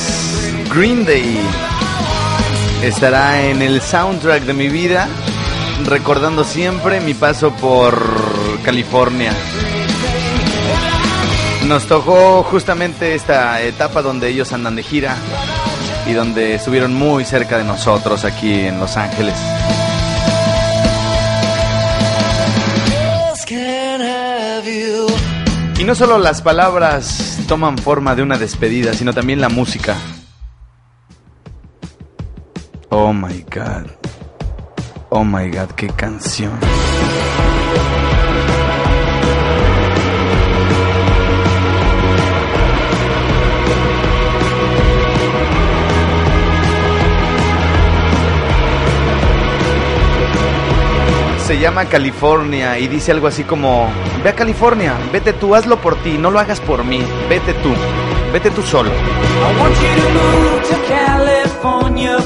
Green 0.72 1.05
Day 1.05 1.38
estará 2.82 3.43
en 3.43 3.61
el 3.61 3.80
soundtrack 3.80 4.45
de 4.45 4.53
mi 4.53 4.68
vida, 4.68 5.09
recordando 5.84 6.45
siempre 6.45 7.01
mi 7.01 7.12
paso 7.14 7.51
por 7.51 8.01
California. 8.62 9.32
Nos 11.66 11.86
tocó 11.86 12.43
justamente 12.45 13.14
esta 13.14 13.61
etapa 13.62 14.01
donde 14.01 14.28
ellos 14.28 14.53
andan 14.53 14.76
de 14.76 14.82
gira 14.82 15.16
y 16.07 16.12
donde 16.12 16.55
estuvieron 16.55 16.95
muy 16.95 17.24
cerca 17.24 17.59
de 17.59 17.64
nosotros 17.64 18.24
aquí 18.24 18.53
en 18.66 18.78
Los 18.78 18.97
Ángeles. 18.97 19.34
Y 25.82 25.84
no 25.84 25.96
solo 25.96 26.16
las 26.16 26.42
palabras 26.42 27.40
toman 27.48 27.76
forma 27.76 28.14
de 28.14 28.22
una 28.22 28.38
despedida, 28.38 28.94
sino 28.94 29.12
también 29.12 29.40
la 29.40 29.48
música. 29.48 29.96
Oh 32.90 33.12
my 33.12 33.44
god. 33.52 33.90
Oh 35.08 35.24
my 35.24 35.50
god, 35.50 35.72
qué 35.74 35.88
canción. 35.88 36.52
Se 51.53 51.59
llama 51.61 51.84
California 51.84 52.78
y 52.78 52.88
dice 52.88 53.12
algo 53.12 53.26
así 53.26 53.44
como, 53.44 53.86
ve 54.24 54.30
a 54.30 54.34
California, 54.34 54.94
vete 55.12 55.34
tú, 55.34 55.55
hazlo 55.55 55.78
por 55.82 55.96
ti, 55.96 56.16
no 56.16 56.30
lo 56.30 56.38
hagas 56.38 56.61
por 56.61 56.82
mí, 56.82 57.05
vete 57.28 57.53
tú, 57.53 57.68
vete 58.32 58.50
tú 58.53 58.62
solo. 58.62 58.90
I 58.90 59.59
want 59.61 59.74
you 59.76 59.86
to 59.92 60.09
move 60.14 60.62
to 60.70 60.76
California 60.88 62.18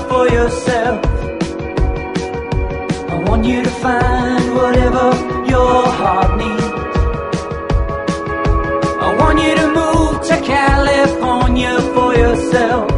for 11.93 12.15
yourself. 12.15 12.89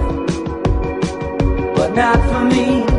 But 1.75 1.95
not 1.95 2.21
for 2.29 2.45
me. 2.45 2.98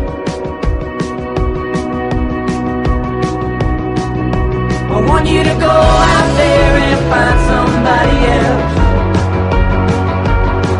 Want 5.10 5.28
you 5.28 5.43
to 5.43 5.55
go 5.68 5.76
out 6.16 6.30
there 6.38 6.74
and 6.88 6.99
find 7.12 7.39
somebody 7.51 8.18
else. 8.38 8.74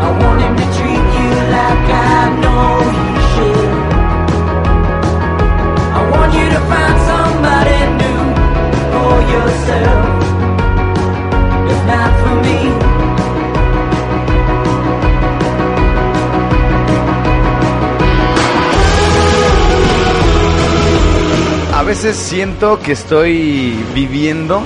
I 0.06 0.08
want 0.22 0.38
him 0.44 0.54
to 0.62 0.66
treat 0.78 1.06
you 1.18 1.30
like 1.56 1.86
I 1.90 2.20
know 2.42 2.68
he 2.96 3.08
should. 3.30 3.72
I 5.98 6.00
want 6.14 6.30
you 6.38 6.46
to 6.54 6.60
find 6.70 6.89
veces 21.90 22.14
siento 22.14 22.78
que 22.78 22.92
estoy 22.92 23.76
viviendo 23.92 24.62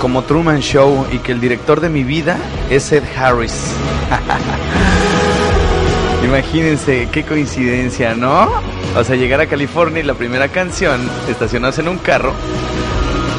como 0.00 0.22
Truman 0.22 0.60
Show 0.60 1.06
y 1.12 1.18
que 1.18 1.32
el 1.32 1.40
director 1.40 1.82
de 1.82 1.90
mi 1.90 2.02
vida 2.02 2.38
es 2.70 2.90
Ed 2.92 3.02
Harris. 3.14 3.74
Imagínense 6.24 7.10
qué 7.12 7.24
coincidencia, 7.24 8.14
¿no? 8.14 8.48
O 8.96 9.04
sea, 9.04 9.16
llegar 9.16 9.42
a 9.42 9.48
California 9.48 10.00
y 10.00 10.06
la 10.06 10.14
primera 10.14 10.48
canción, 10.48 10.98
estacionarse 11.28 11.82
en 11.82 11.88
un 11.88 11.98
carro, 11.98 12.32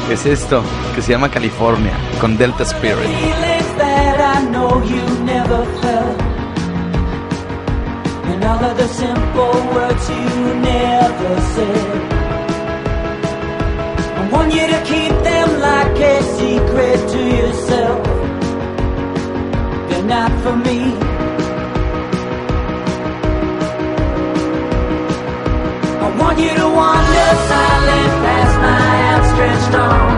es 0.08 0.24
esto, 0.24 0.62
que 0.94 1.02
se 1.02 1.10
llama 1.10 1.28
California, 1.28 1.94
con 2.20 2.38
Delta 2.38 2.62
Spirit. 2.62 3.10
I 14.40 14.42
want 14.42 14.54
you 14.54 14.66
to 14.68 14.82
keep 14.84 15.12
them 15.22 15.60
like 15.60 15.98
a 15.98 16.22
secret 16.38 17.10
to 17.10 17.20
yourself. 17.36 18.06
They're 19.90 20.02
not 20.02 20.32
for 20.42 20.56
me. 20.56 20.78
I 26.00 26.16
want 26.18 26.38
you 26.38 26.54
to 26.54 26.68
wander 26.80 27.30
silent 27.50 28.12
past 28.24 28.54
my 28.64 29.02
outstretched 29.12 29.74
arms. 29.74 30.09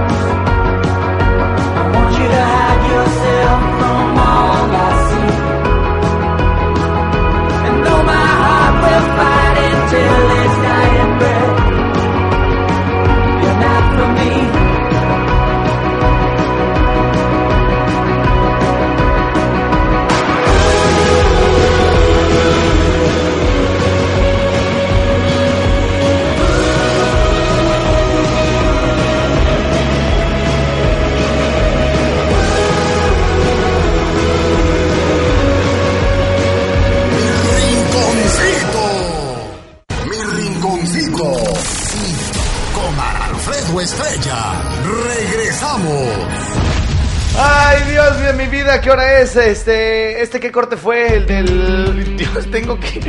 Este, 49.37 50.21
este 50.23 50.41
qué 50.41 50.51
corte 50.53 50.77
fue 50.77 51.17
el 51.17 51.27
del 51.27 52.17
Dios, 52.17 52.51
tengo 52.51 52.79
que 52.79 53.01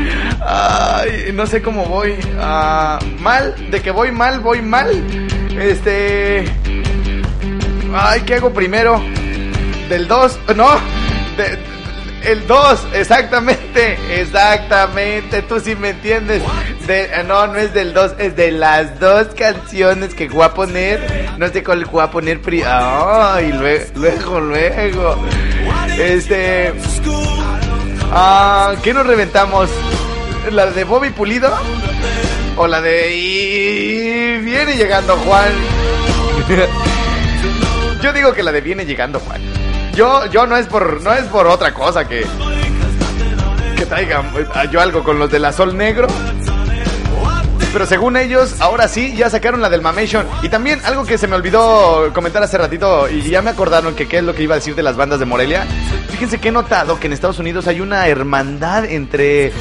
no 1.34 1.46
sé 1.48 1.62
cómo 1.62 1.86
voy. 1.86 2.16
Ah, 2.40 3.00
mal, 3.20 3.56
de 3.72 3.82
que 3.82 3.92
voy 3.92 4.12
mal, 4.12 4.40
voy 4.40 4.62
mal. 4.62 4.90
Este 5.60 6.46
Ay, 7.96 8.22
¿qué 8.22 8.36
hago 8.36 8.52
primero? 8.54 9.02
Del 9.90 10.08
2, 10.08 10.40
no, 10.56 10.70
de- 11.38 11.74
el 12.24 12.48
2, 12.48 12.88
exactamente, 12.94 13.98
exactamente, 14.20 15.42
tú 15.42 15.60
sí 15.60 15.76
me 15.76 15.90
entiendes. 15.90 16.42
De, 16.88 17.10
no, 17.28 17.48
no 17.48 17.56
es 17.60 17.74
del 17.74 17.94
2, 17.94 18.14
es 18.18 18.36
de 18.38 18.52
las 18.52 18.98
dos 19.00 19.28
canciones 19.36 20.14
que 20.16 20.30
voy 20.30 20.44
a 20.44 20.54
poner. 20.54 21.30
No 21.38 21.50
sé 21.50 21.64
cuál 21.64 21.84
voy 21.86 22.02
a 22.02 22.10
poner 22.10 22.42
pri 22.42 22.64
luego, 22.64 23.84
luego, 23.94 24.40
luego. 24.40 25.18
Este. 25.98 26.74
Ah, 28.12 28.74
¿qué 28.84 28.94
nos 28.94 29.06
reventamos? 29.06 29.70
¿La 30.52 30.68
de 30.68 30.84
Bobby 30.84 31.12
Pulido? 31.12 31.52
¿O 32.58 32.68
la 32.68 32.82
de. 32.82 33.16
Y 33.16 34.38
viene 34.40 34.76
llegando 34.76 35.16
Juan? 35.18 35.52
Yo 38.02 38.12
digo 38.12 38.34
que 38.34 38.44
la 38.44 38.52
de 38.52 38.62
viene 38.62 38.86
llegando 38.86 39.20
Juan. 39.20 39.42
Yo, 39.96 40.26
yo 40.26 40.48
no 40.48 40.58
es 40.58 40.66
por, 40.66 41.02
no 41.02 41.14
es 41.14 41.24
por 41.26 41.46
otra 41.46 41.72
cosa 41.74 42.08
que, 42.08 42.26
que 43.78 43.86
traigan 43.86 44.26
eh, 44.36 44.46
yo 44.72 44.82
algo 44.82 45.04
con 45.04 45.20
los 45.20 45.30
de 45.32 45.38
la 45.38 45.54
Sol 45.54 45.78
Negro. 45.78 46.08
Pero 47.74 47.88
según 47.88 48.18
ellos, 48.18 48.62
ahora 48.62 48.88
sí, 48.88 49.16
ya 49.16 49.32
sacaron 49.32 49.60
la 49.60 49.70
del 49.70 49.82
Mamation. 49.82 50.28
Y 50.44 50.50
también 50.50 50.80
algo 50.86 51.06
que 51.06 51.18
se 51.18 51.28
me 51.28 51.36
olvidó 51.36 52.14
comentar 52.14 52.44
hace 52.44 52.60
ratito, 52.60 53.10
y 53.10 53.22
ya 53.24 53.42
me 53.42 53.50
acordaron 53.50 53.96
que 53.96 54.08
qué 54.08 54.20
es 54.20 54.24
lo 54.24 54.36
que 54.36 54.44
iba 54.44 54.54
a 54.54 54.60
decir 54.60 54.76
de 54.76 54.84
las 54.84 54.96
bandas 54.96 55.20
de 55.20 55.26
Morelia. 55.26 55.66
Fíjense 56.12 56.40
que 56.40 56.50
he 56.50 56.52
notado 56.52 57.00
que 57.00 57.08
en 57.08 57.14
Estados 57.14 57.40
Unidos 57.40 57.68
hay 57.68 57.82
una 57.82 58.08
hermandad 58.08 58.86
entre 58.86 59.52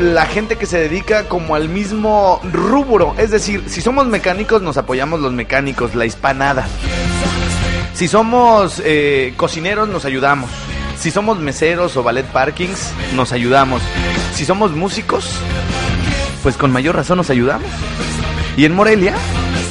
la 0.00 0.26
gente 0.26 0.56
que 0.56 0.66
se 0.66 0.78
dedica 0.78 1.24
como 1.24 1.56
al 1.56 1.68
mismo 1.68 2.40
rubro. 2.52 3.14
Es 3.18 3.32
decir, 3.32 3.64
si 3.66 3.80
somos 3.80 4.06
mecánicos, 4.06 4.62
nos 4.62 4.76
apoyamos 4.76 5.18
los 5.20 5.32
mecánicos, 5.32 5.96
la 5.96 6.06
hispanada. 6.06 6.66
Si 7.94 8.06
somos 8.06 8.80
eh, 8.84 9.34
cocineros, 9.36 9.88
nos 9.88 10.04
ayudamos. 10.04 10.50
Si 10.98 11.10
somos 11.10 11.38
meseros 11.38 11.96
o 11.96 12.02
ballet 12.04 12.26
parkings, 12.26 12.92
nos 13.14 13.32
ayudamos. 13.32 13.82
Si 14.34 14.44
somos 14.44 14.72
músicos, 14.72 15.38
pues 16.44 16.56
con 16.56 16.70
mayor 16.70 16.94
razón 16.94 17.16
nos 17.16 17.28
ayudamos. 17.30 17.66
Y 18.56 18.64
en 18.66 18.72
Morelia, 18.74 19.14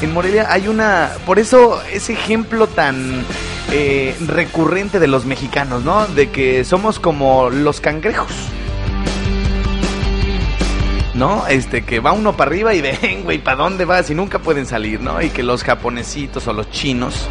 en 0.01 0.13
Morelia 0.13 0.47
hay 0.49 0.67
una, 0.67 1.11
por 1.25 1.39
eso 1.39 1.81
ese 1.93 2.11
ejemplo 2.13 2.67
tan 2.67 3.23
eh, 3.71 4.13
recurrente 4.27 4.99
de 4.99 5.07
los 5.07 5.23
mexicanos, 5.25 5.85
¿no? 5.85 6.05
De 6.07 6.29
que 6.31 6.65
somos 6.65 6.99
como 6.99 7.49
los 7.49 7.79
cangrejos. 7.79 8.29
¿No? 11.15 11.45
Este, 11.47 11.83
que 11.83 11.99
va 11.99 12.11
uno 12.11 12.35
para 12.35 12.49
arriba 12.49 12.73
y 12.73 12.81
ven, 13.01 13.23
güey, 13.23 13.37
¿para 13.37 13.57
dónde 13.57 13.85
vas? 13.85 14.09
Y 14.09 14.15
nunca 14.15 14.39
pueden 14.39 14.65
salir, 14.65 14.99
¿no? 14.99 15.21
Y 15.21 15.29
que 15.29 15.43
los 15.43 15.63
japonesitos 15.63 16.47
o 16.47 16.53
los 16.53 16.69
chinos, 16.71 17.27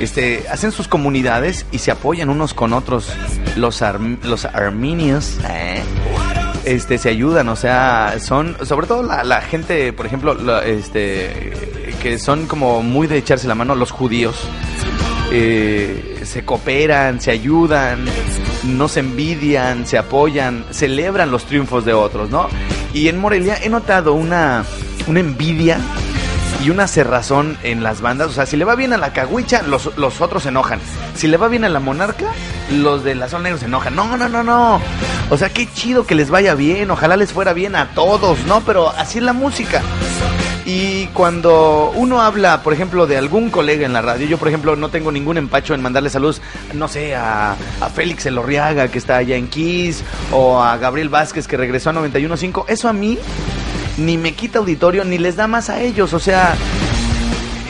este, 0.00 0.44
hacen 0.50 0.72
sus 0.72 0.88
comunidades 0.88 1.64
y 1.70 1.78
se 1.78 1.92
apoyan 1.92 2.28
unos 2.30 2.52
con 2.52 2.72
otros. 2.72 3.08
Los, 3.56 3.80
arm- 3.82 4.18
los 4.24 4.44
armenios, 4.44 5.38
¿eh? 5.48 5.82
Este 6.64 6.98
se 6.98 7.08
ayudan, 7.08 7.48
o 7.48 7.56
sea, 7.56 8.16
son 8.20 8.56
sobre 8.64 8.86
todo 8.86 9.02
la, 9.02 9.24
la 9.24 9.40
gente, 9.42 9.92
por 9.92 10.06
ejemplo, 10.06 10.34
la- 10.34 10.64
este 10.64 11.52
que 12.02 12.18
son 12.18 12.46
como 12.46 12.82
muy 12.82 13.06
de 13.06 13.18
echarse 13.18 13.46
la 13.48 13.54
mano, 13.54 13.74
los 13.74 13.90
judíos 13.90 14.36
eh, 15.30 16.20
se 16.24 16.44
cooperan, 16.44 17.20
se 17.20 17.30
ayudan, 17.30 18.04
no 18.64 18.88
se 18.88 19.00
envidian, 19.00 19.86
se 19.86 19.98
apoyan, 19.98 20.64
celebran 20.70 21.30
los 21.30 21.44
triunfos 21.44 21.84
de 21.84 21.92
otros, 21.94 22.30
¿no? 22.30 22.48
Y 22.92 23.08
en 23.08 23.18
Morelia 23.18 23.56
he 23.62 23.68
notado 23.68 24.14
una 24.14 24.64
una 25.06 25.20
envidia 25.20 25.78
y 26.62 26.70
una 26.70 26.86
cerrazón 26.86 27.58
en 27.62 27.82
las 27.82 28.00
bandas. 28.00 28.28
O 28.28 28.32
sea, 28.32 28.46
si 28.46 28.56
le 28.56 28.64
va 28.64 28.74
bien 28.74 28.92
a 28.92 28.96
la 28.96 29.12
caguicha, 29.12 29.62
los, 29.62 29.96
los 29.96 30.20
otros 30.20 30.44
se 30.44 30.50
enojan. 30.50 30.80
Si 31.14 31.26
le 31.26 31.36
va 31.36 31.48
bien 31.48 31.64
a 31.64 31.68
la 31.68 31.80
monarca, 31.80 32.26
los 32.70 33.02
de 33.04 33.14
la 33.14 33.28
zona 33.28 33.44
negro 33.44 33.58
se 33.58 33.66
enojan. 33.66 33.96
No, 33.96 34.16
no, 34.16 34.28
no, 34.28 34.42
no. 34.42 34.80
O 35.30 35.36
sea, 35.36 35.50
qué 35.50 35.68
chido 35.72 36.06
que 36.06 36.14
les 36.14 36.30
vaya 36.30 36.54
bien. 36.54 36.90
Ojalá 36.90 37.16
les 37.16 37.32
fuera 37.32 37.52
bien 37.52 37.74
a 37.74 37.90
todos, 37.94 38.38
¿no? 38.46 38.60
Pero 38.60 38.90
así 38.90 39.18
es 39.18 39.24
la 39.24 39.32
música. 39.32 39.82
Y 40.64 41.06
cuando 41.08 41.92
uno 41.96 42.22
habla, 42.22 42.62
por 42.62 42.72
ejemplo, 42.72 43.08
de 43.08 43.16
algún 43.16 43.50
colega 43.50 43.84
en 43.84 43.92
la 43.92 44.00
radio, 44.00 44.28
yo 44.28 44.38
por 44.38 44.46
ejemplo 44.46 44.76
no 44.76 44.90
tengo 44.90 45.10
ningún 45.10 45.36
empacho 45.36 45.74
en 45.74 45.82
mandarle 45.82 46.08
saludos, 46.08 46.40
no 46.72 46.86
sé, 46.86 47.16
a, 47.16 47.56
a 47.80 47.88
Félix 47.88 48.26
Elorriaga 48.26 48.86
que 48.86 48.98
está 48.98 49.16
allá 49.16 49.34
en 49.34 49.48
Kiss, 49.48 50.04
o 50.30 50.62
a 50.62 50.76
Gabriel 50.76 51.08
Vázquez 51.08 51.48
que 51.48 51.56
regresó 51.56 51.90
a 51.90 51.94
91.5, 51.94 52.66
eso 52.68 52.88
a 52.88 52.92
mí 52.92 53.18
ni 53.98 54.16
me 54.16 54.32
quita 54.32 54.58
auditorio 54.58 55.04
ni 55.04 55.18
les 55.18 55.36
da 55.36 55.46
más 55.46 55.70
a 55.70 55.80
ellos, 55.80 56.12
o 56.12 56.18
sea, 56.18 56.54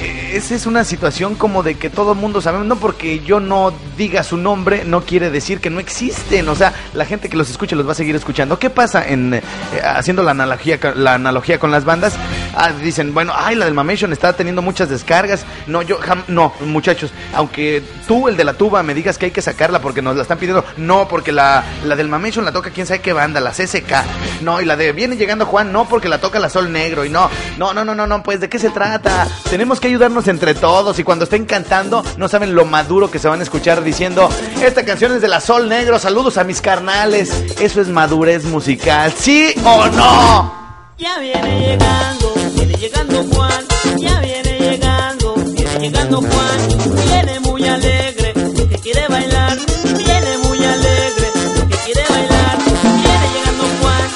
eh, 0.01 0.33
esa 0.35 0.55
es 0.55 0.67
una 0.67 0.85
situación 0.85 1.35
como 1.35 1.63
de 1.63 1.77
que 1.77 1.91
todo 1.91 2.13
el 2.13 2.19
mundo 2.19 2.41
sabemos, 2.41 2.67
no 2.67 2.77
porque 2.77 3.21
yo 3.21 3.41
no 3.41 3.73
diga 3.97 4.23
su 4.23 4.37
nombre, 4.37 4.85
no 4.85 5.03
quiere 5.03 5.31
decir 5.31 5.61
que 5.61 5.71
no 5.71 5.81
existen, 5.81 6.49
o 6.49 6.55
sea, 6.55 6.73
la 6.95 7.05
gente 7.05 7.29
que 7.29 7.37
los 7.37 7.51
escuche 7.51 7.77
los 7.77 7.87
va 7.87 7.93
a 7.93 7.97
seguir 7.97 8.17
escuchando. 8.17 8.59
¿Qué 8.59 8.71
pasa 8.71 9.07
en 9.07 9.35
eh, 9.35 9.43
haciendo 9.85 10.23
la 10.23 10.33
analogía 10.33 10.79
la 10.95 11.15
analogía 11.15 11.59
con 11.59 11.71
las 11.71 11.85
bandas? 11.85 12.15
Ah, 12.55 12.73
dicen, 12.73 13.15
bueno, 13.15 13.33
ay, 13.35 13.57
la 13.57 13.65
del 13.65 13.75
Mamation 13.75 14.13
está 14.13 14.33
teniendo 14.33 14.63
muchas 14.63 14.89
descargas. 14.89 15.45
No, 15.67 15.83
yo 15.83 15.99
no, 16.29 16.53
muchachos, 16.61 17.13
aunque 17.35 17.83
tú 18.07 18.29
el 18.29 18.37
de 18.37 18.45
la 18.45 18.55
tuba 18.55 18.83
me 18.83 18.95
digas 18.95 19.19
que 19.19 19.27
hay 19.27 19.33
que 19.33 19.43
sacarla 19.43 19.81
porque 19.81 20.03
nos 20.03 20.17
la 20.17 20.23
están 20.23 20.39
pidiendo, 20.39 20.65
no, 20.77 21.09
porque 21.09 21.33
la 21.33 21.65
la 21.85 21.97
del 21.97 22.09
Mamation 22.09 22.45
la 22.45 22.53
toca 22.53 22.71
quién 22.71 22.87
sabe 22.87 23.01
qué 23.01 23.13
banda, 23.13 23.41
la 23.41 23.51
CSK. 23.51 24.43
No, 24.43 24.61
y 24.61 24.65
la 24.65 24.77
de 24.77 24.93
viene 24.93 25.17
llegando 25.17 25.47
Juan, 25.47 25.73
no, 25.73 25.89
porque 25.89 26.09
la 26.09 26.19
toca 26.19 26.39
la 26.39 26.49
Sol 26.49 26.73
Negro 26.73 27.05
y 27.05 27.11
no. 27.11 27.31
No, 27.59 27.73
no, 27.73 27.85
no, 27.85 27.95
no, 27.95 28.07
no, 28.07 28.23
pues 28.23 28.41
de 28.41 28.49
qué 28.49 28.59
se 28.59 28.71
trata? 28.71 29.27
Tenemos 29.51 29.81
que 29.81 29.89
ayudarnos 29.89 30.29
entre 30.29 30.55
todos 30.55 30.99
y 30.99 31.05
cuando 31.05 31.25
estén 31.25 31.45
cantando 31.45 32.05
no 32.17 32.29
saben 32.29 32.55
lo 32.55 32.65
maduro 32.65 33.11
que 33.11 33.19
se 33.19 33.29
van 33.29 33.41
a 33.41 33.43
escuchar 33.43 33.83
diciendo, 33.83 34.29
esta 34.63 34.85
canción 34.85 35.13
es 35.13 35.23
de 35.23 35.29
la 35.29 35.41
Sol 35.41 35.69
Negro, 35.69 35.99
saludos 35.99 36.39
a 36.39 36.45
mis 36.45 36.61
carnales. 36.61 37.31
Eso 37.61 37.81
es 37.81 37.89
madurez 37.89 38.45
musical, 38.45 39.13
¿sí 39.17 39.55
o 39.65 39.87
no? 39.87 40.63
Ya 40.99 41.19
viene 41.19 41.59
llegando, 41.59 42.35
llegando 42.83 43.25
Juan, 43.33 43.65
ya 43.97 44.19
viene 44.19 44.59
llegando, 44.59 45.35
viene 45.37 45.79
llegando 45.79 46.21
Juan, 46.21 46.69
viene 47.07 47.39
muy 47.39 47.65
alegre, 47.65 48.35
que 48.71 48.79
quiere 48.79 49.07
bailar, 49.07 49.57
viene 49.99 50.39
muy 50.39 50.65
alegre, 50.65 51.27
que 51.71 51.77
quiere 51.85 52.03
bailar, 52.09 52.59
viene 53.05 53.27
llegando 53.35 53.65
Juan, 53.81 54.09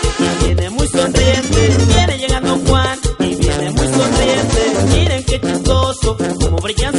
viene 0.42 0.70
muy 0.70 0.88
sonriente, 0.88 1.76
viene 1.94 2.18
llegando 2.18 2.58
Juan, 2.66 2.98
y 3.20 3.34
viene 3.36 3.70
muy 3.70 3.86
sonriente, 3.86 4.60
miren 4.92 5.24
qué 5.24 5.40
chistoso, 5.40 6.16
como 6.16 6.56
brillan 6.56 6.95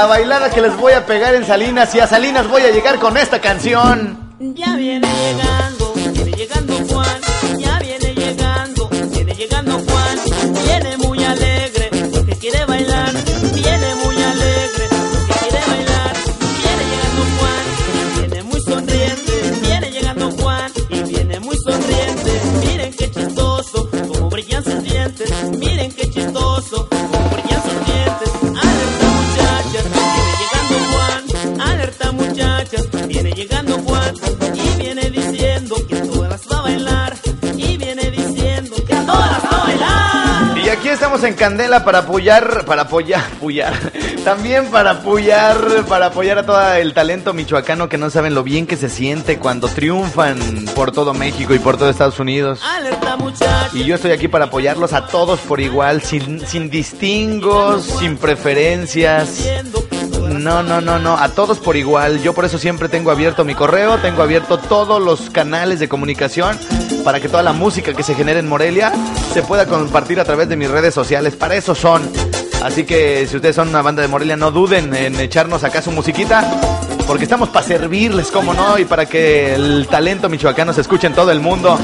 La 0.00 0.06
bailada 0.06 0.48
que 0.48 0.62
les 0.62 0.74
voy 0.78 0.94
a 0.94 1.04
pegar 1.04 1.34
en 1.34 1.44
Salinas 1.44 1.94
y 1.94 2.00
a 2.00 2.06
Salinas 2.06 2.48
voy 2.48 2.62
a 2.62 2.70
llegar 2.70 2.98
con 2.98 3.18
esta 3.18 3.38
canción. 3.38 4.19
Estamos 41.20 41.38
en 41.38 41.50
Candela 41.50 41.84
para 41.84 41.98
apoyar, 41.98 42.64
para 42.64 42.82
apoyar, 42.82 43.22
apoyar, 43.36 43.74
también 44.24 44.70
para 44.70 44.92
apoyar, 44.92 45.84
para 45.86 46.06
apoyar 46.06 46.38
a 46.38 46.46
todo 46.46 46.72
el 46.72 46.94
talento 46.94 47.34
michoacano 47.34 47.90
que 47.90 47.98
no 47.98 48.08
saben 48.08 48.34
lo 48.34 48.42
bien 48.42 48.66
que 48.66 48.78
se 48.78 48.88
siente 48.88 49.38
cuando 49.38 49.68
triunfan 49.68 50.38
por 50.74 50.92
todo 50.92 51.12
México 51.12 51.52
y 51.54 51.58
por 51.58 51.76
todo 51.76 51.90
Estados 51.90 52.18
Unidos. 52.20 52.62
Alerta. 52.64 53.18
Y 53.74 53.84
yo 53.84 53.96
estoy 53.96 54.12
aquí 54.12 54.28
para 54.28 54.46
apoyarlos 54.46 54.94
a 54.94 55.08
todos 55.08 55.40
por 55.40 55.60
igual, 55.60 56.00
sin, 56.00 56.40
sin 56.46 56.70
distingos, 56.70 57.84
sin 57.84 58.16
preferencias. 58.16 59.46
No, 60.30 60.62
no, 60.62 60.80
no, 60.80 60.98
no, 60.98 61.18
a 61.18 61.28
todos 61.28 61.58
por 61.58 61.76
igual. 61.76 62.22
Yo 62.22 62.32
por 62.32 62.46
eso 62.46 62.56
siempre 62.56 62.88
tengo 62.88 63.10
abierto 63.10 63.44
mi 63.44 63.54
correo, 63.54 63.98
tengo 63.98 64.22
abierto 64.22 64.56
todos 64.56 65.02
los 65.02 65.28
canales 65.28 65.80
de 65.80 65.88
comunicación 65.90 66.56
para 67.04 67.20
que 67.20 67.28
toda 67.28 67.42
la 67.42 67.52
música 67.52 67.92
que 67.94 68.02
se 68.02 68.14
genere 68.14 68.40
en 68.40 68.48
Morelia 68.48 68.92
se 69.32 69.42
pueda 69.42 69.66
compartir 69.66 70.20
a 70.20 70.24
través 70.24 70.48
de 70.48 70.56
mis 70.56 70.70
redes 70.70 70.94
sociales. 70.94 71.36
Para 71.36 71.56
eso 71.56 71.74
son. 71.74 72.10
Así 72.62 72.84
que 72.84 73.26
si 73.26 73.36
ustedes 73.36 73.56
son 73.56 73.68
una 73.68 73.82
banda 73.82 74.02
de 74.02 74.08
Morelia, 74.08 74.36
no 74.36 74.50
duden 74.50 74.94
en 74.94 75.18
echarnos 75.18 75.64
acá 75.64 75.80
su 75.82 75.92
musiquita. 75.92 76.44
Porque 77.06 77.24
estamos 77.24 77.48
para 77.48 77.66
servirles, 77.66 78.30
como 78.30 78.54
no, 78.54 78.78
y 78.78 78.84
para 78.84 79.04
que 79.06 79.54
el 79.54 79.88
talento 79.90 80.28
michoacano 80.28 80.72
se 80.72 80.82
escuche 80.82 81.08
en 81.08 81.12
todo 81.12 81.32
el 81.32 81.40
mundo. 81.40 81.76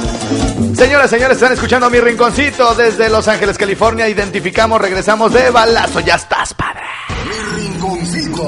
Señoras, 0.77 1.11
señores, 1.11 1.37
están 1.39 1.53
escuchando 1.53 1.91
mi 1.91 1.99
rinconcito 1.99 2.75
desde 2.75 3.09
Los 3.11 3.27
Ángeles, 3.27 3.59
California. 3.59 4.09
Identificamos, 4.09 4.81
regresamos 4.81 5.33
de 5.33 5.51
balazo. 5.51 5.99
Ya 6.01 6.14
estás, 6.14 6.55
padre. 6.55 6.83
Mi 7.25 7.62
rinconcito. 7.62 8.43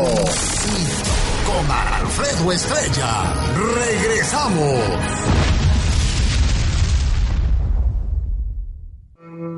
Con 1.47 1.69
Alfredo 1.69 2.53
Estrella. 2.53 3.25
Regresamos. 3.75 4.98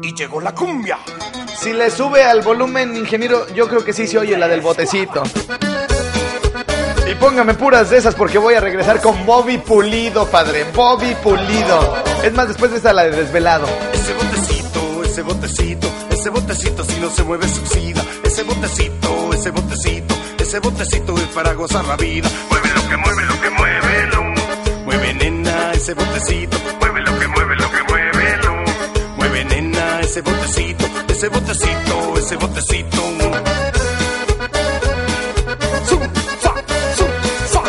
Y 0.02 0.14
llegó 0.14 0.40
la 0.40 0.54
cumbia. 0.54 0.98
Si 1.58 1.72
le 1.72 1.90
sube 1.90 2.24
al 2.24 2.40
volumen, 2.42 2.96
ingeniero, 2.96 3.46
yo 3.54 3.68
creo 3.68 3.84
que 3.84 3.92
sí 3.92 4.06
se 4.06 4.18
oye 4.18 4.36
la 4.36 4.48
del 4.48 4.60
botecito. 4.60 5.22
Y 7.10 7.14
póngame 7.16 7.54
puras 7.54 7.90
de 7.90 7.98
esas 7.98 8.14
porque 8.14 8.38
voy 8.38 8.54
a 8.54 8.60
regresar 8.60 9.00
con 9.00 9.26
Bobby 9.26 9.58
Pulido, 9.58 10.26
padre. 10.26 10.64
Bobby 10.74 11.14
Pulido. 11.22 11.96
Es 12.22 12.32
más, 12.32 12.48
después 12.48 12.70
de 12.70 12.78
esta 12.78 12.92
la 12.92 13.04
de 13.04 13.10
desvelado. 13.10 13.66
Ese 13.92 14.14
botecito, 14.14 15.04
ese 15.04 15.22
botecito, 15.22 15.90
ese 16.10 16.30
botecito 16.30 16.84
si 16.84 17.00
no 17.00 17.10
se 17.10 17.22
mueve 17.24 17.48
se 17.48 17.60
oxida. 17.60 18.02
Ese 18.22 18.42
botecito, 18.42 19.32
ese 19.34 19.50
botecito, 19.50 20.14
ese 20.38 20.58
botecito 20.60 21.14
es 21.16 21.26
para 21.34 21.52
gozar 21.54 21.84
la 21.84 21.96
vida. 21.96 22.30
Mueve 22.48 22.68
lo 22.74 22.88
que 22.88 22.96
mueve, 22.96 23.24
lo 23.24 23.40
que 23.40 23.50
mueve. 23.50 24.00
Mueve 24.84 25.14
nena, 25.14 25.72
ese 25.72 25.94
botecito. 25.94 26.56
Mueve 26.80 27.00
lo 27.00 27.18
que 27.18 27.28
mueve, 27.28 27.56
lo 27.56 27.70
que 27.70 27.82
mueve, 27.88 28.19
ese 30.10 30.22
botecito, 30.22 30.84
ese 31.08 31.28
botecito, 31.28 32.18
ese 32.18 32.36
botecito. 32.36 33.00
Fa, 36.40 36.54
fa. 37.52 37.64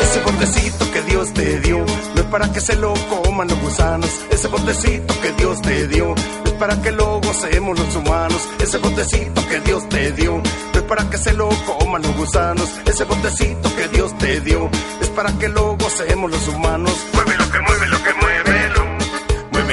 Ese 0.00 0.20
botecito 0.22 0.92
que 0.92 1.02
Dios 1.02 1.34
te 1.34 1.60
dio 1.60 1.78
no 1.78 2.20
es 2.22 2.26
para 2.30 2.50
que 2.50 2.60
se 2.62 2.74
lo 2.76 2.94
coman 3.10 3.48
los 3.48 3.60
gusanos. 3.60 4.10
Ese 4.30 4.48
botecito 4.48 5.20
que 5.20 5.32
Dios 5.32 5.60
te 5.60 5.88
dio 5.88 6.14
es 6.46 6.52
para 6.52 6.80
que 6.80 6.90
lo 6.90 7.20
gocemos 7.20 7.78
los 7.78 7.96
humanos. 7.96 8.48
Ese 8.60 8.78
botecito 8.78 9.46
que 9.46 9.60
Dios 9.60 9.86
te 9.90 10.12
dio 10.12 10.40
no 10.72 10.78
es 10.78 10.82
para 10.84 11.10
que 11.10 11.18
se 11.18 11.34
lo 11.34 11.50
coman 11.66 12.00
los 12.00 12.16
gusanos. 12.16 12.70
Ese 12.86 13.04
botecito 13.04 13.76
que 13.76 13.88
Dios 13.88 14.16
te 14.16 14.40
dio 14.40 14.70
es 15.02 15.08
para 15.10 15.36
que 15.38 15.48
lo 15.50 15.76
gocemos 15.76 16.30
los 16.30 16.48
humanos. 16.48 16.92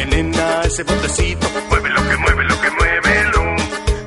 Nena 0.10 0.62
ese 0.64 0.84
botecito. 0.84 1.48
Mueve 1.70 1.90
lo 1.90 2.10
que 2.10 2.18
mueve, 2.18 2.44
lo 2.44 2.62
que 2.62 2.70
mueve, 2.72 3.24
lo. 3.34 3.44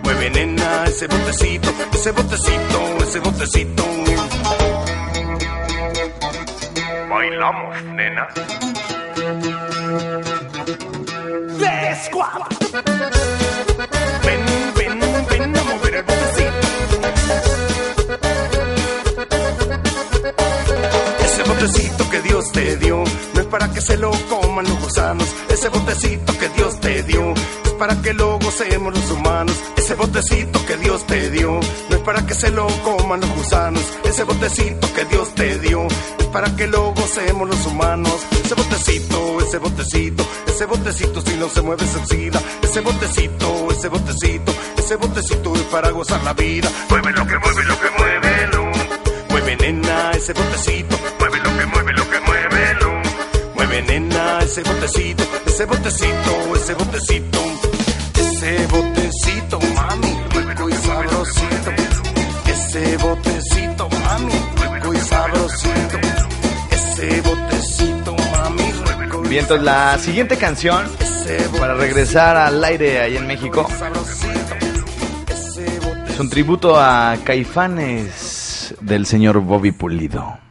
Mueve 0.03 0.31
nena 0.31 0.85
ese 0.87 1.07
botecito, 1.07 1.73
ese 1.93 2.11
botecito, 2.13 2.79
ese 3.03 3.19
botecito. 3.21 3.85
Bailamos, 7.09 7.83
nena. 7.85 8.29
Squad. 12.05 12.43
Ven, 14.25 14.41
ven, 14.77 15.01
ven 15.31 15.57
a 15.57 15.63
mover 15.65 15.95
el 15.95 16.03
botecito. 16.03 16.61
Ese 21.25 21.43
botecito 21.45 22.11
que 22.11 22.21
Dios 22.23 22.53
te 22.53 22.77
dio 22.77 22.92
para 23.53 23.71
que 23.71 23.83
se 23.83 23.99
lo 23.99 24.11
coman 24.31 24.67
los 24.67 24.81
gusanos. 24.81 25.29
Ese 25.51 25.69
botecito 25.69 26.39
que 26.39 26.49
Dios 26.49 26.81
te 26.81 27.03
dio 27.03 27.35
es 27.65 27.73
para 27.79 28.01
que 28.01 28.15
lo 28.15 28.39
gocemos 28.39 28.95
los 28.95 29.11
humanos. 29.11 29.55
Ese 29.77 29.95
botecito 29.95 30.65
que 30.65 30.77
Dios 30.79 31.07
te 31.07 31.31
dio 31.31 31.61
no 31.91 31.97
es 31.97 32.03
para 32.03 32.27
que 32.27 32.33
se 32.33 32.51
lo 32.51 32.67
coman 32.83 33.21
los 33.21 33.31
gusanos. 33.37 33.83
Ese 34.05 34.25
botecito 34.25 34.95
que 34.95 35.05
Dios 35.05 35.35
te 35.35 35.59
dio 35.59 35.87
es 36.19 36.27
para 36.29 36.57
que 36.57 36.67
lo 36.67 36.95
gocemos 36.95 37.47
los 37.47 37.67
humanos. 37.67 38.27
Ese 38.43 38.55
botecito, 38.55 39.41
ese 39.43 39.59
botecito, 39.59 40.27
ese 40.47 40.65
botecito 40.65 41.21
si 41.21 41.37
no 41.37 41.49
se 41.51 41.61
mueve 41.61 41.87
se 41.87 41.99
oxida. 41.99 42.41
Ese 42.63 42.81
botecito, 42.81 43.69
ese 43.71 43.89
botecito, 43.89 44.53
ese 44.79 44.97
botecito 44.97 45.55
es 45.55 45.63
para 45.65 45.91
gozar 45.91 46.23
la 46.25 46.33
vida. 46.33 46.71
Mueve 46.89 47.13
lo 47.13 47.27
que 47.27 47.39
mueve, 47.39 47.65
lo 47.65 47.79
que 47.79 47.91
mueve, 47.99 48.47
lo. 48.47 48.73
Mueve 49.29 49.57
nena 49.57 50.13
ese 50.13 50.33
botecito, 50.33 50.97
mueve 51.19 51.39
lo 51.39 51.59
que 51.59 51.67
mueve, 51.67 51.93
lo. 51.93 52.02
Nena 53.93 54.39
ese 54.39 54.63
botecito, 54.63 55.23
ese 55.45 55.67
botecito, 55.67 56.57
ese 56.57 56.73
botecito. 56.73 57.39
Ese 58.19 58.67
botecito, 58.69 59.61
mami, 59.75 60.17
rico 60.49 60.71
y 60.71 60.73
sabrosito. 60.73 61.71
Ese 62.47 62.97
botecito, 62.97 63.89
mami, 63.91 64.33
rico 64.73 64.95
y 64.95 64.97
sabrosito. 64.97 65.99
Ese 66.71 67.21
botecito, 67.21 68.17
mami, 68.33 68.73
rico 68.99 69.25
y 69.27 69.29
Bien, 69.29 69.43
entonces 69.43 69.63
la 69.67 69.99
siguiente 69.99 70.39
canción 70.39 70.87
para 71.61 71.75
regresar 71.75 72.39
al 72.39 72.65
aire 72.65 72.99
ahí 72.99 73.19
en 73.19 73.27
México 73.27 73.69
es 76.09 76.19
un 76.19 76.31
tributo 76.31 76.81
a 76.81 77.19
Caifanes 77.25 78.75
del 78.81 79.05
señor 79.05 79.41
Bobby 79.41 79.71
Pulido. 79.71 80.42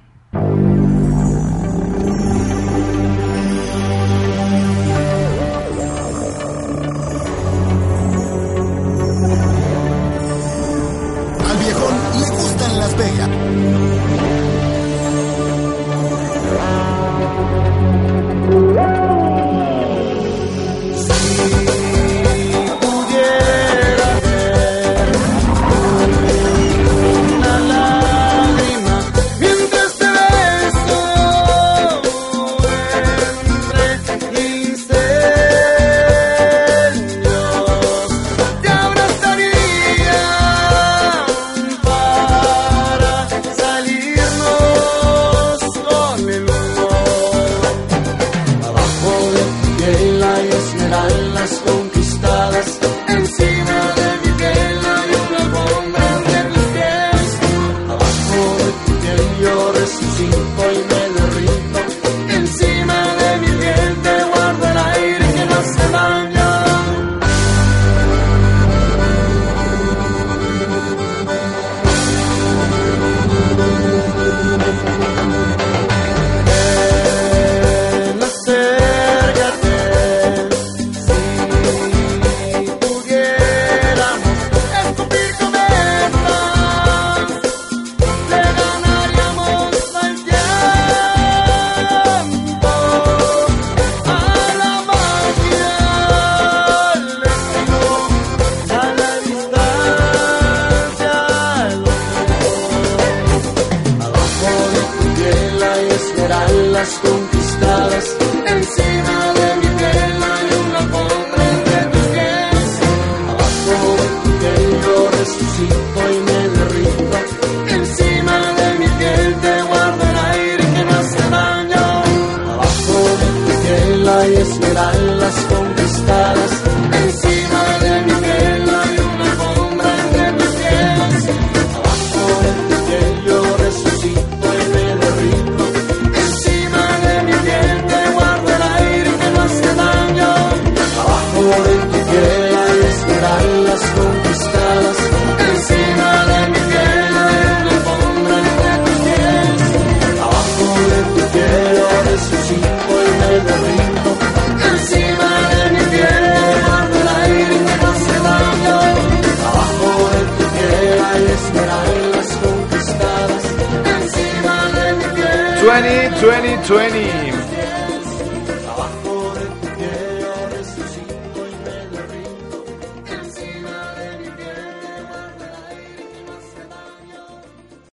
tiempo 60.55 60.71
y 60.71 60.95
me 60.95 61.00